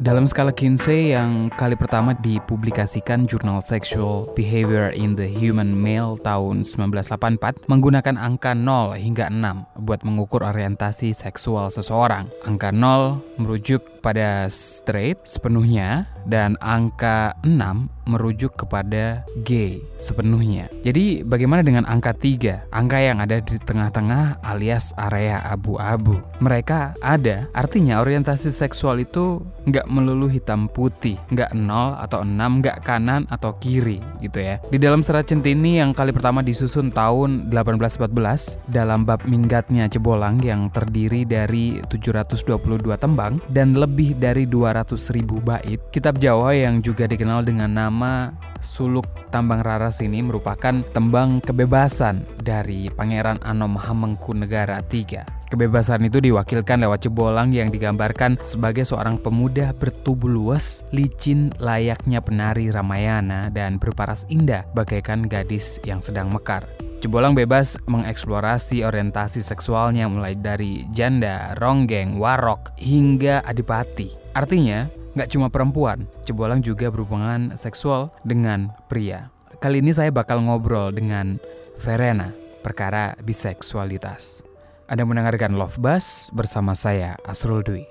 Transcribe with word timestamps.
Dalam 0.00 0.24
skala 0.24 0.48
Kinsey 0.48 1.12
yang 1.12 1.52
kali 1.52 1.76
pertama 1.76 2.16
dipublikasikan 2.16 3.28
jurnal 3.28 3.60
Sexual 3.60 4.32
Behavior 4.32 4.96
in 4.96 5.12
the 5.12 5.28
Human 5.28 5.76
Male 5.76 6.16
tahun 6.24 6.64
1984 6.64 7.68
menggunakan 7.68 8.16
angka 8.16 8.56
0 8.56 8.96
hingga 8.96 9.28
6 9.28 9.84
buat 9.84 10.00
mengukur 10.00 10.40
orientasi 10.40 11.12
seksual 11.12 11.68
seseorang. 11.68 12.32
Angka 12.48 12.72
0 12.72 13.20
merujuk 13.44 13.99
pada 14.00 14.48
straight 14.48 15.20
sepenuhnya 15.24 16.08
dan 16.28 16.56
angka 16.60 17.36
6 17.44 17.88
merujuk 18.10 18.58
kepada 18.58 19.22
gay 19.46 19.78
sepenuhnya. 20.02 20.66
Jadi 20.82 21.22
bagaimana 21.22 21.62
dengan 21.62 21.86
angka 21.86 22.10
3? 22.10 22.74
Angka 22.74 22.98
yang 22.98 23.22
ada 23.22 23.38
di 23.38 23.54
tengah-tengah 23.60 24.42
alias 24.42 24.90
area 24.98 25.38
abu-abu. 25.46 26.18
Mereka 26.42 26.98
ada, 26.98 27.46
artinya 27.54 28.02
orientasi 28.02 28.50
seksual 28.50 29.06
itu 29.06 29.44
nggak 29.70 29.86
melulu 29.86 30.26
hitam 30.26 30.66
putih, 30.66 31.20
nggak 31.30 31.54
0 31.54 32.02
atau 32.02 32.26
6, 32.26 32.34
nggak 32.34 32.82
kanan 32.82 33.30
atau 33.30 33.54
kiri 33.62 34.02
gitu 34.18 34.42
ya. 34.42 34.58
Di 34.66 34.80
dalam 34.80 35.06
serat 35.06 35.30
centini 35.30 35.78
yang 35.78 35.94
kali 35.94 36.10
pertama 36.10 36.42
disusun 36.42 36.90
tahun 36.90 37.52
1814 37.52 38.58
dalam 38.72 39.06
bab 39.06 39.22
minggatnya 39.28 39.86
Cebolang 39.86 40.42
yang 40.42 40.72
terdiri 40.72 41.22
dari 41.28 41.78
722 41.86 42.58
tembang 42.98 43.38
dan 43.52 43.76
lebih 43.76 43.89
dari 44.14 44.46
200 44.46 44.94
ribu 45.10 45.42
bait, 45.42 45.82
kitab 45.90 46.22
Jawa 46.22 46.54
yang 46.54 46.78
juga 46.78 47.10
dikenal 47.10 47.42
dengan 47.42 47.70
nama 47.70 48.30
Suluk 48.62 49.08
Tambang 49.34 49.66
Raras 49.66 49.98
ini 50.04 50.22
merupakan 50.22 50.82
tembang 50.94 51.42
kebebasan 51.42 52.22
dari 52.40 52.86
Pangeran 52.92 53.42
Anom 53.42 53.74
Hamengkunegara 53.74 54.84
III. 54.86 55.26
Kebebasan 55.50 56.06
itu 56.06 56.22
diwakilkan 56.22 56.86
lewat 56.86 57.10
cebolang 57.10 57.50
yang 57.50 57.74
digambarkan 57.74 58.38
sebagai 58.38 58.86
seorang 58.86 59.18
pemuda 59.18 59.74
bertubuh 59.74 60.30
luas, 60.30 60.86
licin 60.94 61.50
layaknya 61.58 62.22
penari 62.22 62.70
Ramayana 62.70 63.50
dan 63.50 63.82
berparas 63.82 64.22
indah 64.30 64.62
bagaikan 64.72 65.26
gadis 65.26 65.82
yang 65.82 65.98
sedang 65.98 66.30
mekar. 66.30 66.62
Cebolang 67.00 67.32
bebas 67.32 67.80
mengeksplorasi 67.88 68.84
orientasi 68.84 69.40
seksualnya 69.40 70.04
mulai 70.04 70.36
dari 70.36 70.84
janda, 70.92 71.56
ronggeng, 71.56 72.20
warok, 72.20 72.76
hingga 72.76 73.40
adipati. 73.48 74.12
Artinya, 74.36 74.84
nggak 75.16 75.32
cuma 75.32 75.48
perempuan, 75.48 76.04
Cebolang 76.28 76.60
juga 76.60 76.92
berhubungan 76.92 77.56
seksual 77.56 78.12
dengan 78.28 78.68
pria. 78.92 79.32
Kali 79.64 79.80
ini 79.80 79.96
saya 79.96 80.12
bakal 80.12 80.44
ngobrol 80.44 80.92
dengan 80.92 81.40
Verena, 81.80 82.36
perkara 82.60 83.16
biseksualitas. 83.24 84.44
Anda 84.84 85.08
mendengarkan 85.08 85.56
Love 85.56 85.80
Bus 85.80 86.28
bersama 86.36 86.76
saya, 86.76 87.16
Asrul 87.24 87.64
Dwi. 87.64 87.88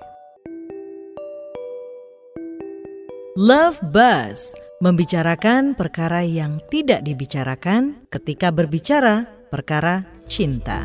Love 3.34 3.82
Buzz 3.90 4.54
membicarakan 4.80 5.76
perkara 5.76 6.24
yang 6.24 6.56
tidak 6.72 7.04
dibicarakan 7.04 8.08
ketika 8.08 8.48
berbicara 8.48 9.28
perkara 9.52 10.08
cinta. 10.24 10.80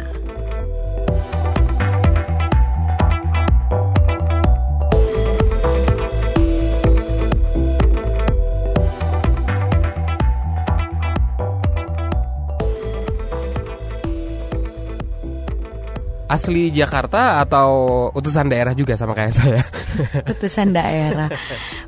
Asli 16.35 16.67
Jakarta 16.67 17.39
atau 17.39 18.11
utusan 18.11 18.51
daerah 18.51 18.75
juga 18.75 18.99
sama 18.99 19.15
kayak 19.15 19.31
saya? 19.31 19.63
Utusan 20.35 20.75
daerah. 20.75 21.31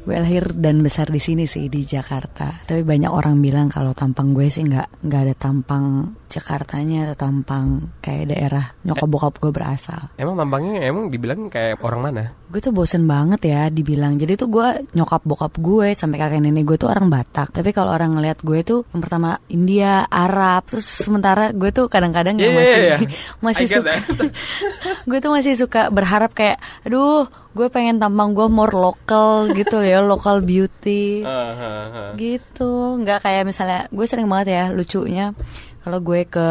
Gue 0.07 0.15
lahir 0.15 0.55
dan 0.55 0.79
besar 0.79 1.11
di 1.11 1.19
sini 1.19 1.43
sih 1.43 1.67
di 1.67 1.83
Jakarta. 1.83 2.63
Tapi 2.63 2.79
banyak 2.87 3.11
orang 3.11 3.43
bilang 3.43 3.67
kalau 3.67 3.91
tampang 3.91 4.31
gue 4.31 4.47
sih 4.47 4.63
nggak 4.63 5.03
nggak 5.03 5.21
ada 5.27 5.35
tampang 5.35 6.15
Jakartanya 6.31 7.11
atau 7.11 7.27
tampang 7.27 7.91
kayak 7.99 8.35
daerah 8.35 8.65
nyokap 8.87 9.07
bokap 9.11 9.33
gue 9.43 9.51
berasal. 9.51 10.15
Emang 10.15 10.39
tampangnya 10.39 10.79
emang 10.79 11.11
dibilang 11.11 11.51
kayak 11.51 11.83
orang 11.83 12.01
mana? 12.07 12.23
Gue 12.47 12.63
tuh 12.63 12.71
bosen 12.71 13.03
banget 13.03 13.51
ya 13.51 13.67
dibilang. 13.67 14.15
Jadi 14.15 14.39
tuh 14.39 14.47
gue 14.47 14.67
nyokap 14.95 15.27
bokap 15.27 15.59
gue 15.59 15.91
sampai 15.91 16.23
kakek 16.23 16.39
nenek 16.39 16.63
gue 16.63 16.79
tuh 16.79 16.87
orang 16.87 17.11
Batak. 17.11 17.51
Tapi 17.51 17.75
kalau 17.75 17.91
orang 17.91 18.15
ngeliat 18.15 18.39
gue 18.43 18.63
tuh 18.63 18.87
yang 18.95 19.03
pertama 19.03 19.39
India, 19.51 20.07
Arab, 20.07 20.67
terus 20.71 20.87
sementara 20.87 21.51
gue 21.51 21.71
tuh 21.75 21.91
kadang-kadang 21.91 22.39
yeah, 22.39 22.55
masih 22.55 22.79
yeah, 22.79 22.99
yeah. 23.03 23.11
masih 23.43 23.65
suka 23.67 23.91
gue 25.09 25.17
tuh 25.19 25.31
masih 25.33 25.53
suka 25.57 25.89
berharap 25.89 26.33
kayak 26.33 26.61
aduh 26.83 27.25
gue 27.57 27.67
pengen 27.73 27.97
tampang 27.97 28.37
gue 28.37 28.47
more 28.49 28.75
lokal 28.75 29.49
gitu 29.53 29.81
ya 29.81 30.03
local 30.11 30.45
beauty. 30.45 31.25
Gitu. 32.15 32.71
Nggak 33.01 33.25
kayak 33.25 33.43
misalnya 33.47 33.89
gue 33.89 34.05
sering 34.05 34.29
banget 34.29 34.47
ya 34.53 34.63
lucunya 34.69 35.33
kalau 35.87 36.03
gue 36.03 36.27
ke 36.27 36.49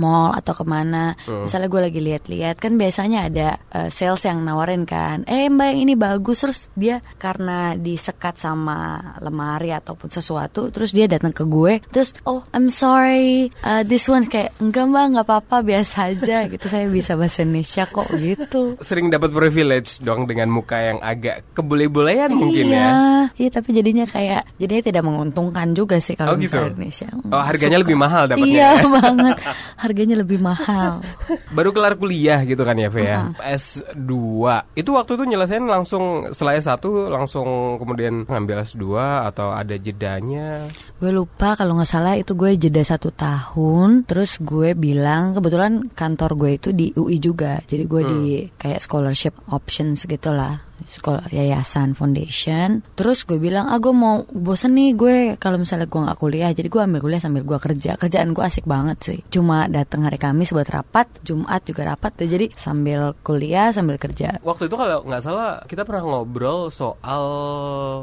mall 0.00 0.32
atau 0.34 0.52
ke 0.56 0.64
mana. 0.66 1.14
Uh. 1.28 1.44
misalnya 1.46 1.68
gue 1.68 1.82
lagi 1.82 2.00
lihat-lihat 2.00 2.56
kan 2.58 2.74
biasanya 2.74 3.28
ada 3.28 3.48
uh, 3.72 3.88
sales 3.92 4.24
yang 4.26 4.42
nawarin 4.42 4.88
kan 4.88 5.22
eh 5.28 5.46
mbak 5.48 5.72
yang 5.72 5.80
ini 5.88 5.94
bagus. 5.94 6.42
Terus 6.42 6.60
dia 6.74 6.98
karena 7.16 7.78
disekat 7.78 8.40
sama 8.40 8.98
lemari 9.22 9.70
ataupun 9.70 10.10
sesuatu 10.10 10.72
terus 10.74 10.90
dia 10.90 11.06
datang 11.06 11.30
ke 11.30 11.46
gue 11.46 11.78
terus 11.92 12.16
oh 12.26 12.42
I'm 12.50 12.68
sorry 12.72 13.52
uh, 13.62 13.86
this 13.86 14.08
one. 14.08 14.26
Kayak 14.26 14.56
enggak 14.58 14.84
mbak 14.88 15.04
nggak 15.16 15.26
apa-apa 15.28 15.56
biasa 15.64 16.12
aja. 16.12 16.44
Gitu 16.52 16.66
saya 16.68 16.84
bisa 16.90 17.16
bahasa 17.16 17.44
Indonesia 17.46 17.88
kok 17.88 18.08
gitu. 18.12 18.76
Sering 18.84 19.08
dapat 19.08 19.32
privilege 19.32 20.02
dong 20.04 20.28
dengan 20.28 20.52
muka 20.52 20.76
yang 20.76 20.98
agak 21.00 21.56
kebule-bulean 21.56 22.28
mungkin 22.34 22.68
iya, 22.68 22.76
ya. 22.76 22.90
Iya. 23.38 23.50
Tapi 23.56 23.68
jadinya 23.72 24.04
kayak 24.04 24.42
jadinya 24.60 24.82
tidak 24.84 25.02
menguntungkan 25.06 25.72
juga 25.72 25.96
sih 25.96 26.12
kalau 26.12 26.36
oh, 26.36 26.38
gitu? 26.38 26.60
Indonesia. 26.60 27.08
Oh 27.32 27.42
harganya 27.42 27.78
Suka. 27.80 27.84
lebih 27.86 27.96
mahal 27.96 28.24
dapatnya 28.28 28.48
iya 28.52 28.70
banget 29.00 29.36
harganya 29.82 30.16
lebih 30.22 30.38
mahal. 30.38 31.02
Baru 31.56 31.74
kelar 31.74 31.98
kuliah 31.98 32.40
gitu 32.46 32.62
kan 32.62 32.78
ya, 32.78 32.88
Ve 32.88 33.02
ya. 33.04 33.34
Uh-huh. 33.34 33.42
S2. 33.42 34.10
Itu 34.78 34.94
waktu 34.94 35.18
itu 35.18 35.24
nyelesain 35.26 35.66
langsung 35.66 36.30
setelah 36.30 36.54
S1 36.56 36.82
langsung 37.10 37.76
kemudian 37.82 38.24
ngambil 38.30 38.62
S2 38.62 38.84
atau 39.28 39.50
ada 39.50 39.74
jedanya? 39.74 40.70
Gue 41.02 41.10
lupa 41.10 41.58
kalau 41.58 41.76
nggak 41.76 41.90
salah 41.90 42.14
itu 42.14 42.38
gue 42.38 42.54
jeda 42.54 42.86
satu 42.86 43.10
tahun. 43.10 44.06
Terus 44.06 44.38
gue 44.38 44.78
bilang 44.78 45.34
kebetulan 45.34 45.90
kantor 45.92 46.38
gue 46.38 46.50
itu 46.56 46.68
di 46.70 46.86
UI 46.94 47.18
juga. 47.18 47.58
Jadi 47.66 47.84
gue 47.84 48.02
hmm. 48.02 48.10
di 48.10 48.22
kayak 48.56 48.80
scholarship 48.80 49.34
options 49.50 50.06
gitu 50.06 50.30
lah 50.30 50.71
sekolah 50.82 51.30
yayasan 51.30 51.94
foundation. 51.94 52.82
Terus 52.98 53.24
gue 53.24 53.38
bilang 53.38 53.70
ah 53.70 53.78
gue 53.78 53.94
mau 53.94 54.26
bosen 54.28 54.74
nih 54.74 54.90
gue 54.96 55.16
kalau 55.38 55.60
misalnya 55.60 55.86
gue 55.86 56.00
nggak 56.00 56.18
kuliah. 56.18 56.50
Jadi 56.50 56.68
gue 56.68 56.80
ambil 56.82 57.00
kuliah 57.00 57.22
sambil 57.22 57.42
gue 57.46 57.58
kerja. 57.58 57.94
Kerjaan 57.96 58.34
gue 58.34 58.44
asik 58.44 58.66
banget 58.66 58.98
sih. 59.02 59.18
Cuma 59.30 59.66
datang 59.70 60.04
hari 60.06 60.18
Kamis 60.18 60.52
buat 60.54 60.68
rapat 60.68 61.08
Jumat 61.22 61.62
juga 61.66 61.94
rapat 61.94 62.14
jadi 62.22 62.50
sambil 62.54 63.14
kuliah 63.22 63.70
sambil 63.70 63.96
kerja. 63.98 64.38
Waktu 64.42 64.70
itu 64.70 64.76
kalau 64.78 65.02
nggak 65.06 65.22
salah 65.22 65.62
kita 65.66 65.82
pernah 65.86 66.02
ngobrol 66.02 66.68
soal 66.72 67.24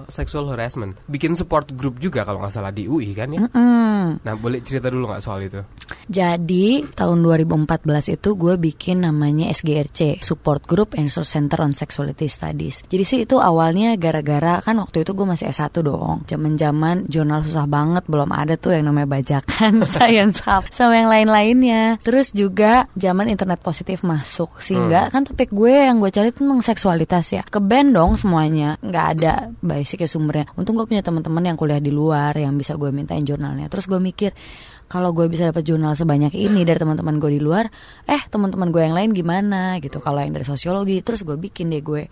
sexual 0.07 0.47
harassment. 0.51 0.95
Bikin 1.07 1.35
support 1.35 1.71
group 1.75 1.99
juga 1.99 2.23
kalau 2.23 2.43
nggak 2.43 2.53
salah 2.53 2.71
di 2.71 2.87
UI 2.87 3.11
kan 3.15 3.31
ya? 3.31 3.39
Mm 3.45 3.51
-mm. 3.51 4.03
nah 4.23 4.33
boleh 4.35 4.63
cerita 4.63 4.91
dulu 4.91 5.11
nggak 5.11 5.23
soal 5.23 5.43
itu? 5.43 5.61
Jadi 6.09 6.89
tahun 6.97 7.21
2014 7.21 8.17
itu 8.17 8.29
gue 8.33 8.55
bikin 8.57 9.05
namanya 9.05 9.53
SGRC 9.53 10.25
Support 10.25 10.65
Group 10.65 10.97
and 10.97 11.05
Resource 11.09 11.37
Center 11.37 11.61
on 11.61 11.73
Sexuality 11.73 12.25
Studies 12.25 12.68
jadi 12.87 13.03
sih 13.03 13.19
itu 13.25 13.41
awalnya 13.41 13.97
gara-gara 13.97 14.61
kan 14.61 14.75
waktu 14.77 15.01
itu 15.01 15.11
gue 15.17 15.25
masih 15.25 15.49
S1 15.49 15.73
dong. 15.81 16.23
Zaman-zaman 16.29 17.09
jurnal 17.09 17.41
susah 17.43 17.65
banget 17.65 18.05
belum 18.05 18.29
ada 18.29 18.55
tuh 18.55 18.77
yang 18.77 18.87
namanya 18.87 19.19
bajakan, 19.19 19.83
science 19.93 20.45
hub 20.45 20.67
sama 20.69 21.01
yang 21.01 21.09
lain-lainnya. 21.09 21.97
Terus 21.99 22.31
juga 22.31 22.85
zaman 22.93 23.27
internet 23.31 23.59
positif 23.59 24.05
masuk 24.05 24.61
sehingga 24.61 25.09
hmm. 25.09 25.11
kan 25.11 25.21
topik 25.25 25.49
gue 25.49 25.73
yang 25.89 25.97
gue 25.97 26.11
cari 26.13 26.29
tentang 26.29 26.61
seksualitas 26.61 27.25
ya. 27.33 27.43
Ke 27.47 27.57
band 27.57 27.97
dong 27.97 28.15
semuanya, 28.15 28.77
nggak 28.79 29.05
ada 29.17 29.33
basic 29.59 30.05
ya 30.05 30.09
sumbernya. 30.09 30.45
Untung 30.55 30.77
gue 30.77 30.85
punya 30.85 31.01
teman-teman 31.01 31.43
yang 31.43 31.57
kuliah 31.57 31.81
di 31.81 31.89
luar 31.89 32.37
yang 32.37 32.55
bisa 32.55 32.77
gue 32.77 32.93
mintain 32.93 33.25
jurnalnya. 33.25 33.67
Terus 33.67 33.89
gue 33.89 33.99
mikir 33.99 34.31
kalau 34.89 35.13
gue 35.13 35.29
bisa 35.29 35.53
dapat 35.53 35.61
jurnal 35.61 35.93
sebanyak 35.93 36.33
ini 36.33 36.65
dari 36.65 36.81
teman-teman 36.81 37.21
gue 37.21 37.37
di 37.37 37.41
luar, 37.41 37.69
eh 38.09 38.25
teman-teman 38.25 38.73
gue 38.73 38.81
yang 38.81 38.97
lain 38.97 39.13
gimana 39.13 39.77
gitu. 39.77 40.01
Kalau 40.01 40.17
yang 40.17 40.33
dari 40.33 40.49
sosiologi, 40.49 40.97
terus 41.05 41.21
gue 41.21 41.37
bikin 41.37 41.69
deh 41.69 41.85
gue 41.85 42.09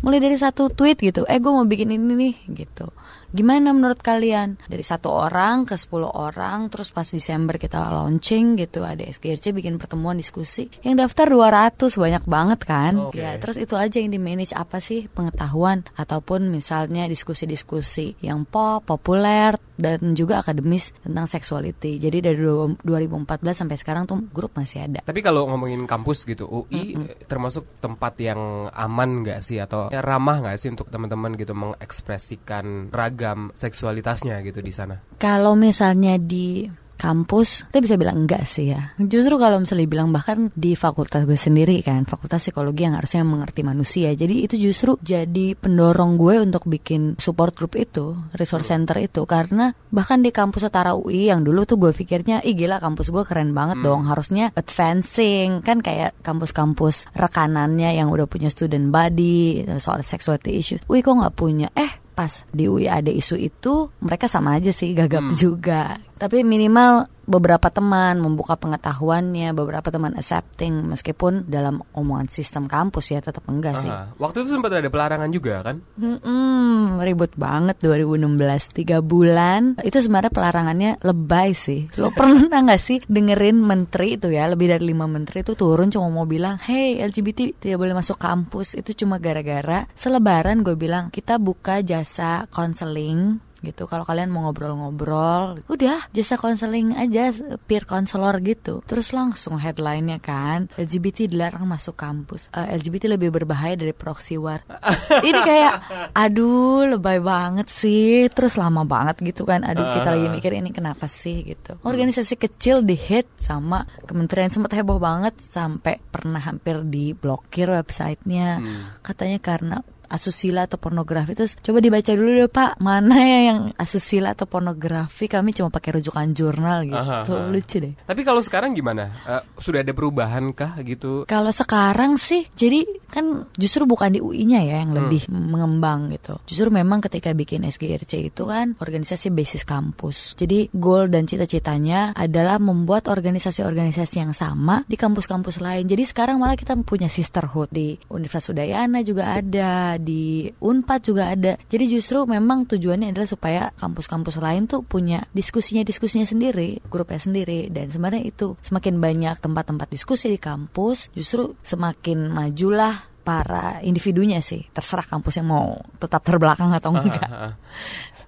mulai 0.00 0.18
dari 0.22 0.36
satu 0.38 0.70
tweet 0.70 0.98
gitu 1.00 1.26
eh 1.26 1.38
gue 1.38 1.52
mau 1.52 1.66
bikin 1.66 1.92
ini 1.92 2.14
nih 2.14 2.34
gitu 2.54 2.88
Gimana 3.30 3.70
menurut 3.70 4.02
kalian? 4.02 4.58
Dari 4.66 4.82
satu 4.82 5.14
orang 5.14 5.62
ke 5.62 5.78
10 5.78 6.02
orang, 6.02 6.66
terus 6.66 6.90
pas 6.90 7.06
Desember 7.06 7.62
kita 7.62 7.78
launching 7.78 8.58
gitu, 8.58 8.82
ada 8.82 9.06
SGRC 9.06 9.54
bikin 9.54 9.78
pertemuan 9.78 10.18
diskusi. 10.18 10.66
Yang 10.82 11.06
daftar 11.06 11.30
200 11.78 11.94
banyak 11.94 12.24
banget 12.26 12.60
kan? 12.66 12.92
Okay. 13.10 13.22
Ya, 13.22 13.38
terus 13.38 13.54
itu 13.54 13.78
aja 13.78 14.02
yang 14.02 14.10
di 14.10 14.18
manage 14.18 14.50
apa 14.50 14.82
sih 14.82 15.06
pengetahuan 15.06 15.86
ataupun 15.94 16.50
misalnya 16.50 17.06
diskusi-diskusi 17.06 18.18
yang 18.18 18.42
pop, 18.42 18.82
populer 18.82 19.54
dan 19.78 20.12
juga 20.18 20.42
akademis 20.42 20.90
tentang 21.00 21.30
sexuality. 21.30 22.02
Jadi 22.02 22.18
dari 22.20 22.36
2014 22.36 23.62
sampai 23.64 23.78
sekarang 23.78 24.04
tuh 24.10 24.20
grup 24.34 24.58
masih 24.58 24.90
ada. 24.90 25.00
Tapi 25.06 25.22
kalau 25.22 25.46
ngomongin 25.48 25.86
kampus 25.86 26.26
gitu, 26.26 26.50
UI 26.50 26.98
mm 26.98 26.98
-hmm. 26.98 27.30
termasuk 27.30 27.64
tempat 27.78 28.18
yang 28.18 28.68
aman 28.74 29.22
nggak 29.22 29.40
sih 29.40 29.62
atau 29.62 29.79
ya, 29.88 30.04
ramah 30.04 30.44
nggak 30.44 30.60
sih 30.60 30.68
untuk 30.68 30.92
teman-teman 30.92 31.32
gitu 31.40 31.56
mengekspresikan 31.56 32.92
ragam 32.92 33.48
seksualitasnya 33.56 34.36
gitu 34.44 34.60
di 34.60 34.72
sana? 34.74 35.00
Kalau 35.16 35.56
misalnya 35.56 36.20
di 36.20 36.68
kampus 37.00 37.64
kita 37.72 37.80
bisa 37.80 37.96
bilang 37.96 38.28
enggak 38.28 38.44
sih 38.44 38.76
ya. 38.76 38.92
Justru 39.00 39.40
kalau 39.40 39.64
misalnya 39.64 39.88
bilang 39.88 40.12
bahkan 40.12 40.52
di 40.52 40.76
fakultas 40.76 41.24
gue 41.24 41.40
sendiri 41.40 41.80
kan 41.80 42.04
fakultas 42.04 42.44
psikologi 42.44 42.84
yang 42.84 43.00
harusnya 43.00 43.24
mengerti 43.24 43.64
manusia. 43.64 44.12
Jadi 44.12 44.44
itu 44.44 44.60
justru 44.60 45.00
jadi 45.00 45.56
pendorong 45.56 46.20
gue 46.20 46.44
untuk 46.44 46.68
bikin 46.68 47.16
support 47.16 47.56
group 47.56 47.80
itu 47.80 48.12
resource 48.36 48.68
center 48.68 49.00
itu. 49.00 49.24
Karena 49.24 49.72
bahkan 49.88 50.20
di 50.20 50.28
kampus 50.28 50.68
setara 50.68 50.92
UI 50.92 51.32
yang 51.32 51.40
dulu 51.40 51.64
tuh 51.64 51.80
gue 51.80 51.96
pikirnya 51.96 52.44
ih 52.44 52.52
gila 52.52 52.76
kampus 52.76 53.08
gue 53.08 53.24
keren 53.24 53.56
banget 53.56 53.80
hmm. 53.80 53.86
dong 53.88 54.02
harusnya 54.04 54.52
advancing. 54.52 55.64
Kan 55.64 55.80
kayak 55.80 56.20
kampus-kampus 56.20 57.08
rekanannya 57.16 57.96
yang 57.96 58.12
udah 58.12 58.28
punya 58.28 58.52
student 58.52 58.92
body 58.92 59.64
soal 59.80 60.04
sexuality 60.04 60.52
issue. 60.52 60.78
UI 60.84 61.00
kok 61.00 61.16
nggak 61.16 61.36
punya? 61.38 61.72
Eh 61.72 62.10
pas 62.20 62.44
di 62.52 62.68
UI 62.68 62.84
ada 62.84 63.08
isu 63.08 63.40
itu 63.40 63.88
mereka 64.04 64.28
sama 64.28 64.60
aja 64.60 64.68
sih 64.74 64.92
gagap 64.92 65.24
hmm. 65.24 65.36
juga 65.40 65.96
tapi 66.20 66.44
minimal 66.44 67.08
beberapa 67.30 67.70
teman 67.70 68.18
membuka 68.18 68.58
pengetahuannya, 68.58 69.54
beberapa 69.54 69.86
teman 69.94 70.18
accepting 70.18 70.90
meskipun 70.90 71.46
dalam 71.46 71.78
omongan 71.94 72.26
sistem 72.26 72.66
kampus 72.66 73.14
ya 73.14 73.22
tetap 73.22 73.46
enggak 73.46 73.78
sih. 73.78 73.88
Waktu 74.18 74.42
itu 74.42 74.58
sempat 74.58 74.74
ada 74.74 74.90
pelarangan 74.90 75.30
juga 75.30 75.62
kan? 75.62 75.78
Hmm, 75.94 76.98
ribut 76.98 77.30
banget 77.38 77.78
2016 77.78 78.74
tiga 78.74 78.98
bulan. 78.98 79.78
Itu 79.78 80.02
sebenarnya 80.02 80.34
pelarangannya 80.34 80.90
lebay 81.06 81.54
sih. 81.54 81.86
Lo 81.94 82.10
pernah 82.18 82.50
nggak 82.50 82.82
sih 82.82 82.98
dengerin 83.06 83.62
menteri 83.62 84.18
itu 84.18 84.28
ya 84.34 84.50
lebih 84.50 84.74
dari 84.74 84.90
lima 84.90 85.06
menteri 85.06 85.46
itu 85.46 85.54
turun 85.54 85.88
cuma 85.94 86.10
mau 86.10 86.26
bilang, 86.26 86.58
hey 86.58 86.98
LGBT 86.98 87.62
tidak 87.62 87.78
boleh 87.78 87.94
masuk 87.94 88.18
kampus. 88.18 88.74
Itu 88.74 88.92
cuma 88.98 89.22
gara-gara 89.22 89.86
selebaran 89.94 90.66
gue 90.66 90.74
bilang 90.74 91.14
kita 91.14 91.38
buka 91.38 91.80
jasa 91.86 92.50
konseling 92.50 93.38
gitu. 93.60 93.84
Kalau 93.84 94.04
kalian 94.04 94.32
mau 94.32 94.48
ngobrol-ngobrol 94.48 95.64
udah 95.68 96.08
jasa 96.12 96.40
konseling 96.40 96.96
aja 96.96 97.30
peer 97.68 97.84
counselor 97.84 98.40
gitu. 98.40 98.80
Terus 98.84 99.12
langsung 99.12 99.60
headline-nya 99.60 100.18
kan 100.20 100.72
LGBT 100.76 101.28
dilarang 101.30 101.68
masuk 101.68 101.96
kampus. 101.96 102.48
Uh, 102.52 102.66
eh, 102.66 102.80
LGBT 102.80 103.16
lebih 103.16 103.30
berbahaya 103.32 103.76
dari 103.76 103.92
proxy 103.92 104.40
war. 104.40 104.64
Ini 105.28 105.40
kayak 105.40 105.74
aduh 106.16 106.96
lebay 106.96 107.20
banget 107.20 107.68
sih. 107.68 108.28
Terus 108.32 108.56
lama 108.56 108.82
banget 108.84 109.20
gitu 109.22 109.44
kan 109.44 109.62
aduh 109.62 109.84
kita 109.94 110.08
lagi 110.16 110.28
mikir 110.40 110.52
ini 110.56 110.70
kenapa 110.72 111.06
sih 111.06 111.44
gitu. 111.44 111.76
Organisasi 111.84 112.34
kecil 112.40 112.82
di 112.82 112.96
hit 112.96 113.28
sama 113.36 113.84
kementerian 114.08 114.50
sempat 114.50 114.72
heboh 114.76 114.98
banget 114.98 115.36
sampai 115.40 116.00
pernah 116.00 116.40
hampir 116.40 116.82
diblokir 116.84 117.70
websitenya. 117.70 118.48
Hmm. 118.60 118.82
katanya 119.04 119.38
karena 119.38 119.76
asusila 120.10 120.66
atau 120.66 120.76
pornografi. 120.76 121.38
Terus 121.38 121.54
coba 121.62 121.78
dibaca 121.78 122.10
dulu 122.10 122.30
deh 122.34 122.50
pak 122.50 122.82
mana 122.82 123.16
ya 123.22 123.38
yang 123.54 123.60
asusila 123.78 124.34
atau 124.34 124.50
pornografi. 124.50 125.30
Kami 125.30 125.54
cuma 125.54 125.70
pakai 125.70 126.02
rujukan 126.02 126.26
jurnal 126.34 126.84
gitu. 126.90 126.98
Aha, 126.98 127.24
aha. 127.24 127.48
lucu 127.48 127.76
deh. 127.78 127.94
Tapi 128.04 128.20
kalau 128.26 128.42
sekarang 128.42 128.74
gimana? 128.74 129.14
Uh, 129.22 129.42
sudah 129.62 129.86
ada 129.86 129.94
perubahan 129.94 130.50
kah 130.50 130.74
gitu? 130.82 131.24
Kalau 131.30 131.54
sekarang 131.54 132.18
sih 132.18 132.50
jadi 132.58 132.82
kan 133.06 133.46
justru 133.54 133.86
bukan 133.86 134.18
di 134.18 134.20
UI-nya 134.20 134.66
ya 134.66 134.82
yang 134.82 134.92
hmm. 134.92 134.98
lebih 134.98 135.22
mengembang 135.30 136.10
gitu. 136.10 136.42
Justru 136.50 136.74
memang 136.74 136.98
ketika 137.06 137.30
bikin 137.30 137.62
SGRC 137.62 138.34
itu 138.34 138.42
kan 138.50 138.74
organisasi 138.82 139.30
basis 139.30 139.62
kampus. 139.62 140.34
Jadi 140.34 140.72
goal 140.74 141.06
dan 141.06 141.30
cita-citanya 141.30 142.16
adalah 142.16 142.58
membuat 142.58 143.06
organisasi-organisasi 143.06 144.16
yang 144.18 144.34
sama 144.34 144.82
di 144.88 144.98
kampus-kampus 144.98 145.62
lain. 145.62 145.86
Jadi 145.86 146.02
sekarang 146.08 146.42
malah 146.42 146.58
kita 146.58 146.74
punya 146.82 147.06
sisterhood 147.06 147.68
di 147.70 147.94
Universitas 148.08 148.50
Udayana 148.50 149.04
juga 149.04 149.36
ada 149.36 149.99
di 150.00 150.48
Unpad 150.58 151.00
juga 151.04 151.30
ada. 151.32 151.60
Jadi 151.68 151.84
justru 151.92 152.24
memang 152.24 152.66
tujuannya 152.66 153.12
adalah 153.12 153.28
supaya 153.28 153.62
kampus-kampus 153.76 154.40
lain 154.40 154.66
tuh 154.66 154.80
punya 154.82 155.28
diskusinya 155.36 155.84
diskusinya 155.84 156.26
sendiri, 156.26 156.80
grupnya 156.88 157.20
sendiri 157.20 157.68
dan 157.68 157.92
sebenarnya 157.92 158.24
itu 158.26 158.56
semakin 158.64 158.98
banyak 158.98 159.36
tempat-tempat 159.38 159.88
diskusi 159.92 160.32
di 160.32 160.40
kampus, 160.40 161.12
justru 161.12 161.54
semakin 161.62 162.32
majulah 162.32 163.10
para 163.20 163.78
individunya 163.84 164.40
sih. 164.40 164.66
Terserah 164.72 165.06
kampus 165.06 165.38
yang 165.38 165.52
mau 165.52 165.76
tetap 166.00 166.24
terbelakang 166.24 166.72
atau 166.72 166.90
enggak. 166.96 167.54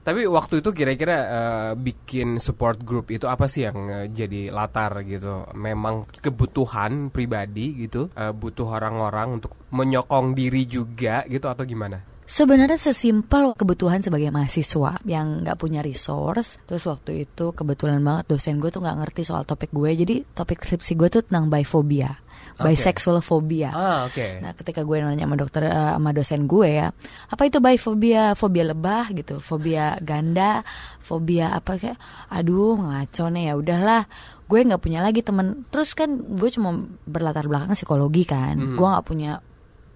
Tapi 0.02 0.26
waktu 0.26 0.66
itu 0.66 0.75
kira-kira 0.75 1.16
uh, 1.31 1.72
bikin 1.78 2.43
support 2.43 2.82
group 2.82 3.14
itu 3.14 3.31
apa 3.31 3.46
sih 3.46 3.70
yang 3.70 3.78
uh, 3.87 4.06
jadi 4.10 4.50
latar 4.50 5.06
gitu? 5.06 5.46
Memang 5.54 6.10
kebutuhan 6.10 7.14
pribadi 7.14 7.87
gitu, 7.87 8.10
uh, 8.19 8.34
butuh 8.34 8.66
orang-orang 8.66 9.38
untuk 9.38 9.54
menyokong 9.70 10.34
diri 10.34 10.66
juga 10.66 11.22
gitu 11.31 11.46
atau 11.46 11.62
gimana? 11.62 12.02
Sebenarnya 12.26 12.81
sesimpel 12.81 13.54
kebutuhan 13.54 14.00
sebagai 14.02 14.32
mahasiswa 14.32 14.99
yang 15.06 15.46
nggak 15.46 15.58
punya 15.60 15.84
resource. 15.84 16.58
Terus 16.66 16.82
waktu 16.88 17.28
itu 17.28 17.52
kebetulan 17.54 18.00
banget 18.02 18.34
dosen 18.34 18.58
gue 18.58 18.72
tuh 18.72 18.82
nggak 18.82 18.99
ngerti 19.04 19.22
soal 19.22 19.46
topik 19.46 19.70
gue. 19.70 19.90
Jadi 19.93 20.26
topik 20.34 20.64
skripsi 20.64 20.99
gue 20.99 21.08
tuh 21.12 21.22
tentang 21.22 21.46
biphobia 21.52 22.10
okay. 22.56 22.75
bisexual 22.75 23.25
phobia. 23.25 23.70
Ah, 23.72 24.00
Okay. 24.08 24.43
Nah, 24.43 24.52
ketika 24.52 24.82
gue 24.82 24.96
nanya 24.99 25.25
sama 25.25 25.37
dokter 25.38 25.62
uh, 25.69 25.96
sama 25.96 26.10
dosen 26.12 26.44
gue 26.50 26.69
ya, 26.69 26.88
apa 27.31 27.43
itu 27.46 27.58
biphobia? 27.62 28.34
Fobia 28.34 28.64
lebah 28.66 29.08
gitu, 29.14 29.38
fobia 29.38 29.96
ganda, 30.02 30.66
fobia 31.02 31.52
apa 31.52 31.76
kayak 31.76 31.99
aduh 32.31 32.78
ngaco 32.78 33.25
nih 33.28 33.44
ya 33.50 33.54
udahlah 33.58 34.02
gue 34.46 34.58
nggak 34.69 34.82
punya 34.84 35.00
lagi 35.00 35.25
temen 35.25 35.64
terus 35.72 35.96
kan 35.96 36.12
gue 36.12 36.50
cuma 36.52 36.84
berlatar 37.08 37.49
belakang 37.49 37.72
psikologi 37.72 38.28
kan 38.28 38.54
mm 38.56 38.64
-hmm. 38.64 38.76
gue 38.76 38.87
nggak 38.87 39.06
punya 39.08 39.32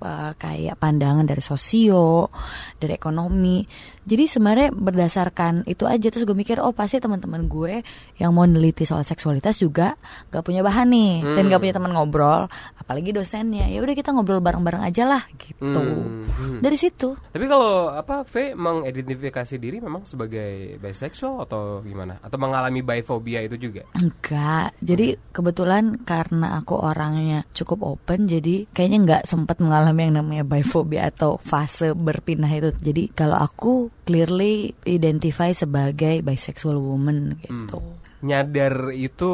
uh, 0.01 0.33
kayak 0.37 0.77
pandangan 0.81 1.25
dari 1.25 1.41
sosio, 1.41 2.29
dari 2.77 2.97
ekonomi. 2.97 3.65
Jadi 4.07 4.25
sebenarnya 4.31 4.71
berdasarkan 4.71 5.67
itu 5.67 5.83
aja 5.83 6.07
terus 6.15 6.23
gue 6.23 6.37
mikir 6.37 6.63
oh 6.63 6.71
pasti 6.71 7.03
teman-teman 7.03 7.51
gue 7.51 7.83
yang 8.23 8.31
mau 8.31 8.47
neliti 8.47 8.87
soal 8.87 9.03
seksualitas 9.03 9.59
juga 9.59 9.99
gak 10.31 10.47
punya 10.47 10.63
bahan 10.63 10.87
nih 10.87 11.15
hmm. 11.27 11.35
dan 11.35 11.43
gak 11.51 11.61
punya 11.63 11.75
teman 11.75 11.93
ngobrol, 11.93 12.47
apalagi 12.79 13.11
dosennya. 13.11 13.67
Ya 13.67 13.83
udah 13.83 13.95
kita 13.99 14.15
ngobrol 14.15 14.39
bareng-bareng 14.39 14.83
aja 14.85 15.05
lah 15.11 15.23
gitu. 15.41 15.67
Hmm. 15.67 16.31
Hmm. 16.31 16.61
Dari 16.63 16.79
situ. 16.79 17.19
Tapi 17.19 17.45
kalau 17.51 17.91
apa 17.91 18.23
V 18.23 18.55
mengidentifikasi 18.55 19.55
diri 19.59 19.83
memang 19.83 20.07
sebagai 20.07 20.79
bisexual 20.79 21.43
atau 21.43 21.83
gimana? 21.83 22.23
Atau 22.23 22.39
mengalami 22.39 22.87
biphobia 22.87 23.43
itu 23.43 23.59
juga? 23.59 23.83
Enggak. 23.99 24.77
Jadi 24.79 25.19
hmm. 25.19 25.21
kebetulan 25.35 25.85
karena 26.07 26.63
aku 26.63 26.79
orangnya 26.79 27.43
cukup 27.51 27.97
open 27.97 28.31
jadi 28.31 28.71
kayaknya 28.71 28.99
nggak 29.03 29.23
sempat 29.27 29.59
mengalami 29.59 29.86
mengalami 29.87 30.03
yang 30.11 30.15
namanya 30.19 30.43
biphobia 30.43 31.15
atau 31.15 31.39
fase 31.39 31.95
berpindah 31.95 32.51
itu. 32.51 32.71
Jadi 32.75 33.15
kalau 33.15 33.39
aku 33.39 33.95
clearly 34.03 34.75
identify 34.83 35.55
sebagai 35.55 36.27
bisexual 36.27 36.83
woman 36.83 37.39
gitu. 37.47 37.79
Hmm. 37.79 37.95
Nyadar 38.27 38.91
itu 38.91 39.29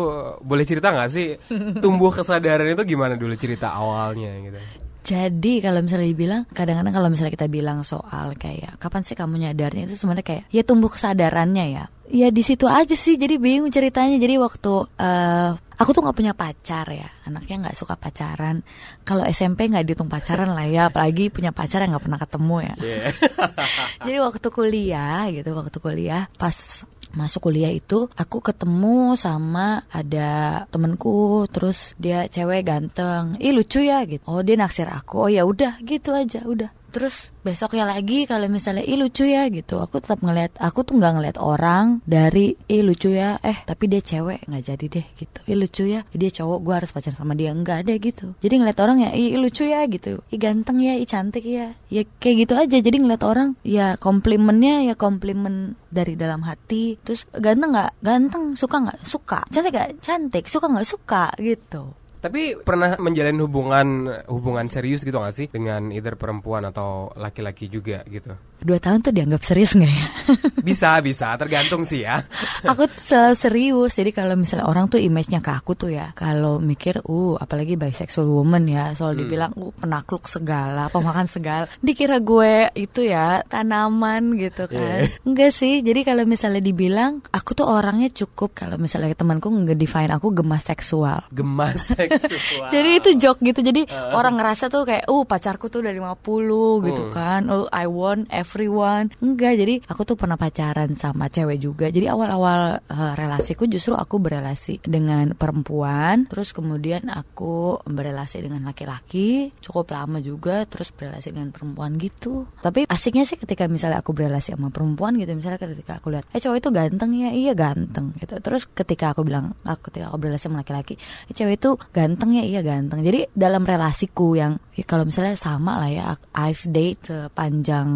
boleh 0.44 0.64
cerita 0.68 0.92
nggak 0.92 1.08
sih 1.08 1.40
tumbuh 1.82 2.12
kesadaran 2.12 2.68
itu 2.68 2.84
gimana 2.84 3.16
dulu 3.16 3.32
cerita 3.40 3.72
awalnya 3.72 4.28
gitu? 4.44 4.60
Jadi 5.02 5.58
kalau 5.58 5.82
misalnya 5.82 6.06
dibilang 6.06 6.42
kadang-kadang 6.54 6.94
kalau 6.94 7.08
misalnya 7.10 7.34
kita 7.34 7.50
bilang 7.50 7.82
soal 7.82 8.38
kayak 8.38 8.78
kapan 8.78 9.02
sih 9.02 9.18
kamu 9.18 9.34
nyadarnya 9.42 9.90
itu 9.90 9.98
sebenarnya 9.98 10.22
kayak 10.22 10.44
ya 10.54 10.62
tumbuh 10.62 10.86
kesadarannya 10.86 11.66
ya. 11.74 11.84
Ya 12.12 12.28
di 12.30 12.44
situ 12.44 12.70
aja 12.70 12.94
sih 12.94 13.18
jadi 13.18 13.34
bingung 13.40 13.72
ceritanya. 13.72 14.14
Jadi 14.20 14.38
waktu 14.38 14.72
uh, 14.84 15.50
aku 15.74 15.90
tuh 15.90 16.06
nggak 16.06 16.18
punya 16.18 16.34
pacar 16.38 16.86
ya, 16.94 17.08
anaknya 17.26 17.66
nggak 17.66 17.76
suka 17.78 17.98
pacaran. 17.98 18.62
Kalau 19.02 19.26
SMP 19.26 19.66
nggak 19.66 19.82
dihitung 19.82 20.12
pacaran 20.12 20.54
lah 20.54 20.66
ya, 20.70 20.92
apalagi 20.92 21.34
punya 21.34 21.50
pacar 21.50 21.82
yang 21.82 21.96
nggak 21.96 22.04
pernah 22.06 22.20
ketemu 22.22 22.56
ya. 22.62 22.74
Yeah. 22.78 23.10
jadi 24.06 24.18
waktu 24.22 24.48
kuliah 24.54 25.26
gitu, 25.34 25.50
waktu 25.56 25.78
kuliah 25.82 26.30
pas 26.38 26.86
masuk 27.14 27.48
kuliah 27.48 27.72
itu 27.72 28.08
aku 28.16 28.40
ketemu 28.40 29.14
sama 29.16 29.84
ada 29.92 30.64
temenku 30.68 31.46
terus 31.48 31.92
dia 32.00 32.26
cewek 32.28 32.66
ganteng. 32.66 33.36
Ih 33.38 33.52
lucu 33.54 33.84
ya 33.84 34.04
gitu. 34.08 34.24
Oh 34.28 34.44
dia 34.44 34.56
naksir 34.58 34.88
aku. 34.88 35.28
Oh 35.28 35.30
ya 35.30 35.46
udah 35.46 35.80
gitu 35.84 36.12
aja 36.12 36.44
udah 36.44 36.81
terus 36.92 37.32
besoknya 37.42 37.88
lagi 37.88 38.28
kalau 38.28 38.46
misalnya 38.46 38.84
ih 38.84 39.00
lucu 39.00 39.24
ya 39.24 39.48
gitu. 39.48 39.80
Aku 39.80 39.98
tetap 39.98 40.20
ngeliat 40.20 40.52
aku 40.60 40.84
tuh 40.84 41.00
nggak 41.00 41.12
ngeliat 41.16 41.36
orang 41.40 42.04
dari 42.04 42.54
ih 42.68 42.84
lucu 42.84 43.10
ya. 43.16 43.40
Eh 43.40 43.64
tapi 43.64 43.88
dia 43.88 44.04
cewek 44.04 44.44
nggak 44.46 44.62
jadi 44.62 44.84
deh 44.86 45.06
gitu. 45.16 45.38
Ih 45.48 45.58
lucu 45.58 45.84
ya 45.88 46.04
dia 46.12 46.30
cowok 46.30 46.58
gue 46.60 46.74
harus 46.76 46.90
pacaran 46.92 47.16
sama 47.16 47.32
dia. 47.32 47.50
Enggak 47.56 47.88
deh 47.88 47.96
gitu. 47.96 48.36
Jadi 48.44 48.54
ngeliat 48.60 48.78
orang 48.84 49.08
ya 49.08 49.10
ih 49.16 49.40
lucu 49.40 49.64
ya 49.64 49.80
gitu. 49.88 50.20
Ih 50.28 50.38
ganteng 50.38 50.78
ya 50.84 50.94
ih 51.00 51.08
cantik 51.08 51.44
ya. 51.48 51.72
Ya 51.88 52.02
kayak 52.20 52.36
gitu 52.46 52.54
aja. 52.54 52.76
Jadi 52.78 52.96
ngeliat 53.00 53.24
orang 53.24 53.56
ya 53.64 53.96
komplimennya 53.96 54.84
ya 54.86 54.94
komplimen 54.94 55.80
dari 55.88 56.14
dalam 56.14 56.44
hati. 56.44 57.00
Terus 57.00 57.24
ganteng 57.32 57.72
nggak? 57.72 57.92
Ganteng. 58.04 58.44
Suka 58.54 58.76
nggak? 58.84 59.00
Suka. 59.02 59.40
Cantik 59.48 59.72
nggak? 59.72 59.90
Cantik. 60.04 60.44
Suka 60.46 60.68
nggak? 60.68 60.86
Suka 60.86 61.24
gitu 61.40 61.96
Tapi 62.22 62.54
pernah 62.62 62.94
menjalin 63.02 63.34
hubungan 63.42 63.88
hubungan 64.30 64.70
serius 64.70 65.02
gitu 65.02 65.18
gak 65.18 65.34
sih 65.34 65.50
dengan 65.50 65.90
either 65.90 66.14
perempuan 66.14 66.62
atau 66.62 67.10
laki-laki 67.18 67.66
juga 67.66 68.06
gitu? 68.06 68.38
Dua 68.62 68.78
tahun 68.78 69.02
tuh 69.04 69.12
dianggap 69.14 69.42
serius 69.42 69.74
nggak 69.76 69.92
ya? 69.92 70.06
Bisa, 70.62 71.02
bisa, 71.02 71.34
tergantung 71.34 71.82
sih 71.82 72.06
ya. 72.06 72.22
aku 72.70 72.86
serius 73.34 73.98
jadi 73.98 74.14
kalau 74.14 74.38
misalnya 74.38 74.70
orang 74.70 74.86
tuh 74.86 75.02
image-nya 75.02 75.42
ke 75.42 75.50
aku 75.50 75.74
tuh 75.74 75.90
ya 75.90 76.14
kalau 76.14 76.62
mikir 76.62 77.02
uh 77.02 77.34
apalagi 77.36 77.74
bisexual 77.74 78.30
woman 78.30 78.70
ya. 78.70 78.94
Soal 78.94 79.18
dibilang 79.18 79.50
uh 79.58 79.74
penakluk 79.74 80.30
segala 80.30 80.86
pemakan 80.88 81.26
segala. 81.26 81.66
Dikira 81.82 82.22
gue 82.22 82.70
itu 82.78 83.02
ya 83.02 83.42
tanaman 83.46 84.38
gitu 84.38 84.70
kan. 84.70 85.10
Enggak 85.26 85.50
sih. 85.50 85.82
Jadi 85.82 86.06
kalau 86.06 86.22
misalnya 86.22 86.62
dibilang 86.62 87.20
aku 87.34 87.58
tuh 87.58 87.66
orangnya 87.66 88.08
cukup. 88.14 88.54
Kalau 88.54 88.78
misalnya 88.78 89.12
temanku 89.18 89.50
nge-define 89.50 90.14
aku 90.14 90.30
gemas 90.30 90.62
seksual. 90.62 91.26
Gemas 91.34 91.90
seksual. 92.30 92.70
jadi 92.70 92.90
itu 93.02 93.10
joke 93.18 93.42
gitu. 93.42 93.60
Jadi 93.60 93.90
orang 93.90 94.38
ngerasa 94.38 94.70
tuh 94.70 94.86
kayak 94.86 95.10
uh 95.10 95.24
pacarku 95.26 95.66
tuh 95.68 95.82
udah 95.82 95.92
50 95.92 96.86
gitu 96.88 97.02
kan. 97.10 97.50
Oh 97.50 97.66
I 97.68 97.90
want 97.90 98.30
everyone. 98.52 99.08
Enggak 99.24 99.56
jadi 99.56 99.80
aku 99.88 100.04
tuh 100.04 100.20
pernah 100.20 100.36
pacaran 100.36 100.92
sama 100.92 101.32
cewek 101.32 101.56
juga. 101.56 101.88
Jadi 101.88 102.04
awal-awal 102.04 102.84
eh, 102.84 103.12
relasiku 103.16 103.64
justru 103.64 103.96
aku 103.96 104.20
berelasi 104.20 104.84
dengan 104.84 105.32
perempuan. 105.32 106.28
Terus 106.28 106.52
kemudian 106.52 107.08
aku 107.08 107.80
berelasi 107.88 108.44
dengan 108.44 108.68
laki-laki. 108.68 109.56
Cukup 109.64 109.88
lama 109.96 110.20
juga 110.20 110.68
terus 110.68 110.92
berelasi 110.92 111.32
dengan 111.32 111.48
perempuan 111.48 111.96
gitu. 111.96 112.44
Tapi 112.60 112.84
asiknya 112.92 113.24
sih 113.24 113.40
ketika 113.40 113.64
misalnya 113.72 114.04
aku 114.04 114.12
berelasi 114.12 114.52
sama 114.52 114.68
perempuan 114.68 115.16
gitu 115.16 115.32
misalnya 115.32 115.56
ketika 115.56 115.96
aku 115.96 116.12
lihat 116.12 116.28
eh 116.36 116.40
cowok 116.42 116.60
itu 116.60 116.68
ganteng 116.68 117.10
ya? 117.16 117.32
Iya 117.32 117.52
ganteng 117.56 118.12
gitu. 118.20 118.36
Terus 118.44 118.68
ketika 118.68 119.16
aku 119.16 119.24
bilang 119.24 119.56
aku 119.64 119.88
ketika 119.88 120.12
aku 120.12 120.28
berelasi 120.28 120.52
sama 120.52 120.60
laki-laki 120.60 121.00
eh, 121.00 121.32
cewek 121.32 121.56
itu 121.56 121.80
ganteng 121.96 122.36
ya? 122.36 122.44
Iya 122.44 122.60
ganteng. 122.60 123.00
Jadi 123.00 123.32
dalam 123.32 123.64
relasiku 123.64 124.36
yang 124.36 124.60
ya 124.76 124.84
kalau 124.84 125.08
misalnya 125.08 125.40
sama 125.40 125.80
lah 125.80 125.88
ya 125.88 126.04
I've 126.36 126.68
date 126.68 127.08
sepanjang 127.08 127.88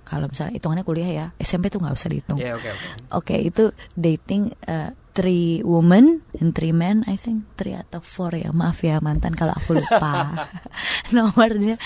kalau 0.00 0.32
misalnya 0.32 0.56
hitungannya 0.56 0.84
kuliah 0.86 1.10
ya 1.12 1.26
SMP 1.36 1.68
tuh 1.68 1.84
nggak 1.84 1.96
usah 1.96 2.08
dihitung 2.08 2.38
Ya 2.40 2.56
oke 2.58 2.68
oke. 2.68 2.86
Oke, 3.12 3.34
itu 3.38 3.64
dating 3.94 4.50
uh, 4.66 4.90
three 5.12 5.60
women 5.62 6.24
and 6.40 6.56
three 6.56 6.72
men, 6.72 7.04
I 7.06 7.20
think 7.20 7.44
three 7.54 7.76
atau 7.76 8.00
four 8.00 8.32
ya. 8.32 8.50
Maaf 8.50 8.80
ya 8.82 8.98
mantan 8.98 9.36
kalau 9.36 9.52
aku 9.54 9.78
lupa 9.78 10.48
nomornya. 11.14 11.76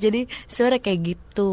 Jadi 0.00 0.26
sebenarnya 0.48 0.80
kayak 0.82 1.00
gitu. 1.04 1.52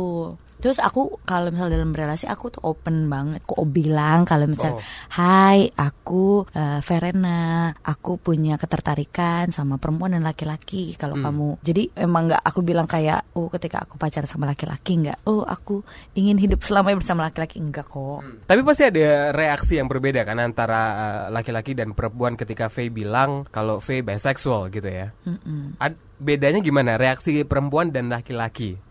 Terus 0.57 0.81
aku 0.81 1.21
kalau 1.21 1.53
misalnya 1.53 1.77
dalam 1.77 1.93
relasi 1.93 2.25
aku 2.25 2.49
tuh 2.49 2.65
open 2.65 3.05
banget. 3.07 3.45
Aku 3.45 3.65
bilang 3.69 4.25
kalau 4.25 4.49
misalnya, 4.49 4.77
Oh. 4.77 4.83
Hai, 5.13 5.69
aku 5.73 6.43
eh, 6.51 6.81
Verena, 6.81 7.71
aku 7.81 8.17
punya 8.17 8.57
ketertarikan 8.57 9.49
sama 9.53 9.77
perempuan 9.77 10.13
dan 10.17 10.25
laki-laki. 10.25 10.97
Kalau 10.97 11.13
kamu, 11.17 11.61
jadi 11.61 11.93
emang 11.93 12.29
nggak 12.29 12.41
aku 12.41 12.59
bilang 12.65 12.89
kayak, 12.89 13.37
oh 13.37 13.47
ketika 13.53 13.85
aku 13.85 14.01
pacaran 14.01 14.25
sama 14.25 14.49
laki-laki 14.49 14.97
nggak, 15.01 15.29
oh 15.29 15.45
aku 15.45 15.85
ingin 16.17 16.37
hidup 16.41 16.65
selamanya 16.65 16.99
bersama 16.99 17.29
laki-laki 17.29 17.61
enggak 17.61 17.85
kok. 17.85 18.25
Tapi 18.45 18.61
pasti 18.65 18.83
ada 18.89 19.31
reaksi 19.31 19.77
yang 19.77 19.87
berbeda 19.87 20.25
kan 20.25 20.41
antara 20.41 20.81
uh, 20.93 21.23
laki-laki 21.29 21.77
dan 21.77 21.93
perempuan 21.93 22.33
ketika 22.33 22.67
Faye 22.67 22.89
bilang 22.89 23.45
kalau 23.49 23.77
Faye 23.77 24.01
bisexual 24.01 24.73
gitu 24.73 24.89
ya. 24.89 25.13
Ad- 25.77 26.01
bedanya 26.17 26.59
gimana 26.65 26.97
reaksi 26.97 27.45
perempuan 27.45 27.93
dan 27.93 28.09
laki-laki? 28.09 28.86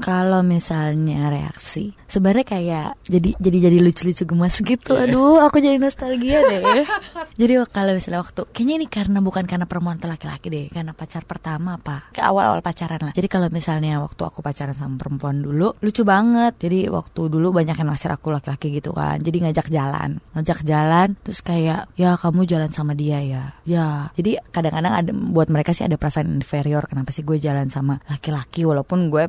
Kalau 0.00 0.40
misalnya 0.42 1.28
reaksi, 1.30 1.92
sebenarnya 2.08 2.46
kayak 2.46 2.88
jadi 3.06 3.30
jadi 3.38 3.58
jadi 3.70 3.78
lucu-lucu 3.82 4.24
gemas 4.24 4.56
gitu. 4.62 4.94
Aduh, 4.94 5.42
aku 5.42 5.58
jadi 5.58 5.76
nostalgia 5.76 6.40
deh. 6.42 6.86
jadi 7.40 7.66
kalau 7.68 7.92
misalnya 7.94 8.22
waktu, 8.22 8.42
kayaknya 8.50 8.74
ini 8.82 8.86
karena 8.86 9.18
bukan 9.20 9.44
karena 9.44 9.66
perempuan 9.66 9.98
atau 9.98 10.10
laki-laki 10.10 10.46
deh, 10.48 10.66
karena 10.70 10.94
pacar 10.94 11.26
pertama 11.26 11.76
apa? 11.76 12.08
Ke 12.14 12.22
awal-awal 12.22 12.62
pacaran 12.62 13.10
lah. 13.10 13.12
Jadi 13.12 13.28
kalau 13.28 13.48
misalnya 13.50 14.00
waktu 14.00 14.22
aku 14.22 14.40
pacaran 14.40 14.74
sama 14.74 14.96
perempuan 14.96 15.42
dulu, 15.42 15.74
lucu 15.82 16.02
banget. 16.06 16.56
Jadi 16.58 16.88
waktu 16.88 17.20
dulu 17.28 17.50
banyak 17.52 17.76
yang 17.76 17.88
naksir 17.90 18.10
aku 18.14 18.30
laki-laki 18.30 18.70
gitu 18.72 18.94
kan. 18.94 19.18
Jadi 19.20 19.44
ngajak 19.44 19.66
jalan, 19.68 20.22
ngajak 20.38 20.62
jalan, 20.62 21.18
terus 21.20 21.42
kayak 21.42 21.90
ya 21.98 22.16
kamu 22.16 22.46
jalan 22.46 22.70
sama 22.70 22.94
dia 22.94 23.20
ya, 23.20 23.44
ya. 23.66 24.08
Jadi 24.14 24.38
kadang-kadang 24.54 24.94
ada 24.94 25.10
buat 25.12 25.50
mereka 25.50 25.74
sih 25.74 25.84
ada 25.84 25.98
perasaan 25.98 26.40
inferior. 26.40 26.86
Kenapa 26.86 27.10
sih 27.10 27.26
gue 27.26 27.36
jalan 27.42 27.68
sama 27.68 27.98
laki-laki 28.06 28.62
walaupun 28.62 29.10
gue 29.10 29.26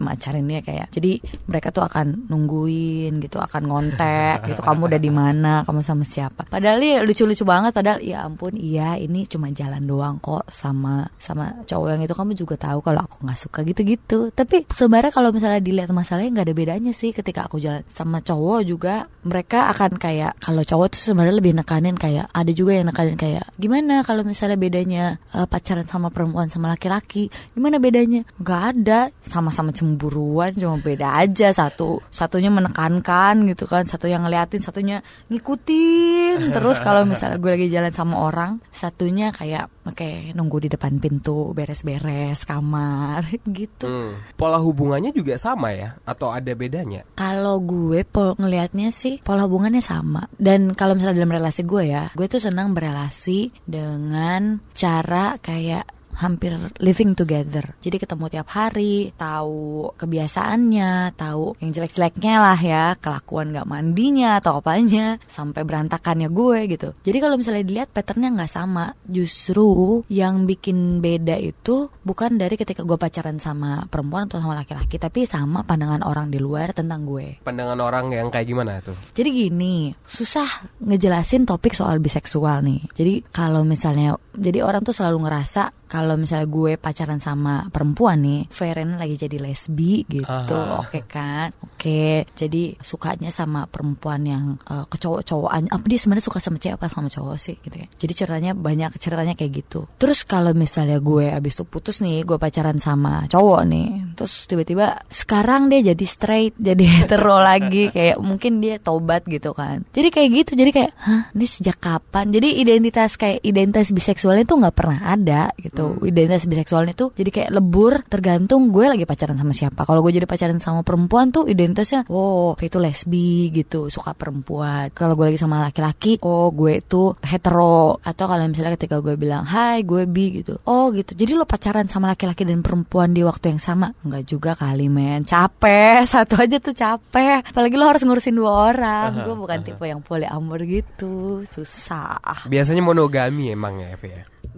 pacarinnya 0.56 0.62
kayak 0.64 0.88
jadi 0.94 1.12
mereka 1.52 1.68
tuh 1.76 1.84
akan 1.84 2.30
nungguin 2.32 3.20
gitu 3.20 3.38
akan 3.40 3.62
ngontek 3.68 4.48
gitu 4.48 4.62
kamu 4.64 4.82
udah 4.88 5.02
di 5.02 5.12
mana? 5.12 5.54
Kamu 5.68 5.82
sama 5.84 6.08
siapa? 6.08 6.48
Padahal 6.48 6.80
ya 6.80 7.00
lucu-lucu 7.04 7.44
banget 7.44 7.76
padahal 7.76 8.00
ya 8.00 8.24
ampun 8.24 8.56
iya 8.56 8.96
ini 8.96 9.28
cuma 9.28 9.52
jalan 9.52 9.84
doang 9.84 10.18
kok 10.24 10.48
sama 10.48 11.10
sama 11.20 11.66
cowok 11.68 11.88
yang 11.98 12.02
itu. 12.06 12.16
Kamu 12.16 12.32
juga 12.38 12.56
tahu 12.56 12.80
kalau 12.80 13.04
aku 13.04 13.26
nggak 13.26 13.40
suka 13.40 13.60
gitu-gitu. 13.68 14.32
Tapi 14.32 14.70
sebenarnya 14.72 15.12
kalau 15.12 15.30
misalnya 15.36 15.60
dilihat 15.60 15.92
masalahnya 15.92 16.42
nggak 16.42 16.48
ada 16.48 16.56
bedanya 16.56 16.92
sih 16.96 17.12
ketika 17.12 17.48
aku 17.50 17.60
jalan 17.60 17.84
sama 17.92 18.24
cowok 18.24 18.60
juga 18.64 19.08
mereka 19.26 19.68
akan 19.74 19.98
kayak 20.00 20.38
kalau 20.40 20.62
cowok 20.64 20.96
tuh 20.96 21.02
sebenarnya 21.12 21.36
lebih 21.38 21.54
nekanin 21.58 21.98
kayak 21.98 22.30
ada 22.32 22.52
juga 22.54 22.78
yang 22.78 22.88
nekanin 22.90 23.18
kayak 23.18 23.46
gimana 23.58 24.06
kalau 24.06 24.22
misalnya 24.24 24.58
bedanya 24.60 25.18
eh, 25.34 25.48
pacaran 25.48 25.88
sama 25.88 26.14
perempuan 26.14 26.48
sama 26.48 26.72
laki-laki? 26.74 27.28
Gimana 27.54 27.82
bedanya? 27.82 28.24
Nggak 28.40 28.62
ada 28.76 29.00
sama-sama 29.26 29.74
cemburuan 29.74 30.45
cuma 30.54 30.78
beda 30.78 31.18
aja 31.18 31.50
satu 31.50 32.06
satunya 32.14 32.54
menekankan 32.54 33.50
gitu 33.50 33.66
kan 33.66 33.90
satu 33.90 34.06
yang 34.06 34.22
ngeliatin 34.22 34.62
satunya 34.62 35.02
ngikutin 35.34 36.38
terus 36.56 36.78
kalau 36.80 37.08
misalnya 37.08 37.40
gue 37.40 37.52
lagi 37.52 37.68
jalan 37.72 37.90
sama 37.90 38.22
orang 38.22 38.62
satunya 38.70 39.32
kayak 39.32 39.72
oke 39.86 40.36
nunggu 40.36 40.66
di 40.66 40.70
depan 40.70 41.00
pintu 41.00 41.54
beres-beres 41.54 42.44
kamar 42.44 43.26
gitu 43.58 43.88
Hmm. 43.88 44.18
Pola 44.36 44.58
hubungannya 44.58 45.14
juga 45.14 45.38
sama 45.38 45.72
ya 45.72 45.96
atau 46.04 46.34
ada 46.34 46.52
bedanya? 46.52 47.06
kalau 47.16 47.62
gue 47.62 48.02
pol 48.04 48.34
ngelihatnya 48.36 48.90
sih 48.90 49.22
pola 49.22 49.46
hubungannya 49.46 49.80
sama 49.80 50.26
dan 50.36 50.74
kalau 50.74 50.98
misalnya 50.98 51.22
dalam 51.22 51.38
relasi 51.38 51.62
gue 51.64 51.84
ya 51.86 52.10
gue 52.12 52.28
tuh 52.28 52.42
senang 52.42 52.74
berelasi 52.74 53.54
dengan 53.64 54.60
cara 54.74 55.38
kayak 55.40 55.86
hampir 56.16 56.56
living 56.80 57.14
together. 57.14 57.76
Jadi 57.84 57.98
ketemu 58.00 58.26
tiap 58.32 58.48
hari, 58.52 59.12
tahu 59.16 59.92
kebiasaannya, 59.96 61.16
tahu 61.20 61.60
yang 61.60 61.72
jelek-jeleknya 61.76 62.34
lah 62.40 62.60
ya, 62.60 62.86
kelakuan 63.00 63.52
nggak 63.52 63.68
mandinya 63.68 64.40
atau 64.40 64.60
apanya, 64.60 65.20
sampai 65.28 65.62
berantakannya 65.62 66.32
gue 66.32 66.60
gitu. 66.72 66.90
Jadi 67.04 67.18
kalau 67.20 67.36
misalnya 67.36 67.64
dilihat 67.68 67.90
patternnya 67.92 68.34
nggak 68.36 68.52
sama, 68.52 68.96
justru 69.06 70.02
yang 70.08 70.48
bikin 70.48 71.04
beda 71.04 71.36
itu 71.38 71.92
bukan 72.04 72.40
dari 72.40 72.56
ketika 72.56 72.82
gue 72.82 72.98
pacaran 72.98 73.38
sama 73.38 73.84
perempuan 73.92 74.28
atau 74.32 74.40
sama 74.40 74.56
laki-laki, 74.56 74.98
tapi 74.98 75.28
sama 75.28 75.68
pandangan 75.68 76.02
orang 76.08 76.32
di 76.32 76.40
luar 76.40 76.72
tentang 76.72 77.04
gue. 77.04 77.44
Pandangan 77.44 77.80
orang 77.84 78.12
yang 78.16 78.28
kayak 78.32 78.48
gimana 78.48 78.80
tuh? 78.80 78.96
Jadi 79.12 79.30
gini, 79.32 79.92
susah 80.08 80.48
ngejelasin 80.82 81.44
topik 81.44 81.76
soal 81.76 82.00
biseksual 82.00 82.64
nih. 82.64 82.82
Jadi 82.96 83.14
kalau 83.30 83.68
misalnya, 83.68 84.16
jadi 84.38 84.62
orang 84.62 84.84
tuh 84.84 84.96
selalu 84.96 85.26
ngerasa 85.26 85.86
kalau 85.86 86.18
misalnya 86.18 86.50
gue 86.50 86.74
pacaran 86.82 87.22
sama 87.22 87.70
perempuan 87.70 88.18
nih, 88.20 88.50
Feren 88.50 88.98
lagi 88.98 89.16
jadi 89.16 89.38
lesbi 89.38 90.04
gitu, 90.10 90.28
Aha. 90.28 90.82
oke 90.82 91.00
kan? 91.06 91.54
Oke, 91.62 92.26
jadi 92.34 92.74
sukanya 92.82 93.30
sama 93.30 93.70
perempuan 93.70 94.26
yang 94.26 94.58
uh, 94.66 94.90
kecowok-cowokan. 94.90 95.70
Apa 95.70 95.86
dia 95.86 96.00
sebenarnya 96.02 96.26
suka 96.26 96.42
sama 96.42 96.58
cewek 96.58 96.82
apa 96.82 96.90
sama 96.90 97.08
cowok 97.08 97.38
sih 97.38 97.56
gitu 97.62 97.78
ya? 97.78 97.88
Jadi 98.02 98.14
ceritanya 98.18 98.52
banyak 98.58 98.98
ceritanya 98.98 99.38
kayak 99.38 99.52
gitu. 99.62 99.86
Terus 100.02 100.26
kalau 100.26 100.52
misalnya 100.58 100.98
gue 100.98 101.30
abis 101.30 101.54
itu 101.62 101.64
putus 101.70 102.02
nih, 102.02 102.26
gue 102.26 102.38
pacaran 102.42 102.82
sama 102.82 103.30
cowok 103.30 103.62
nih, 103.70 103.90
terus 104.18 104.50
tiba-tiba 104.50 105.06
sekarang 105.08 105.70
dia 105.70 105.94
jadi 105.94 106.06
straight, 106.10 106.58
jadi 106.74 106.84
hetero 107.06 107.38
lagi, 107.38 107.94
kayak 107.94 108.18
mungkin 108.18 108.58
dia 108.58 108.82
tobat 108.82 109.22
gitu 109.30 109.54
kan. 109.54 109.86
Jadi 109.94 110.10
kayak 110.10 110.30
gitu, 110.34 110.52
jadi 110.58 110.72
kayak, 110.74 110.92
hah, 110.98 111.24
ini 111.38 111.46
sejak 111.46 111.78
kapan? 111.78 112.34
Jadi 112.34 112.58
identitas 112.58 113.14
kayak 113.22 113.46
identitas 113.46 113.94
biseksualnya 114.26 114.50
tuh 114.50 114.58
nggak 114.58 114.76
pernah 114.76 115.00
ada 115.06 115.42
gitu. 115.62 116.02
gitu 116.02 116.10
identitas 116.10 116.50
biseksualnya 116.50 116.98
tuh 116.98 117.14
jadi 117.14 117.30
kayak 117.30 117.50
lebur 117.54 118.02
tergantung 118.10 118.74
gue 118.74 118.90
lagi 118.90 119.06
pacaran 119.06 119.38
sama 119.38 119.54
siapa. 119.54 119.86
Kalau 119.86 120.02
gue 120.02 120.18
jadi 120.18 120.26
pacaran 120.26 120.58
sama 120.58 120.82
perempuan 120.82 121.30
tuh 121.30 121.46
identitasnya 121.46 122.10
oh 122.10 122.58
itu 122.58 122.82
lesbi 122.82 123.54
gitu 123.54 123.94
suka 123.94 124.18
perempuan. 124.18 124.90
Kalau 124.98 125.14
gue 125.14 125.30
lagi 125.30 125.38
sama 125.38 125.62
laki-laki 125.62 126.18
oh 126.26 126.50
gue 126.50 126.82
tuh 126.82 127.14
hetero. 127.22 128.02
Atau 128.02 128.26
kalau 128.26 128.50
misalnya 128.50 128.74
ketika 128.74 128.98
gue 128.98 129.14
bilang 129.14 129.46
hai 129.46 129.86
gue 129.86 130.10
bi 130.10 130.42
gitu. 130.42 130.58
Oh 130.66 130.90
gitu. 130.90 131.14
Jadi 131.14 131.38
lo 131.38 131.46
pacaran 131.46 131.86
sama 131.86 132.10
laki-laki 132.18 132.42
dan 132.50 132.66
perempuan 132.66 133.14
di 133.14 133.22
waktu 133.22 133.54
yang 133.54 133.62
sama? 133.62 133.94
Enggak 134.02 134.26
juga 134.26 134.58
kali 134.58 134.90
men. 134.90 135.22
Capek. 135.30 136.02
Satu 136.18 136.42
aja 136.42 136.58
tuh 136.58 136.74
capek. 136.74 137.46
Apalagi 137.46 137.78
lo 137.78 137.86
harus 137.86 138.02
ngurusin 138.02 138.34
dua 138.34 138.74
orang. 138.74 139.22
Gue 139.22 139.38
bukan 139.38 139.62
tipe 139.62 139.86
yang 139.86 140.02
polyamor 140.02 140.66
gitu. 140.66 141.46
Susah. 141.46 142.50
Biasanya 142.50 142.82
monogami 142.82 143.54
emang 143.54 143.86
ya, 143.86 143.94
Fe 143.94 144.15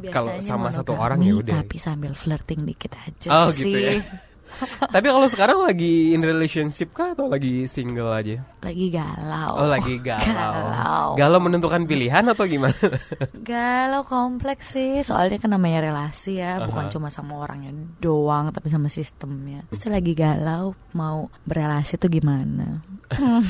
Kalau 0.08 0.38
sama 0.40 0.70
satu 0.70 0.94
orang 0.94 1.20
ya 1.22 1.34
udah. 1.34 1.66
tapi 1.66 1.78
sambil 1.78 2.14
flirting 2.14 2.62
dikit 2.64 2.94
aja 2.94 3.28
Oh, 3.34 3.50
sih 3.50 3.72
gitu 3.72 3.78
ya. 3.82 3.92
Tapi 4.96 5.08
kalau 5.08 5.28
sekarang 5.28 5.60
lagi 5.62 6.12
in 6.12 6.22
relationship 6.22 6.92
kah 6.92 7.12
atau 7.12 7.28
lagi 7.28 7.66
single 7.66 8.10
aja? 8.10 8.42
lagi 8.58 8.90
galau 8.90 9.54
Oh, 9.56 9.68
lagi 9.70 9.96
galau. 9.98 10.26
galau 10.26 11.08
Galau 11.16 11.40
menentukan 11.40 11.84
pilihan 11.84 12.26
atau 12.28 12.44
gimana? 12.44 12.76
Galau 13.48 14.04
kompleks 14.04 14.76
sih 14.76 15.00
Soalnya 15.00 15.40
kan 15.40 15.56
namanya 15.56 15.80
relasi 15.80 16.38
ya 16.38 16.60
Bukan 16.60 16.86
Aha. 16.86 16.92
cuma 16.92 17.08
sama 17.08 17.40
orangnya 17.40 17.72
doang 17.98 18.52
Tapi 18.52 18.68
sama 18.68 18.88
sistemnya 18.88 19.64
Terus 19.72 19.88
lagi 19.88 20.12
galau 20.12 20.76
Mau 20.92 21.32
berelasi 21.48 21.96
tuh 21.96 22.12
gimana 22.12 22.84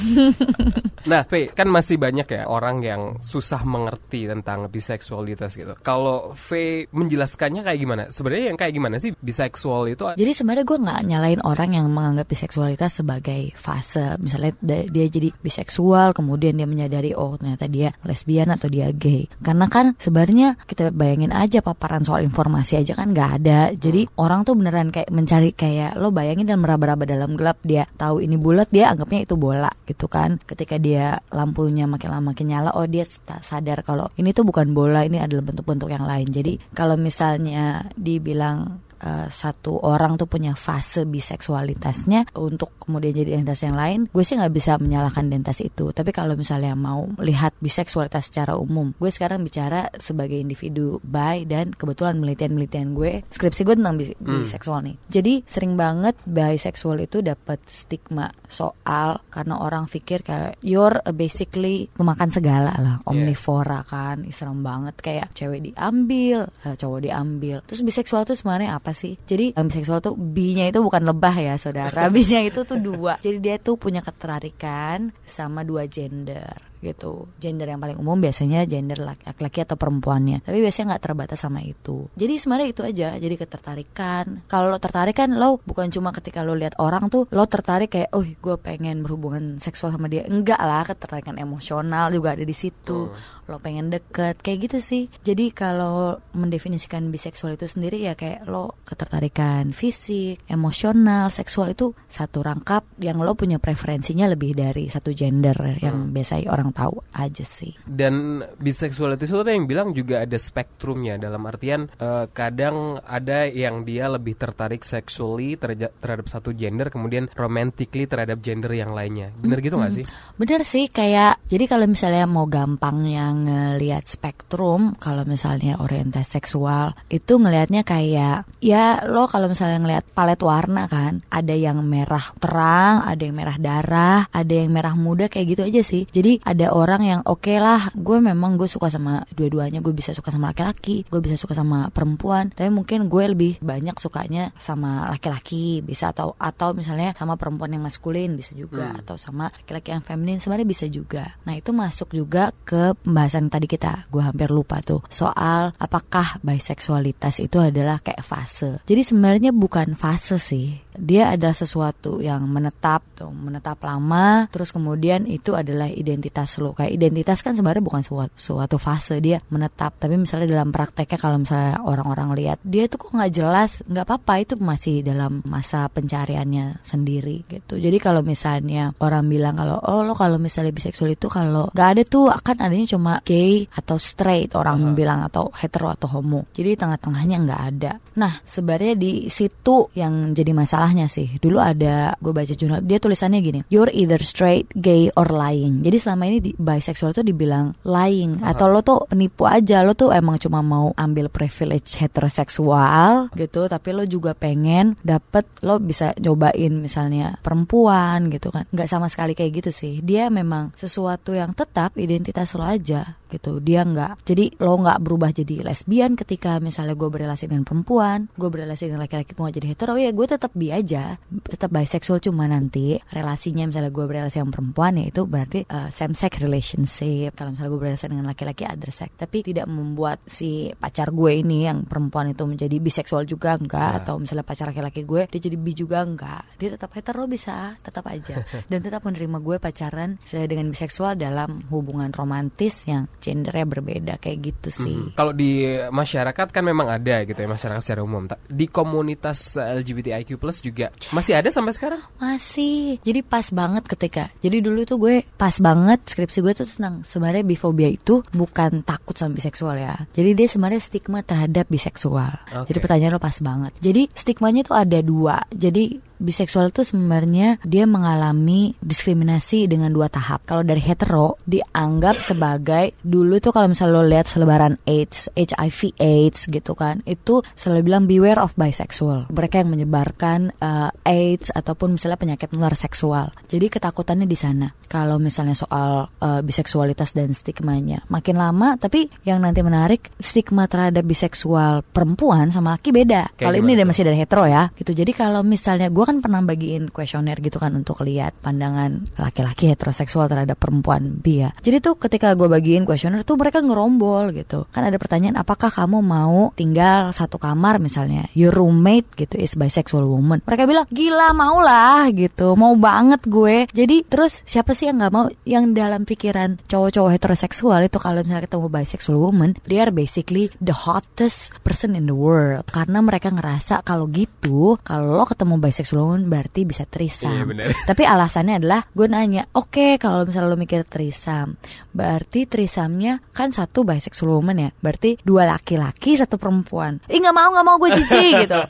Nah, 1.08 1.24
V 1.24 1.50
kan 1.50 1.66
masih 1.66 1.96
banyak 1.98 2.28
ya 2.28 2.44
orang 2.46 2.84
yang 2.84 3.02
susah 3.24 3.64
mengerti 3.64 4.28
tentang 4.28 4.68
biseksualitas 4.68 5.56
gitu. 5.56 5.74
Kalau 5.80 6.36
V 6.36 6.48
menjelaskannya 6.92 7.64
kayak 7.64 7.80
gimana? 7.80 8.04
Sebenarnya 8.12 8.52
yang 8.54 8.60
kayak 8.60 8.74
gimana 8.76 8.96
sih 9.00 9.16
biseksual 9.16 9.88
itu? 9.88 10.04
Jadi 10.14 10.32
sebenarnya 10.36 10.66
gue 10.68 10.80
nggak 10.88 11.04
nyalain 11.04 11.42
orang 11.44 11.76
yang 11.76 11.92
menganggap 11.92 12.32
biseksualitas 12.32 13.04
sebagai 13.04 13.52
fase. 13.60 14.16
Misalnya 14.24 14.56
dia 14.64 15.06
jadi 15.12 15.36
biseksual, 15.44 16.16
kemudian 16.16 16.56
dia 16.56 16.64
menyadari 16.64 17.12
oh 17.12 17.36
ternyata 17.36 17.68
dia 17.68 17.92
lesbian 18.08 18.56
atau 18.56 18.72
dia 18.72 18.96
gay. 18.96 19.28
Karena 19.44 19.68
kan 19.68 20.00
sebenarnya 20.00 20.56
kita 20.64 20.96
bayangin 20.96 21.36
aja 21.36 21.60
paparan 21.60 22.08
soal 22.08 22.24
informasi 22.24 22.80
aja 22.80 22.96
kan 22.96 23.12
nggak 23.12 23.32
ada. 23.44 23.60
Jadi 23.76 24.08
orang 24.16 24.48
tuh 24.48 24.56
beneran 24.56 24.96
kayak 24.96 25.12
mencari 25.12 25.52
kayak 25.52 26.00
lo 26.00 26.16
bayangin 26.16 26.48
dan 26.48 26.64
meraba-raba 26.64 27.04
dalam 27.04 27.36
gelap 27.36 27.60
dia 27.68 27.84
tahu 28.00 28.24
ini 28.24 28.40
bulat 28.40 28.72
dia 28.72 28.88
anggapnya 28.96 29.28
itu 29.28 29.36
bola 29.36 29.70
gitu 29.84 30.08
kan. 30.08 30.40
Ketika 30.48 30.80
dia 30.80 31.20
lampunya 31.36 31.84
makin 31.84 32.10
lama 32.16 32.32
makin 32.32 32.54
nyala, 32.54 32.78
oh 32.78 32.86
dia 32.86 33.02
sa- 33.04 33.42
sadar 33.42 33.82
kalau 33.82 34.14
ini 34.20 34.30
tuh 34.30 34.46
bukan 34.46 34.70
bola, 34.72 35.02
ini 35.02 35.18
adalah 35.18 35.50
bentuk-bentuk 35.50 35.90
yang 35.90 36.06
lain. 36.06 36.30
Jadi 36.30 36.54
kalau 36.78 36.94
misalnya 36.96 37.90
dibilang 37.98 38.87
uh, 39.02 39.28
satu 39.30 39.80
orang 39.84 40.18
tuh 40.18 40.30
punya 40.30 40.54
fase 40.58 41.06
biseksualitasnya 41.08 42.34
untuk 42.38 42.78
kemudian 42.82 43.14
jadi 43.14 43.38
identitas 43.38 43.62
yang 43.66 43.76
lain, 43.76 44.00
gue 44.08 44.24
sih 44.24 44.40
nggak 44.40 44.54
bisa 44.54 44.80
menyalahkan 44.80 45.28
identitas 45.28 45.60
itu. 45.62 45.92
Tapi 45.92 46.12
kalau 46.16 46.38
misalnya 46.40 46.74
mau 46.74 47.08
lihat 47.20 47.58
biseksualitas 47.60 48.30
secara 48.32 48.56
umum, 48.56 48.96
gue 48.96 49.12
sekarang 49.12 49.44
bicara 49.44 49.92
sebagai 49.98 50.40
individu 50.40 51.00
bi 51.04 51.44
dan 51.44 51.76
kebetulan 51.76 52.18
penelitian-penelitian 52.20 52.96
gue, 52.96 53.12
skripsi 53.28 53.62
gue 53.68 53.76
tentang 53.76 53.96
bis- 54.00 54.18
biseksual 54.20 54.80
nih. 54.86 54.96
Jadi 55.12 55.34
sering 55.44 55.76
banget 55.76 56.16
biseksual 56.24 57.04
itu 57.04 57.20
dapat 57.20 57.60
stigma 57.68 58.32
soal 58.48 59.20
karena 59.28 59.60
orang 59.60 59.86
pikir 59.92 60.24
kayak 60.24 60.56
you're 60.64 61.04
basically 61.12 61.92
pemakan 61.92 62.32
segala 62.32 62.74
lah, 62.80 62.96
omnivora 63.08 63.84
kan, 63.84 64.24
serem 64.32 64.62
banget 64.62 64.96
kayak 65.02 65.34
cewek 65.34 65.74
diambil, 65.74 66.48
eh, 66.64 66.76
cowok 66.78 67.00
diambil. 67.04 67.60
Terus 67.66 67.82
biseksual 67.84 68.24
tuh 68.24 68.38
sebenarnya 68.38 68.78
apa 68.78 68.87
sih? 68.92 69.16
Jadi 69.26 69.56
dalam 69.56 69.72
biseksual 69.72 70.04
tuh 70.04 70.16
bi-nya 70.16 70.70
itu 70.70 70.84
bukan 70.84 71.04
lebah 71.04 71.36
ya, 71.36 71.56
saudara. 71.56 72.08
B-nya 72.14 72.44
itu 72.46 72.68
tuh 72.68 72.78
dua. 72.78 73.18
Jadi 73.20 73.38
dia 73.40 73.56
tuh 73.58 73.80
punya 73.80 74.04
ketertarikan 74.04 75.16
sama 75.26 75.64
dua 75.64 75.88
gender 75.88 76.68
gitu. 76.88 77.28
Gender 77.36 77.68
yang 77.68 77.84
paling 77.84 78.00
umum 78.00 78.16
biasanya 78.20 78.64
gender 78.64 79.04
laki- 79.04 79.28
laki-laki 79.28 79.60
atau 79.68 79.76
perempuannya. 79.76 80.46
Tapi 80.48 80.58
biasanya 80.64 80.96
nggak 80.96 81.04
terbatas 81.04 81.40
sama 81.44 81.60
itu. 81.60 82.08
Jadi 82.16 82.34
sebenarnya 82.40 82.68
itu 82.72 82.82
aja. 82.86 83.10
Jadi 83.20 83.36
ketertarikan. 83.36 84.48
Kalau 84.48 84.72
lo 84.72 84.80
tertarik 84.80 85.16
kan 85.18 85.36
lo 85.36 85.60
bukan 85.64 85.92
cuma 85.92 86.16
ketika 86.16 86.42
lo 86.42 86.56
lihat 86.56 86.80
orang 86.80 87.12
tuh 87.12 87.28
lo 87.30 87.44
tertarik 87.46 87.92
kayak, 87.92 88.10
oh 88.16 88.24
gue 88.24 88.56
pengen 88.58 89.04
berhubungan 89.04 89.60
seksual 89.60 89.92
sama 89.92 90.08
dia. 90.08 90.24
Enggak 90.26 90.60
lah, 90.60 90.88
ketertarikan 90.88 91.36
emosional 91.38 92.10
juga 92.10 92.34
ada 92.34 92.44
di 92.48 92.56
situ. 92.56 93.12
Lo 93.48 93.64
pengen 93.64 93.88
deket 93.92 94.40
kayak 94.44 94.72
gitu 94.72 94.78
sih. 94.84 95.04
Jadi 95.24 95.56
kalau 95.56 96.20
mendefinisikan 96.36 97.08
biseksual 97.12 97.56
itu 97.56 97.68
sendiri 97.68 98.04
ya 98.04 98.14
kayak 98.16 98.44
lo 98.48 98.76
ketertarikan 98.84 99.72
fisik, 99.72 100.44
emosional, 100.48 101.32
seksual 101.32 101.72
itu 101.72 101.96
satu 102.08 102.44
rangkap 102.44 102.84
yang 103.00 103.20
lo 103.24 103.34
punya 103.34 103.58
preferensinya 103.58 104.28
lebih 104.28 104.52
dari 104.58 104.92
satu 104.92 105.16
gender 105.16 105.56
yang 105.80 106.12
biasa 106.12 106.44
orang 106.48 106.72
tahu 106.78 107.02
aja 107.18 107.42
sih. 107.42 107.74
Dan 107.82 108.46
biseksualitas 108.62 109.34
itu 109.34 109.42
ada 109.42 109.52
yang 109.52 109.66
bilang 109.66 109.90
juga 109.98 110.22
ada 110.22 110.38
spektrumnya 110.38 111.18
dalam 111.18 111.42
artian 111.50 111.90
eh, 111.98 112.26
kadang 112.30 113.02
ada 113.02 113.50
yang 113.50 113.82
dia 113.82 114.06
lebih 114.06 114.38
tertarik 114.38 114.86
sexually 114.86 115.58
terja- 115.58 115.92
terhadap 115.98 116.30
satu 116.30 116.54
gender 116.54 116.94
kemudian 116.94 117.26
romantically 117.34 118.06
terhadap 118.06 118.40
gender 118.46 118.70
yang 118.72 118.94
lainnya. 118.94 119.34
Bener 119.34 119.60
gitu 119.66 119.82
nggak 119.82 119.94
sih? 119.98 120.06
Bener 120.38 120.62
sih 120.62 120.86
kayak 120.88 121.42
jadi 121.50 121.66
kalau 121.66 121.90
misalnya 121.90 122.30
mau 122.30 122.46
gampang 122.46 123.10
yang 123.10 123.50
ngelihat 123.50 124.06
spektrum 124.06 124.94
kalau 125.02 125.26
misalnya 125.26 125.82
orientasi 125.82 126.38
seksual 126.38 126.94
itu 127.08 127.40
ngelihatnya 127.40 127.82
kayak 127.88 128.46
ya 128.60 129.02
lo 129.08 129.26
kalau 129.32 129.48
misalnya 129.50 129.80
ngelihat 129.82 130.06
palet 130.12 130.38
warna 130.44 130.86
kan 130.86 131.24
ada 131.32 131.56
yang 131.56 131.80
merah 131.82 132.36
terang, 132.38 133.08
ada 133.08 133.22
yang 133.24 133.36
merah 133.36 133.58
darah, 133.58 134.22
ada 134.30 134.54
yang 134.54 134.70
merah 134.70 134.94
muda 134.94 135.32
kayak 135.32 135.58
gitu 135.58 135.62
aja 135.66 135.82
sih. 135.82 136.04
Jadi 136.12 136.44
ada 136.44 136.57
orang 136.66 137.06
yang 137.06 137.22
oke 137.22 137.54
lah 137.62 137.94
gue 137.94 138.18
memang 138.18 138.58
gue 138.58 138.66
suka 138.66 138.90
sama 138.90 139.22
dua-duanya 139.38 139.86
gue 139.86 139.94
bisa 139.94 140.18
suka 140.18 140.34
sama 140.34 140.50
laki-laki, 140.50 141.06
gue 141.06 141.22
bisa 141.22 141.38
suka 141.38 141.54
sama 141.54 141.94
perempuan, 141.94 142.50
tapi 142.50 142.74
mungkin 142.74 143.06
gue 143.06 143.24
lebih 143.30 143.54
banyak 143.62 143.94
sukanya 144.02 144.50
sama 144.58 145.14
laki-laki 145.14 145.86
bisa 145.86 146.10
atau 146.10 146.34
atau 146.42 146.74
misalnya 146.74 147.14
sama 147.14 147.38
perempuan 147.38 147.78
yang 147.78 147.86
maskulin 147.86 148.34
bisa 148.34 148.58
juga 148.58 148.98
atau 148.98 149.20
sama 149.20 149.54
laki-laki 149.54 149.94
yang 149.94 150.02
feminin 150.02 150.42
sebenarnya 150.42 150.68
bisa 150.68 150.86
juga. 150.90 151.38
Nah 151.46 151.54
itu 151.54 151.70
masuk 151.70 152.16
juga 152.18 152.50
ke 152.66 152.98
pembahasan 153.06 153.54
tadi 153.54 153.70
kita. 153.70 154.10
Gue 154.10 154.26
hampir 154.26 154.50
lupa 154.50 154.82
tuh 154.82 155.04
soal 155.12 155.76
apakah 155.78 156.40
biseksualitas 156.42 157.44
itu 157.44 157.60
adalah 157.60 158.00
kayak 158.00 158.24
fase. 158.24 158.80
Jadi 158.88 159.02
sebenarnya 159.04 159.52
bukan 159.52 159.94
fase 159.94 160.40
sih. 160.40 160.80
Dia 160.98 161.34
adalah 161.38 161.56
sesuatu 161.56 162.20
yang 162.20 162.44
menetap 162.50 163.02
tuh, 163.14 163.30
menetap 163.32 163.80
lama. 163.86 164.50
Terus 164.50 164.74
kemudian 164.74 165.30
itu 165.30 165.54
adalah 165.54 165.88
identitas 165.88 166.58
lo. 166.58 166.74
Kayak 166.74 166.98
identitas 166.98 167.40
kan 167.46 167.54
sebenarnya 167.54 167.86
bukan 167.86 168.04
suatu, 168.04 168.34
suatu 168.36 168.78
fase 168.82 169.22
dia 169.22 169.38
menetap. 169.54 169.96
Tapi 170.02 170.18
misalnya 170.18 170.50
dalam 170.50 170.74
prakteknya 170.74 171.18
kalau 171.22 171.38
misalnya 171.42 171.82
orang-orang 171.86 172.34
lihat 172.38 172.58
dia 172.66 172.90
tuh 172.90 173.08
kok 173.08 173.12
nggak 173.14 173.34
jelas, 173.34 173.82
nggak 173.86 174.06
apa-apa 174.06 174.34
itu 174.42 174.54
masih 174.58 175.06
dalam 175.06 175.40
masa 175.46 175.86
pencariannya 175.88 176.82
sendiri 176.82 177.46
gitu. 177.48 177.78
Jadi 177.78 177.98
kalau 178.02 178.26
misalnya 178.26 178.92
orang 179.00 179.30
bilang 179.30 179.56
kalau 179.58 179.78
oh 179.80 180.02
lo 180.02 180.18
kalau 180.18 180.42
misalnya 180.42 180.74
biseksual 180.74 181.14
itu 181.14 181.30
kalau 181.30 181.70
nggak 181.72 181.90
ada 181.94 182.02
tuh 182.04 182.28
akan 182.34 182.56
adanya 182.66 182.88
cuma 182.90 183.14
gay 183.22 183.70
atau 183.70 183.96
straight 184.02 184.54
orang 184.58 184.98
bilang 184.98 185.22
atau 185.26 185.54
hetero 185.54 185.94
atau 185.94 186.10
homo. 186.18 186.50
Jadi 186.54 186.74
tengah-tengahnya 186.78 187.38
nggak 187.46 187.62
ada. 187.76 187.92
Nah 188.18 188.34
sebenarnya 188.42 188.98
di 188.98 189.30
situ 189.30 189.90
yang 189.94 190.34
jadi 190.34 190.52
masalahnya 190.88 191.12
sih. 191.12 191.28
Dulu 191.44 191.60
ada 191.60 192.16
gue 192.24 192.32
baca 192.32 192.54
jurnal 192.56 192.80
dia 192.80 192.96
tulisannya 193.04 193.44
gini, 193.44 193.60
you're 193.68 193.92
either 193.92 194.24
straight, 194.24 194.72
gay 194.80 195.12
or 195.20 195.28
lying. 195.28 195.84
Jadi 195.84 195.98
selama 196.00 196.24
ini 196.32 196.38
di, 196.40 196.52
bisexual 196.56 197.12
tuh 197.12 197.28
dibilang 197.28 197.76
lying 197.84 198.40
atau 198.40 198.72
lo 198.72 198.80
tuh 198.80 199.04
penipu 199.12 199.44
aja, 199.44 199.84
lo 199.84 199.92
tuh 199.92 200.16
emang 200.16 200.40
cuma 200.40 200.64
mau 200.64 200.96
ambil 200.96 201.28
privilege 201.28 202.00
heteroseksual 202.00 203.36
gitu, 203.36 203.68
tapi 203.68 203.92
lo 203.92 204.08
juga 204.08 204.32
pengen 204.32 204.96
dapet 205.04 205.44
lo 205.68 205.84
bisa 205.84 206.16
cobain 206.16 206.72
misalnya 206.80 207.36
perempuan 207.44 208.32
gitu 208.32 208.48
kan. 208.56 208.64
Nggak 208.72 208.88
sama 208.88 209.12
sekali 209.12 209.36
kayak 209.36 209.52
gitu 209.64 209.72
sih. 209.76 210.00
Dia 210.00 210.32
memang 210.32 210.72
sesuatu 210.80 211.36
yang 211.36 211.52
tetap 211.52 212.00
identitas 212.00 212.56
lo 212.56 212.64
aja 212.64 213.20
gitu. 213.32 213.60
Dia 213.60 213.84
nggak 213.84 214.24
jadi 214.26 214.52
lo 214.60 214.80
nggak 214.80 215.00
berubah 215.04 215.30
jadi 215.32 215.64
lesbian 215.64 216.16
ketika 216.16 216.58
misalnya 216.58 216.96
gue 216.98 217.10
berrelasi 217.10 217.48
dengan 217.48 217.64
perempuan, 217.68 218.28
gue 218.36 218.50
berrelasi 218.50 218.90
dengan 218.90 219.04
laki-laki 219.04 219.32
gue 219.38 219.52
jadi 219.62 219.68
hetero 219.74 219.96
ya 219.96 220.10
gue 220.12 220.26
tetap 220.28 220.52
bi 220.56 220.74
aja, 220.74 221.20
tetap 221.46 221.70
bisexual 221.72 222.20
cuma 222.24 222.50
nanti 222.50 222.98
relasinya 223.12 223.70
misalnya 223.70 223.92
gue 223.92 224.06
berrelasi 224.06 224.40
dengan 224.40 224.54
perempuan 224.54 224.94
ya 224.98 225.06
itu 225.12 225.22
berarti 225.28 225.60
uh, 225.70 225.90
same 225.94 226.16
sex 226.18 226.40
relationship. 226.42 227.36
Kalau 227.36 227.54
misalnya 227.54 227.72
gue 227.72 227.82
berrelasi 227.82 228.06
dengan 228.10 228.28
laki-laki 228.28 228.64
other 228.66 228.92
sex, 228.92 229.14
tapi 229.16 229.44
tidak 229.46 229.68
membuat 229.70 230.24
si 230.26 230.72
pacar 230.76 231.12
gue 231.12 231.32
ini 231.40 231.68
yang 231.68 231.86
perempuan 231.86 232.32
itu 232.32 232.44
menjadi 232.48 232.76
biseksual 232.80 233.28
juga 233.28 233.56
enggak 233.56 234.04
atau 234.04 234.20
misalnya 234.20 234.46
pacar 234.46 234.72
laki-laki 234.72 235.04
gue 235.04 235.30
dia 235.30 235.40
jadi 235.40 235.58
bi 235.58 235.72
juga 235.76 236.04
enggak. 236.04 236.44
Dia 236.58 236.74
tetap 236.76 236.92
hetero 236.96 237.28
bisa, 237.30 237.76
tetap 237.80 238.08
aja 238.10 238.42
dan 238.72 238.80
tetap 238.80 239.04
menerima 239.04 239.38
gue 239.44 239.58
pacaran 239.62 240.18
dengan 240.28 240.72
biseksual 240.72 241.20
dalam 241.20 241.66
hubungan 241.70 242.10
romantis 242.14 242.88
yang 242.88 243.10
gendernya 243.20 243.66
berbeda 243.68 244.14
kayak 244.22 244.38
gitu 244.54 244.70
sih. 244.70 244.96
Hmm. 244.96 245.12
Kalau 245.14 245.34
di 245.34 245.66
masyarakat 245.90 246.48
kan 246.50 246.64
memang 246.64 246.88
ada 246.90 247.24
gitu 247.26 247.38
ya 247.38 247.50
masyarakat 247.50 247.82
secara 247.84 248.02
umum. 248.06 248.30
Di 248.48 248.66
komunitas 248.70 249.58
LGBTIQ+ 249.58 250.40
juga 250.64 250.90
masih 251.12 251.38
ada 251.38 251.50
sampai 251.52 251.74
sekarang? 251.76 252.02
Masih. 252.18 253.02
Jadi 253.04 253.20
pas 253.22 253.48
banget 253.52 253.84
ketika. 253.86 254.32
Jadi 254.40 254.58
dulu 254.64 254.84
tuh 254.88 254.98
gue 254.98 255.16
pas 255.36 255.54
banget 255.60 256.00
skripsi 256.08 256.40
gue 256.44 256.54
tuh 256.58 256.68
tentang 256.68 257.04
sebenarnya 257.04 257.44
bifobia 257.44 257.90
itu 257.92 258.24
bukan 258.32 258.82
takut 258.84 259.18
sama 259.18 259.38
biseksual 259.38 259.76
ya. 259.78 259.96
Jadi 260.16 260.30
dia 260.38 260.48
sebenarnya 260.50 260.82
stigma 260.82 261.20
terhadap 261.22 261.68
biseksual. 261.68 262.32
Okay. 262.48 262.74
Jadi 262.74 262.80
pertanyaan 262.80 263.14
lo 263.18 263.22
pas 263.22 263.38
banget. 263.42 263.74
Jadi 263.82 264.10
stigmanya 264.14 264.62
tuh 264.66 264.76
ada 264.78 265.00
dua. 265.02 265.44
Jadi 265.52 266.07
biseksual 266.18 266.70
itu 266.74 266.84
sebenarnya 266.84 267.62
dia 267.64 267.86
mengalami 267.86 268.74
diskriminasi 268.82 269.70
dengan 269.70 269.94
dua 269.94 270.10
tahap. 270.10 270.44
Kalau 270.46 270.66
dari 270.66 270.82
hetero 270.82 271.38
dianggap 271.46 272.22
sebagai 272.22 272.98
dulu 273.02 273.38
tuh 273.38 273.54
kalau 273.54 273.72
misalnya 273.72 273.94
lo 273.98 274.04
lihat 274.06 274.28
selebaran 274.28 274.76
AIDS, 274.84 275.30
HIV 275.38 275.98
AIDS 276.02 276.50
gitu 276.50 276.74
kan, 276.74 277.06
itu 277.06 277.42
selalu 277.54 277.82
bilang 277.86 278.04
beware 278.10 278.42
of 278.42 278.58
bisexual. 278.58 279.30
Mereka 279.30 279.62
yang 279.62 279.72
menyebarkan 279.72 280.58
uh, 280.58 280.90
AIDS 281.06 281.54
ataupun 281.54 281.96
misalnya 281.96 282.18
penyakit 282.18 282.50
menular 282.52 282.74
seksual. 282.74 283.32
Jadi 283.46 283.70
ketakutannya 283.70 284.26
di 284.26 284.38
sana. 284.38 284.68
Kalau 284.88 285.20
misalnya 285.20 285.54
soal 285.54 286.08
uh, 286.08 286.42
biseksualitas 286.42 287.12
dan 287.12 287.36
stigmanya 287.36 288.08
makin 288.08 288.40
lama, 288.40 288.80
tapi 288.80 289.12
yang 289.28 289.44
nanti 289.44 289.60
menarik 289.60 290.10
stigma 290.24 290.66
terhadap 290.72 291.04
biseksual 291.04 291.84
perempuan 291.84 292.50
sama 292.56 292.80
laki 292.80 292.96
beda. 292.96 293.36
Kalau 293.36 293.60
ini 293.60 293.76
dia 293.76 293.84
masih 293.84 294.08
dari 294.08 294.18
hetero 294.18 294.48
ya, 294.48 294.72
gitu. 294.80 294.96
Jadi 294.96 295.12
kalau 295.12 295.44
misalnya 295.44 295.92
gue 295.92 296.06
kan 296.08 296.24
pernah 296.24 296.40
bagiin 296.40 296.88
kuesioner 296.88 297.36
gitu 297.44 297.60
kan 297.60 297.76
untuk 297.76 298.00
lihat 298.08 298.32
pandangan 298.40 299.12
laki-laki 299.20 299.68
heteroseksual 299.76 300.32
terhadap 300.32 300.56
perempuan 300.56 301.20
bi 301.20 301.44
ya. 301.44 301.52
Jadi 301.60 301.84
tuh 301.84 302.00
ketika 302.00 302.32
gue 302.40 302.48
bagiin 302.48 302.88
kuesioner 302.88 303.28
tuh 303.28 303.36
mereka 303.36 303.60
ngerombol 303.60 304.32
gitu. 304.32 304.64
Kan 304.72 304.88
ada 304.88 304.96
pertanyaan 304.96 305.36
apakah 305.36 305.68
kamu 305.68 306.00
mau 306.00 306.56
tinggal 306.56 307.12
satu 307.12 307.36
kamar 307.36 307.84
misalnya 307.84 308.32
your 308.32 308.56
roommate 308.56 309.12
gitu 309.20 309.36
is 309.36 309.60
bisexual 309.60 310.08
woman. 310.08 310.40
Mereka 310.48 310.64
bilang 310.64 310.88
gila 310.88 311.36
mau 311.36 311.60
lah 311.60 312.08
gitu, 312.16 312.56
mau 312.56 312.72
banget 312.80 313.28
gue. 313.28 313.68
Jadi 313.76 314.08
terus 314.08 314.40
siapa 314.48 314.72
sih 314.72 314.88
yang 314.88 315.04
nggak 315.04 315.14
mau 315.14 315.28
yang 315.44 315.76
dalam 315.76 316.08
pikiran 316.08 316.56
cowok-cowok 316.72 317.12
heteroseksual 317.20 317.84
itu 317.84 318.00
kalau 318.00 318.24
misalnya 318.24 318.48
ketemu 318.48 318.68
bisexual 318.72 319.18
woman, 319.20 319.52
they 319.68 319.84
are 319.84 319.92
basically 319.92 320.48
the 320.64 320.74
hottest 320.74 321.52
person 321.66 321.98
in 321.98 322.08
the 322.08 322.16
world 322.16 322.64
karena 322.70 323.04
mereka 323.04 323.34
ngerasa 323.34 323.82
kalau 323.82 324.08
gitu 324.14 324.78
kalau 324.86 325.18
lo 325.18 325.26
ketemu 325.26 325.58
bisexual 325.58 325.97
belum 325.98 326.30
berarti 326.30 326.62
bisa 326.62 326.86
trisam. 326.86 327.50
Iya, 327.50 327.74
Tapi 327.90 328.06
alasannya 328.06 328.62
adalah 328.62 328.86
gue 328.94 329.08
nanya, 329.10 329.50
oke 329.58 329.74
okay, 329.74 329.92
kalau 329.98 330.30
misalnya 330.30 330.54
lo 330.54 330.58
mikir 330.62 330.86
trisam, 330.86 331.58
berarti 331.90 332.46
trisamnya 332.46 333.18
kan 333.34 333.50
satu 333.50 333.82
bisexual 333.82 334.38
woman 334.38 334.62
ya, 334.62 334.70
berarti 334.78 335.18
dua 335.26 335.50
laki-laki 335.50 336.14
satu 336.14 336.38
perempuan. 336.38 337.02
Ih 337.10 337.18
nggak 337.18 337.34
mau 337.34 337.50
nggak 337.50 337.66
mau 337.66 337.82
gue 337.82 337.98
cici 337.98 338.26
gitu. 338.46 338.62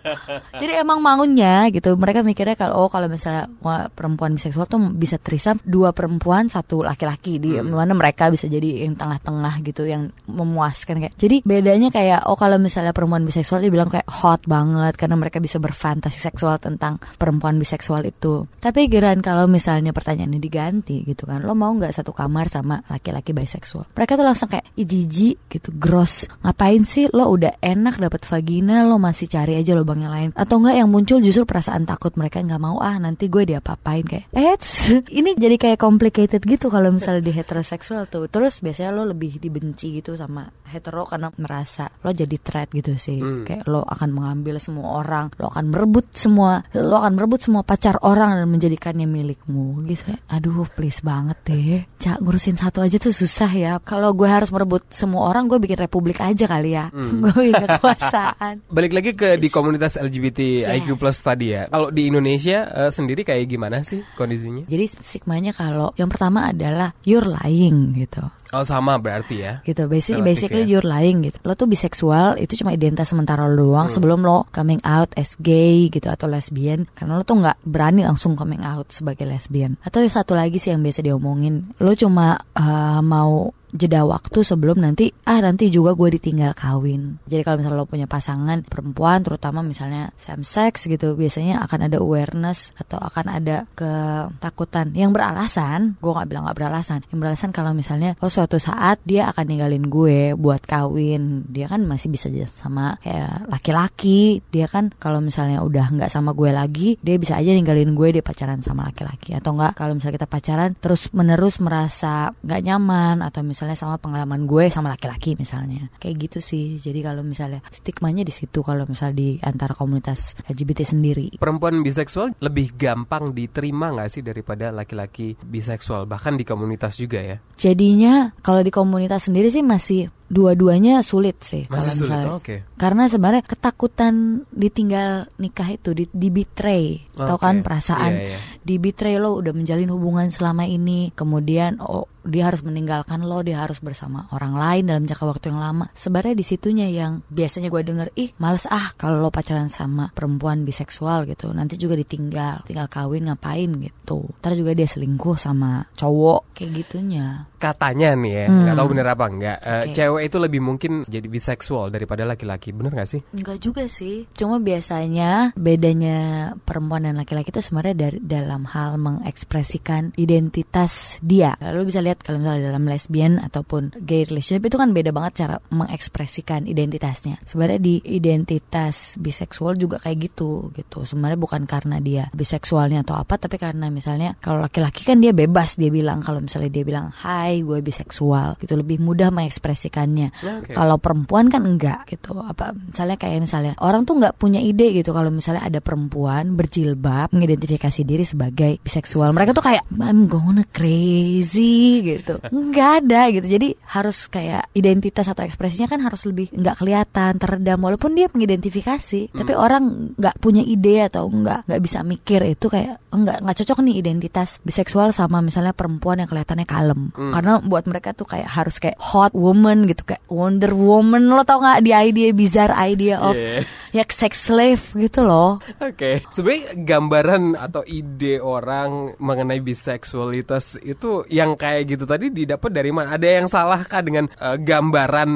Jadi 0.55 0.71
emang 0.79 1.03
maunya 1.03 1.67
gitu. 1.67 1.99
Mereka 1.99 2.23
mikirnya 2.23 2.55
kalau 2.55 2.87
oh 2.87 2.89
kalau 2.89 3.11
misalnya 3.11 3.51
wah, 3.59 3.91
perempuan 3.91 4.39
biseksual 4.39 4.71
tuh 4.71 4.79
bisa 4.95 5.19
trisam 5.19 5.59
dua 5.67 5.91
perempuan 5.91 6.47
satu 6.47 6.87
laki-laki 6.87 7.43
di 7.43 7.59
hmm. 7.59 7.75
mana 7.75 7.91
mereka 7.91 8.31
bisa 8.31 8.47
jadi 8.47 8.87
yang 8.87 8.95
tengah-tengah 8.95 9.59
gitu 9.67 9.83
yang 9.83 10.15
memuaskan 10.31 11.03
kayak. 11.03 11.13
Jadi 11.19 11.43
bedanya 11.43 11.91
kayak 11.91 12.23
oh 12.31 12.39
kalau 12.39 12.55
misalnya 12.55 12.95
perempuan 12.95 13.27
biseksual 13.27 13.59
dibilang 13.59 13.91
kayak 13.91 14.07
hot 14.07 14.47
banget 14.47 14.95
karena 14.95 15.19
mereka 15.19 15.43
bisa 15.43 15.59
berfantasi 15.59 16.23
seksual 16.23 16.55
tentang 16.61 17.01
perempuan 17.17 17.57
biseksual 17.57 18.05
itu. 18.05 18.45
Tapi 18.61 18.85
geran 18.87 19.25
kalau 19.25 19.49
misalnya 19.49 19.91
pertanyaannya 19.91 20.37
diganti 20.37 21.01
gitu 21.03 21.25
kan, 21.25 21.41
lo 21.41 21.57
mau 21.57 21.73
nggak 21.73 21.91
satu 21.91 22.13
kamar 22.13 22.47
sama 22.53 22.85
laki-laki 22.87 23.33
biseksual? 23.33 23.89
Mereka 23.97 24.15
tuh 24.15 24.25
langsung 24.25 24.47
kayak 24.47 24.69
ijiji 24.77 25.35
gitu, 25.49 25.73
gross. 25.73 26.29
Ngapain 26.45 26.85
sih 26.85 27.09
lo 27.09 27.27
udah 27.33 27.57
enak 27.59 27.97
dapat 27.97 28.23
vagina, 28.29 28.85
lo 28.85 29.01
masih 29.01 29.25
cari 29.25 29.57
aja 29.57 29.73
lubang 29.73 30.05
yang 30.05 30.13
lain? 30.13 30.29
Atau 30.37 30.61
enggak 30.61 30.75
yang 30.77 30.89
muncul 30.93 31.17
justru 31.19 31.43
perasaan 31.43 31.89
takut 31.89 32.13
mereka 32.13 32.39
nggak 32.39 32.61
mau 32.61 32.77
ah 32.79 32.95
nanti 33.01 33.27
gue 33.27 33.43
diapa-apain 33.43 34.05
kayak, 34.05 34.25
eh 34.31 34.55
ini 35.19 35.33
jadi 35.33 35.57
kayak 35.57 35.79
complicated 35.81 36.45
gitu 36.45 36.69
kalau 36.69 36.93
misalnya 36.93 37.25
di 37.25 37.33
heteroseksual 37.33 38.05
tuh. 38.07 38.29
Terus 38.29 38.61
biasanya 38.61 38.93
lo 38.93 39.03
lebih 39.09 39.41
dibenci 39.41 39.97
gitu 39.97 40.13
sama 40.13 40.45
hetero 40.69 41.07
karena 41.09 41.33
merasa 41.39 41.89
lo 42.03 42.11
jadi 42.13 42.37
threat 42.37 42.69
gitu 42.75 42.99
sih. 42.99 43.17
Hmm. 43.17 43.43
Kayak 43.47 43.65
lo 43.65 43.81
akan 43.87 44.09
mengambil 44.13 44.59
semua 44.61 45.01
orang, 45.01 45.31
lo 45.39 45.49
akan 45.49 45.65
merebut 45.71 46.05
semua, 46.13 46.61
lo 46.75 46.99
akan 46.99 47.06
merebut 47.13 47.39
semua 47.43 47.63
pacar 47.63 47.99
orang 48.03 48.35
dan 48.37 48.47
menjadikannya 48.49 49.07
milikmu 49.07 49.83
gitu 49.87 50.15
ya. 50.15 50.17
Aduh 50.31 50.67
please 50.73 50.99
banget 51.03 51.37
deh. 51.47 51.83
Cak 51.99 52.23
ngurusin 52.23 52.57
satu 52.59 52.83
aja 52.83 52.97
tuh 52.97 53.13
susah 53.13 53.51
ya. 53.51 53.71
Kalau 53.83 54.11
gue 54.15 54.27
harus 54.27 54.49
merebut 54.49 54.83
semua 54.91 55.29
orang 55.29 55.47
gue 55.47 55.59
bikin 55.59 55.79
republik 55.79 56.19
aja 56.19 56.45
kali 56.47 56.75
ya. 56.75 56.89
Hmm. 56.91 57.21
gue 57.23 57.53
bikin 57.53 57.65
kekuasaan. 57.67 58.55
Balik 58.75 58.93
lagi 58.93 59.11
ke 59.13 59.35
di 59.39 59.47
komunitas 59.47 59.99
LGBT 59.99 60.67
yes. 60.67 60.83
IQ 60.83 60.99
plus 60.99 61.17
tadi 61.21 61.55
ya. 61.55 61.69
Kalau 61.69 61.93
di 61.93 62.09
Indonesia 62.09 62.67
uh, 62.67 62.91
sendiri 62.91 63.23
kayak 63.23 63.45
gimana 63.47 63.83
sih 63.83 64.03
kondisinya? 64.15 64.67
Jadi 64.67 64.85
stigmanya 64.99 65.51
kalau 65.55 65.91
yang 65.95 66.11
pertama 66.11 66.49
adalah 66.49 66.93
you're 67.03 67.25
lying 67.25 67.95
gitu. 67.95 68.23
Oh 68.55 68.63
sama 68.63 68.95
berarti 68.95 69.43
ya. 69.43 69.53
Gitu. 69.67 69.83
Basically, 69.91 70.23
basically 70.23 70.63
ya. 70.63 70.77
you're 70.77 70.87
lying 70.87 71.19
gitu. 71.27 71.37
Lo 71.43 71.59
tuh 71.59 71.67
biseksual 71.67 72.39
itu 72.39 72.55
cuma 72.63 72.71
identitas 72.71 73.11
sementara 73.11 73.43
lo 73.43 73.55
doang 73.59 73.91
hmm. 73.91 73.95
sebelum 73.95 74.19
lo 74.23 74.47
coming 74.55 74.79
out 74.87 75.11
as 75.19 75.35
gay 75.39 75.91
gitu 75.91 76.07
atau 76.07 76.31
lesbian 76.31 76.87
karena 76.97 77.21
lo 77.21 77.23
tuh 77.23 77.37
nggak 77.37 77.61
berani 77.61 78.01
langsung 78.01 78.33
coming 78.33 78.65
out 78.65 78.89
sebagai 78.89 79.29
lesbian. 79.29 79.77
Atau 79.85 80.01
satu 80.09 80.33
lagi 80.33 80.57
sih 80.57 80.73
yang 80.73 80.81
biasa 80.81 81.05
diomongin, 81.05 81.77
lo 81.77 81.93
cuma 81.93 82.41
uh, 82.57 83.01
mau 83.05 83.53
jeda 83.77 84.03
waktu 84.03 84.41
sebelum 84.41 84.81
nanti 84.81 85.13
ah 85.29 85.39
nanti 85.39 85.69
juga 85.69 85.93
gue 85.93 86.17
ditinggal 86.17 86.57
kawin. 86.57 87.21
Jadi 87.29 87.41
kalau 87.45 87.61
misalnya 87.61 87.77
lo 87.77 87.87
punya 87.87 88.07
pasangan 88.09 88.65
perempuan 88.65 89.21
terutama 89.21 89.61
misalnya 89.61 90.09
same 90.17 90.41
sex 90.41 90.89
gitu 90.89 91.13
biasanya 91.13 91.61
akan 91.63 91.87
ada 91.87 91.97
awareness 92.01 92.73
atau 92.75 92.97
akan 92.97 93.25
ada 93.37 93.69
ketakutan 93.77 94.91
yang 94.97 95.13
beralasan. 95.13 95.95
Gue 96.01 96.11
nggak 96.11 96.27
bilang 96.27 96.43
nggak 96.49 96.57
beralasan. 96.57 96.99
Yang 97.13 97.19
beralasan 97.21 97.51
kalau 97.53 97.71
misalnya 97.77 98.17
oh 98.19 98.31
suatu 98.31 98.57
saat 98.57 98.97
dia 99.05 99.29
akan 99.29 99.45
ninggalin 99.45 99.85
gue 99.87 100.33
buat 100.33 100.65
kawin. 100.65 101.45
Dia 101.47 101.69
kan 101.69 101.85
masih 101.85 102.09
bisa 102.09 102.27
sama 102.57 102.97
kayak 103.05 103.47
laki-laki. 103.47 104.41
Dia 104.49 104.65
kan 104.65 104.89
kalau 104.97 105.21
misalnya 105.21 105.61
udah 105.61 105.91
nggak 105.91 106.11
sama 106.11 106.31
gue 106.31 106.51
lagi 106.55 106.89
dia 107.03 107.19
bisa 107.19 107.35
aja 107.35 107.51
ninggalin 107.51 107.91
gue 107.91 108.19
dia 108.19 108.23
pacaran 108.23 108.63
sama 108.63 108.87
laki-laki 108.87 109.35
atau 109.35 109.51
enggak 109.57 109.75
kalau 109.75 109.93
misalnya 109.97 110.23
kita 110.23 110.29
pacaran 110.29 110.71
terus 110.79 111.11
menerus 111.11 111.59
merasa 111.59 112.31
nggak 112.39 112.61
nyaman 112.63 113.19
atau 113.25 113.43
misalnya 113.43 113.66
misalnya 113.67 113.83
sama 113.83 113.99
pengalaman 113.99 114.47
gue 114.47 114.71
sama 114.71 114.95
laki-laki 114.95 115.35
misalnya. 115.35 115.91
Kayak 115.99 116.15
gitu 116.31 116.39
sih. 116.39 116.79
Jadi 116.79 117.03
kalau 117.03 117.19
misalnya 117.19 117.59
stigmanya 117.67 118.23
di 118.23 118.31
situ 118.31 118.63
kalau 118.63 118.87
misalnya 118.87 119.19
di 119.19 119.29
antara 119.43 119.75
komunitas 119.75 120.39
LGBT 120.47 120.87
sendiri. 120.87 121.27
Perempuan 121.35 121.83
biseksual 121.83 122.39
lebih 122.39 122.79
gampang 122.79 123.35
diterima 123.35 123.91
nggak 123.91 124.07
sih 124.07 124.23
daripada 124.23 124.71
laki-laki 124.71 125.35
biseksual? 125.35 126.07
Bahkan 126.07 126.39
di 126.39 126.47
komunitas 126.47 126.95
juga 126.95 127.19
ya? 127.19 127.43
Jadinya 127.59 128.31
kalau 128.39 128.63
di 128.63 128.71
komunitas 128.71 129.27
sendiri 129.27 129.51
sih 129.51 129.59
masih 129.59 130.07
dua-duanya 130.27 130.99
sulit 131.03 131.39
sih 131.41 131.65
Masih 131.67 131.71
kalau 131.71 131.93
misalnya. 132.03 132.27
Sulit, 132.27 132.39
okay. 132.43 132.59
Karena 132.75 133.03
sebenarnya 133.07 133.43
ketakutan 133.47 134.13
ditinggal 134.51 135.31
nikah 135.39 135.69
itu 135.71 135.95
di, 135.95 136.05
di 136.11 136.29
betray, 136.29 137.07
okay. 137.15 137.27
tau 137.27 137.39
kan 137.39 137.63
perasaan 137.63 138.11
yeah, 138.13 138.31
yeah. 138.35 138.41
di 138.61 138.75
betray 138.77 139.17
lo 139.17 139.39
udah 139.39 139.55
menjalin 139.55 139.89
hubungan 139.89 140.27
selama 140.29 140.67
ini, 140.67 141.15
kemudian 141.15 141.79
oh 141.79 142.11
dia 142.27 142.51
harus 142.51 142.59
meninggalkan 142.59 143.23
lo, 143.23 143.39
dia 143.39 143.63
harus 143.63 143.79
bersama 143.79 144.27
orang 144.35 144.59
lain 144.59 144.83
dalam 144.91 145.03
jangka 145.07 145.25
waktu 145.25 145.47
yang 145.49 145.63
lama. 145.63 145.87
Sebenarnya 145.95 146.35
di 146.35 146.43
situnya 146.43 146.87
yang 146.91 147.23
biasanya 147.31 147.71
gue 147.71 147.81
denger, 147.87 148.07
ih 148.19 148.35
males 148.37 148.67
ah 148.67 148.91
kalau 148.99 149.23
lo 149.23 149.31
pacaran 149.31 149.71
sama 149.71 150.11
perempuan 150.11 150.67
biseksual 150.67 151.23
gitu, 151.31 151.55
nanti 151.55 151.79
juga 151.79 151.95
ditinggal, 151.95 152.67
tinggal 152.67 152.91
kawin 152.91 153.31
ngapain 153.31 153.71
gitu. 153.79 154.27
Ntar 154.43 154.59
juga 154.59 154.75
dia 154.75 154.85
selingkuh 154.91 155.39
sama 155.39 155.87
cowok 155.95 156.51
kayak 156.51 156.71
gitunya. 156.83 157.47
Katanya 157.57 158.13
nih 158.13 158.33
ya, 158.33 158.45
nggak 158.45 158.73
hmm. 158.73 158.79
tahu 158.79 158.87
bener 158.93 159.07
apa 159.09 159.25
enggak. 159.25 159.57
Uh, 159.65 159.85
cewek 159.97 160.23
itu 160.29 160.37
lebih 160.37 160.61
mungkin 160.61 160.91
jadi 161.09 161.25
biseksual 161.25 161.89
daripada 161.89 162.21
laki-laki, 162.21 162.69
bener 162.69 162.93
gak 162.93 163.09
sih? 163.09 163.21
Enggak 163.33 163.57
juga 163.57 163.83
sih. 163.89 164.29
Cuma 164.37 164.61
biasanya 164.61 165.57
bedanya 165.57 166.53
perempuan 166.61 167.09
dan 167.09 167.17
laki-laki 167.17 167.49
itu 167.49 167.65
sebenarnya 167.65 167.95
dari 167.97 168.19
dalam 168.21 168.69
hal 168.69 169.01
mengekspresikan 169.01 170.13
identitas 170.21 171.17
dia. 171.25 171.57
Lalu 171.57 171.89
bisa 171.89 171.99
lihat 172.05 172.21
kalau 172.21 172.43
misalnya 172.43 172.69
dalam 172.69 172.85
lesbian 172.85 173.41
ataupun 173.41 173.97
gay 174.05 174.29
relationship 174.29 174.69
itu 174.69 174.77
kan 174.77 174.93
beda 174.93 175.09
banget 175.09 175.45
cara 175.45 175.55
mengekspresikan 175.73 176.69
identitasnya. 176.69 177.41
Sebenarnya 177.41 177.79
di 177.81 177.95
identitas 178.05 179.17
biseksual 179.17 179.79
juga 179.79 179.97
kayak 179.97 180.17
gitu 180.29 180.69
gitu. 180.77 181.07
Sebenarnya 181.07 181.39
bukan 181.39 181.65
karena 181.65 181.97
dia 181.97 182.29
biseksualnya 182.35 183.01
atau 183.01 183.17
apa, 183.17 183.39
tapi 183.41 183.57
karena 183.57 183.89
misalnya 183.89 184.35
kalau 184.37 184.61
laki-laki 184.61 185.07
kan 185.07 185.17
dia 185.17 185.33
bebas 185.33 185.79
dia 185.79 185.89
bilang 185.89 186.19
kalau 186.19 186.43
misalnya 186.43 186.69
dia 186.69 186.83
bilang 186.83 187.09
hai 187.23 187.46
hai 187.47 187.63
gue 187.63 187.79
biseksual 187.79 188.59
gitu 188.59 188.75
lebih 188.75 188.99
mudah 188.99 189.31
mengekspresikannya. 189.31 190.35
Oke. 190.43 190.75
kalau 190.75 190.99
perempuan 190.99 191.47
kan 191.47 191.63
enggak 191.63 192.03
gitu. 192.11 192.35
Apa 192.35 192.75
misalnya 192.75 193.15
kayak 193.15 193.39
misalnya 193.39 193.73
orang 193.79 194.03
tuh 194.03 194.19
nggak 194.19 194.35
punya 194.35 194.59
ide 194.59 194.91
gitu. 194.91 195.15
Kalau 195.15 195.31
misalnya 195.31 195.63
ada 195.63 195.79
perempuan 195.79 196.59
berjilbab 196.59 197.31
mengidentifikasi 197.31 198.03
diri 198.03 198.27
sebagai 198.27 198.83
biseksual 198.83 199.31
mereka 199.31 199.55
tuh 199.55 199.63
kayak 199.63 199.87
I'm 199.95 200.27
gonna 200.27 200.67
crazy 200.67 202.03
gitu. 202.03 202.43
Nggak 202.67 202.89
ada 203.03 203.21
gitu. 203.31 203.47
Jadi 203.47 203.67
harus 203.95 204.27
kayak 204.27 204.67
identitas 204.75 205.31
atau 205.31 205.47
ekspresinya 205.47 205.87
kan 205.87 206.03
harus 206.03 206.27
lebih 206.27 206.51
nggak 206.51 206.75
kelihatan 206.83 207.39
teredam. 207.39 207.79
Walaupun 207.79 208.11
dia 208.17 208.27
mengidentifikasi 208.27 209.31
tapi 209.31 209.53
orang 209.55 210.13
nggak 210.19 210.35
punya 210.43 210.65
ide 210.65 211.07
atau 211.07 211.31
nggak 211.31 211.69
nggak 211.69 211.81
bisa 211.81 212.03
mikir. 212.03 212.43
Itu 212.43 212.67
kayak 212.67 212.99
nggak 213.07 213.37
nggak 213.45 213.57
cocok 213.63 213.79
nih 213.87 213.95
identitas 214.03 214.59
biseksual 214.61 215.15
sama 215.15 215.39
misalnya 215.39 215.71
perempuan 215.71 216.19
yang 216.19 216.29
kelihatannya 216.29 216.67
kalem 216.67 217.13
karena 217.37 217.61
buat 217.61 217.85
mereka 217.85 218.11
tuh 218.11 218.25
kayak 218.25 218.49
harus 218.49 218.81
kayak 218.81 218.97
hot 218.97 219.31
woman 219.37 219.85
gitu 219.85 220.01
kayak 220.03 220.25
Wonder 220.27 220.73
Woman 220.73 221.29
lo 221.29 221.45
tau 221.45 221.61
nggak 221.61 221.85
di 221.85 221.91
idea 221.93 222.29
bizarre 222.33 222.73
idea 222.83 223.21
of 223.21 223.35
Yeah. 223.37 223.61
ya 223.93 224.03
sex 224.09 224.49
slave 224.49 224.81
gitu 224.97 225.21
loh 225.21 225.61
Oke, 225.77 226.25
sebenarnya 226.33 226.73
gambaran 226.73 227.43
atau 227.53 227.85
ide 227.85 228.41
orang 228.41 229.13
mengenai 229.21 229.61
biseksualitas 229.61 230.81
itu 230.81 231.21
yang 231.29 231.53
kayak 231.53 231.85
gitu 231.85 232.03
tadi 232.03 232.33
didapat 232.33 232.71
dari 232.71 232.89
mana? 232.89 233.13
Ada 233.13 233.27
yang 233.37 233.47
salah 233.47 233.83
kah 233.83 234.01
dengan 234.01 234.25
eh, 234.31 234.57
gambaran 234.57 235.29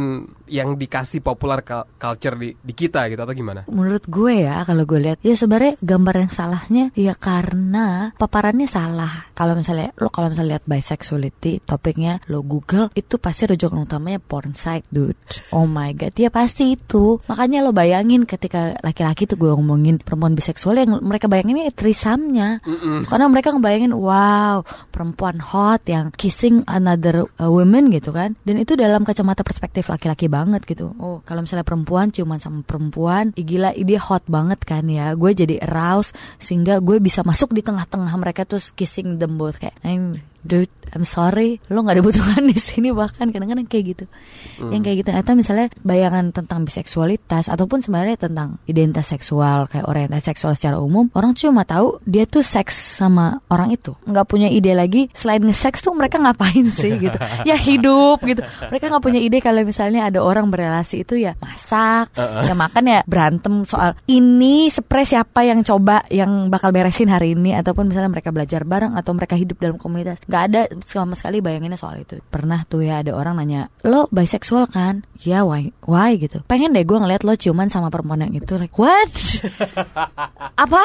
yang 0.50 0.76
dikasih 0.76 1.22
popular 1.22 1.62
cul- 1.62 1.88
culture 1.96 2.36
di, 2.36 2.52
di 2.58 2.74
kita 2.74 3.08
gitu 3.08 3.22
atau 3.22 3.36
gimana? 3.36 3.62
menurut 3.70 4.04
gue 4.08 4.44
ya 4.44 4.66
kalau 4.66 4.84
gue 4.84 5.00
lihat 5.00 5.18
ya 5.22 5.38
sebenarnya 5.38 5.78
gambar 5.80 6.16
yang 6.28 6.32
salahnya 6.32 6.86
ya 6.98 7.14
karena 7.16 8.12
paparannya 8.18 8.68
salah 8.68 9.32
kalau 9.32 9.56
misalnya 9.56 9.94
lo 9.96 10.10
kalau 10.10 10.32
misalnya 10.32 10.58
lihat 10.58 10.66
bisexuality 10.66 11.62
topiknya 11.92 12.24
lo 12.32 12.40
google 12.40 12.88
itu 12.96 13.20
pasti 13.20 13.52
rujukan 13.52 13.84
utamanya 13.84 14.24
porn 14.24 14.56
site 14.56 14.88
dude. 14.88 15.20
Oh 15.52 15.68
my 15.68 15.92
god 15.92 16.16
ya 16.16 16.32
pasti 16.32 16.80
itu. 16.80 17.20
Makanya 17.28 17.68
lo 17.68 17.76
bayangin 17.76 18.24
ketika 18.24 18.80
laki-laki 18.80 19.28
tuh 19.28 19.36
gue 19.36 19.52
ngomongin 19.52 20.00
perempuan 20.00 20.32
biseksual 20.32 20.80
yang 20.80 21.04
mereka 21.04 21.28
bayangin 21.28 21.60
ini 21.60 21.76
trisamnya. 21.76 22.64
Karena 23.12 23.28
mereka 23.28 23.52
ngebayangin 23.52 23.92
wow 23.92 24.64
perempuan 24.88 25.44
hot 25.44 25.84
yang 25.92 26.16
kissing 26.16 26.64
another 26.64 27.28
uh, 27.36 27.52
woman 27.52 27.92
gitu 27.92 28.16
kan. 28.16 28.40
Dan 28.48 28.64
itu 28.64 28.80
dalam 28.80 29.04
kacamata 29.04 29.44
perspektif 29.44 29.92
laki-laki 29.92 30.32
banget 30.32 30.64
gitu. 30.64 30.96
Oh 30.96 31.20
kalau 31.28 31.44
misalnya 31.44 31.68
perempuan 31.68 32.16
ciuman 32.16 32.40
sama 32.40 32.64
perempuan 32.64 33.36
gila 33.36 33.76
dia 33.76 34.00
hot 34.00 34.24
banget 34.32 34.64
kan 34.64 34.88
ya. 34.88 35.12
Gue 35.20 35.36
jadi 35.36 35.60
aroused 35.68 36.16
sehingga 36.40 36.80
gue 36.80 37.04
bisa 37.04 37.20
masuk 37.28 37.52
di 37.52 37.60
tengah-tengah 37.60 38.16
mereka 38.16 38.48
terus 38.48 38.72
kissing 38.72 39.20
them 39.20 39.36
both 39.36 39.60
kayak 39.60 39.76
I'm 39.84 40.24
dude 40.42 40.72
I'm 40.92 41.08
sorry 41.08 41.64
lo 41.72 41.84
nggak 41.84 42.04
dibutuhkan 42.04 42.44
di 42.52 42.58
sini 42.60 42.92
bahkan 42.92 43.32
kadang-kadang 43.32 43.68
kayak 43.68 43.86
gitu. 43.96 44.06
Yang 44.62 44.82
kayak 44.86 44.98
gitu 45.06 45.10
atau 45.12 45.34
misalnya 45.34 45.68
bayangan 45.82 46.36
tentang 46.36 46.68
biseksualitas 46.68 47.50
ataupun 47.50 47.82
sebenarnya 47.82 48.18
tentang 48.20 48.62
identitas 48.68 49.10
seksual 49.10 49.66
kayak 49.72 49.88
orientasi 49.88 50.26
seksual 50.32 50.54
secara 50.54 50.78
umum 50.78 51.10
orang 51.18 51.34
cuma 51.34 51.66
tahu 51.66 51.98
dia 52.06 52.28
tuh 52.28 52.44
seks 52.46 53.02
sama 53.02 53.40
orang 53.50 53.74
itu. 53.74 53.96
Nggak 54.06 54.26
punya 54.28 54.48
ide 54.52 54.76
lagi 54.76 55.08
selain 55.16 55.42
nge-seks 55.42 55.82
tuh 55.82 55.96
mereka 55.96 56.20
ngapain 56.22 56.68
sih 56.72 56.98
gitu. 57.00 57.18
Ya 57.42 57.58
hidup 57.58 58.22
gitu. 58.22 58.44
Mereka 58.44 58.92
nggak 58.92 59.04
punya 59.04 59.20
ide 59.20 59.42
kalau 59.42 59.66
misalnya 59.66 60.08
ada 60.08 60.22
orang 60.22 60.54
berrelasi 60.54 61.02
itu 61.08 61.18
ya 61.18 61.34
masak 61.42 62.14
ya 62.20 62.54
makan 62.54 62.84
ya 62.86 63.00
berantem. 63.08 63.66
Soal 63.66 63.98
ini 64.06 64.70
spray 64.70 65.08
siapa 65.08 65.44
yang 65.48 65.66
coba 65.66 66.06
yang 66.12 66.52
bakal 66.52 66.70
beresin 66.70 67.10
hari 67.10 67.34
ini 67.34 67.56
ataupun 67.58 67.90
misalnya 67.90 68.12
mereka 68.12 68.30
belajar 68.30 68.62
bareng 68.68 68.94
atau 68.94 69.12
mereka 69.16 69.36
hidup 69.40 69.58
dalam 69.58 69.78
komunitas. 69.80 70.22
Nggak 70.28 70.44
ada 70.52 70.62
sama 70.86 71.14
sekali 71.18 71.44
bayanginnya 71.44 71.80
soal 71.80 72.00
itu. 72.00 72.20
Pernah 72.30 72.64
tuh 72.66 72.86
ya 72.86 73.04
ada 73.04 73.14
orang 73.14 73.38
nanya 73.38 73.68
lo 73.86 74.08
bisexual 74.10 74.70
kan? 74.72 75.04
Ya 75.22 75.44
why 75.44 75.74
why? 75.86 76.16
gitu. 76.18 76.44
Pengen 76.46 76.76
deh 76.76 76.86
gue 76.86 76.98
ngeliat 76.98 77.26
lo 77.26 77.34
ciuman 77.36 77.68
sama 77.68 77.90
perempuan 77.90 78.26
yang 78.26 78.36
itu. 78.36 78.54
Like 78.58 78.76
what? 78.78 79.12
Apa? 80.64 80.84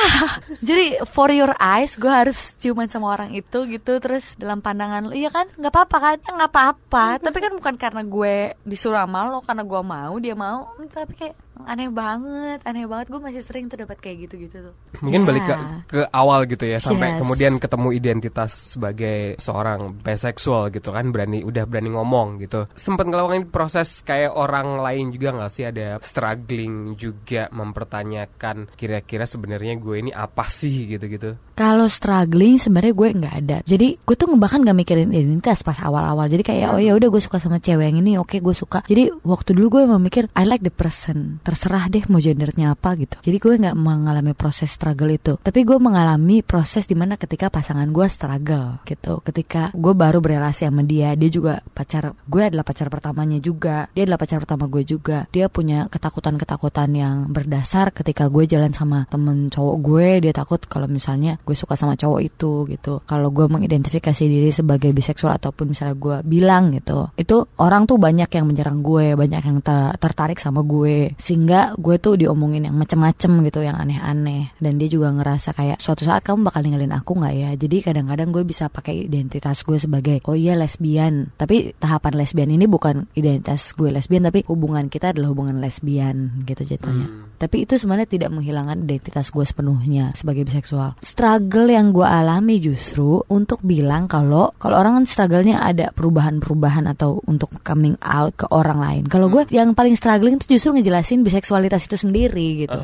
Jadi 0.61 1.01
for 1.09 1.29
your 1.31 1.53
eyes 1.61 1.95
gue 1.97 2.11
harus 2.11 2.55
ciuman 2.57 2.89
sama 2.89 3.13
orang 3.13 3.35
itu 3.37 3.69
gitu 3.69 3.99
terus 4.01 4.35
dalam 4.41 4.65
pandangan 4.65 5.09
lo 5.09 5.15
iya 5.15 5.29
kan? 5.33 5.49
Nggak 5.55 5.73
apa-apa 5.73 5.97
kan? 6.01 6.17
Ya 6.23 6.31
nggak 6.35 6.51
apa-apa. 6.53 7.07
Tapi 7.21 7.39
kan 7.39 7.53
bukan 7.55 7.75
karena 7.77 8.03
gue 8.03 8.57
disuruh 8.65 9.01
sama 9.03 9.29
lo 9.29 9.41
karena 9.45 9.63
gue 9.63 9.83
mau 9.83 10.15
dia 10.19 10.35
mau. 10.35 10.73
Tapi 10.89 11.13
kayak 11.15 11.46
aneh 11.64 11.88
banget 11.88 12.61
aneh 12.62 12.85
banget 12.85 13.09
gue 13.09 13.19
masih 13.19 13.40
sering 13.40 13.66
tuh 13.66 13.81
dapat 13.81 13.97
kayak 13.97 14.29
gitu-gitu 14.29 14.71
tuh 14.71 14.75
Mungkin 15.01 15.23
Ya. 15.23 15.27
balik 15.27 15.45
ke, 15.45 15.55
ke 15.88 16.01
awal 16.11 16.45
gitu 16.45 16.64
ya 16.64 16.77
sampai 16.77 17.16
Yes. 17.16 17.21
kemudian 17.21 17.53
ketemu 17.57 17.88
identitas 17.92 18.51
sebagai 18.71 19.37
seorang 19.37 19.97
bisexual 19.97 20.69
gitu 20.69 20.90
kan 20.90 21.09
berani 21.09 21.40
udah 21.40 21.64
berani 21.64 21.92
ngomong 21.92 22.38
gitu. 22.38 22.69
Sempat 22.73 23.07
ngelakuin 23.07 23.49
proses 23.49 24.01
kayak 24.01 24.33
orang 24.33 24.81
lain 24.81 25.11
juga 25.11 25.33
nggak 25.33 25.53
sih 25.53 25.64
ada 25.64 25.97
struggling 26.01 26.95
juga 26.95 27.49
mempertanyakan 27.51 28.69
kira-kira 28.75 29.25
sebenarnya 29.25 29.77
gue 29.77 29.97
ini 29.99 30.11
apa 30.11 30.45
sih 30.47 30.88
gitu-gitu. 30.88 31.37
Kalau 31.57 31.88
struggling 31.88 32.61
sebenarnya 32.61 32.92
gue 32.92 33.09
nggak 33.16 33.35
ada. 33.40 33.57
Jadi 33.64 33.97
gue 33.97 34.12
tuh 34.12 34.29
bahkan 34.37 34.61
nggak 34.61 34.77
mikirin 34.77 35.09
identitas 35.09 35.64
pas 35.64 35.81
awal-awal. 35.81 36.29
Jadi 36.29 36.45
kayak 36.45 36.77
oh 36.77 36.81
ya 36.81 36.92
udah 36.92 37.09
gue 37.09 37.23
suka 37.25 37.40
sama 37.40 37.64
cewek 37.64 37.88
yang 37.88 38.05
ini, 38.05 38.21
oke 38.21 38.37
gue 38.37 38.53
suka. 38.53 38.85
Jadi 38.85 39.09
waktu 39.25 39.57
dulu 39.57 39.81
gue 39.81 39.81
emang 39.88 40.05
mikir 40.05 40.29
I 40.37 40.45
like 40.45 40.61
the 40.61 40.69
person. 40.69 41.40
Terserah 41.40 41.88
deh 41.88 42.05
mau 42.12 42.21
gendernya 42.21 42.77
apa 42.77 42.92
gitu. 43.01 43.16
Jadi 43.25 43.37
gue 43.40 43.55
nggak 43.57 43.73
mengalami 43.73 44.37
proses 44.37 44.69
struggle 44.69 45.09
itu. 45.09 45.40
Tapi 45.40 45.64
gue 45.64 45.81
mengalami 45.81 46.45
proses 46.45 46.85
di 46.85 46.92
mana 46.92 47.16
ketika 47.16 47.49
pasangan 47.49 47.88
gue 47.88 48.05
struggle 48.12 48.85
gitu. 48.85 49.25
Ketika 49.25 49.73
gue 49.73 49.97
baru 49.97 50.21
berelasi 50.21 50.69
sama 50.69 50.85
dia, 50.85 51.16
dia 51.16 51.33
juga 51.33 51.64
pacar 51.73 52.12
gue 52.29 52.42
adalah 52.45 52.69
pacar 52.69 52.92
pertamanya 52.92 53.40
juga. 53.40 53.88
Dia 53.97 54.05
adalah 54.05 54.21
pacar 54.21 54.45
pertama 54.45 54.69
gue 54.69 54.85
juga. 54.85 55.25
Dia 55.33 55.49
punya 55.49 55.88
ketakutan-ketakutan 55.88 56.92
yang 56.92 57.33
berdasar 57.33 57.97
ketika 57.97 58.29
gue 58.29 58.45
jalan 58.45 58.77
sama 58.77 59.09
temen 59.09 59.49
cowok 59.49 59.77
gue. 59.81 60.09
Dia 60.29 60.37
takut 60.37 60.61
kalau 60.69 60.85
misalnya 60.85 61.40
gue 61.47 61.55
suka 61.55 61.79
sama 61.79 61.95
cowok 61.95 62.21
itu 62.27 62.67
gitu. 62.67 62.99
Kalau 63.07 63.31
gue 63.31 63.47
mengidentifikasi 63.47 64.25
diri 64.27 64.51
sebagai 64.51 64.91
biseksual 64.91 65.39
ataupun 65.39 65.71
misalnya 65.71 65.95
gue 65.95 66.17
bilang 66.27 66.75
gitu, 66.75 67.15
itu 67.15 67.47
orang 67.63 67.87
tuh 67.87 68.03
banyak 68.03 68.27
yang 68.27 68.51
menyerang 68.51 68.83
gue, 68.83 69.15
banyak 69.15 69.43
yang 69.47 69.59
ter- 69.63 69.95
tertarik 70.03 70.43
sama 70.43 70.67
gue, 70.67 71.15
sehingga 71.15 71.79
gue 71.79 72.03
tuh 72.03 72.19
diomongin 72.19 72.67
yang 72.67 72.75
macem-macem 72.75 73.31
gitu, 73.47 73.63
yang 73.63 73.79
aneh-aneh. 73.79 74.51
Dan 74.59 74.83
dia 74.83 74.91
juga 74.91 75.15
ngerasa 75.15 75.55
kayak 75.55 75.79
suatu 75.79 76.03
saat 76.03 76.27
kamu 76.27 76.51
bakal 76.51 76.67
ninggalin 76.67 76.91
aku 76.91 77.15
nggak 77.15 77.35
ya? 77.39 77.51
Jadi 77.55 77.77
kadang-kadang 77.87 78.35
gue 78.35 78.43
bisa 78.43 78.67
pakai 78.67 79.07
identitas 79.07 79.63
gue 79.63 79.79
sebagai 79.79 80.19
oh 80.27 80.35
iya 80.35 80.59
lesbian. 80.59 81.31
Tapi 81.39 81.79
tahapan 81.79 82.19
lesbian 82.19 82.51
ini 82.51 82.67
bukan 82.67 83.07
identitas 83.15 83.71
gue 83.79 83.95
lesbian, 83.95 84.27
tapi 84.27 84.43
hubungan 84.51 84.91
kita 84.91 85.15
adalah 85.15 85.31
hubungan 85.31 85.63
lesbian 85.63 86.43
gitu 86.43 86.67
jatuhnya. 86.67 87.31
Tapi 87.39 87.69
itu 87.69 87.79
sebenarnya 87.79 88.09
tidak 88.11 88.35
menghilangkan 88.35 88.83
identitas 88.83 89.31
gue 89.31 89.45
sepenuhnya 89.47 90.17
sebagai 90.17 90.49
biseksual. 90.49 90.97
Struggle 91.05 91.36
yang 91.40 91.92
gue 91.92 92.07
alami 92.07 92.59
justru 92.62 93.20
untuk 93.29 93.61
bilang 93.62 94.09
kalau 94.09 94.53
kalau 94.57 94.81
orang 94.81 95.03
kan 95.03 95.07
struggle-nya 95.09 95.61
ada 95.61 95.92
perubahan-perubahan 95.92 96.88
atau 96.96 97.20
untuk 97.27 97.53
coming 97.62 97.96
out 98.01 98.35
ke 98.37 98.46
orang 98.51 98.79
lain. 98.81 99.03
Kalau 99.09 99.29
gue 99.29 99.49
yang 99.53 99.72
paling 99.77 99.96
struggling 99.99 100.40
itu 100.40 100.57
justru 100.57 100.77
ngejelasin 100.77 101.22
biseksualitas 101.27 101.88
itu 101.88 101.96
sendiri 101.99 102.66
gitu. 102.66 102.79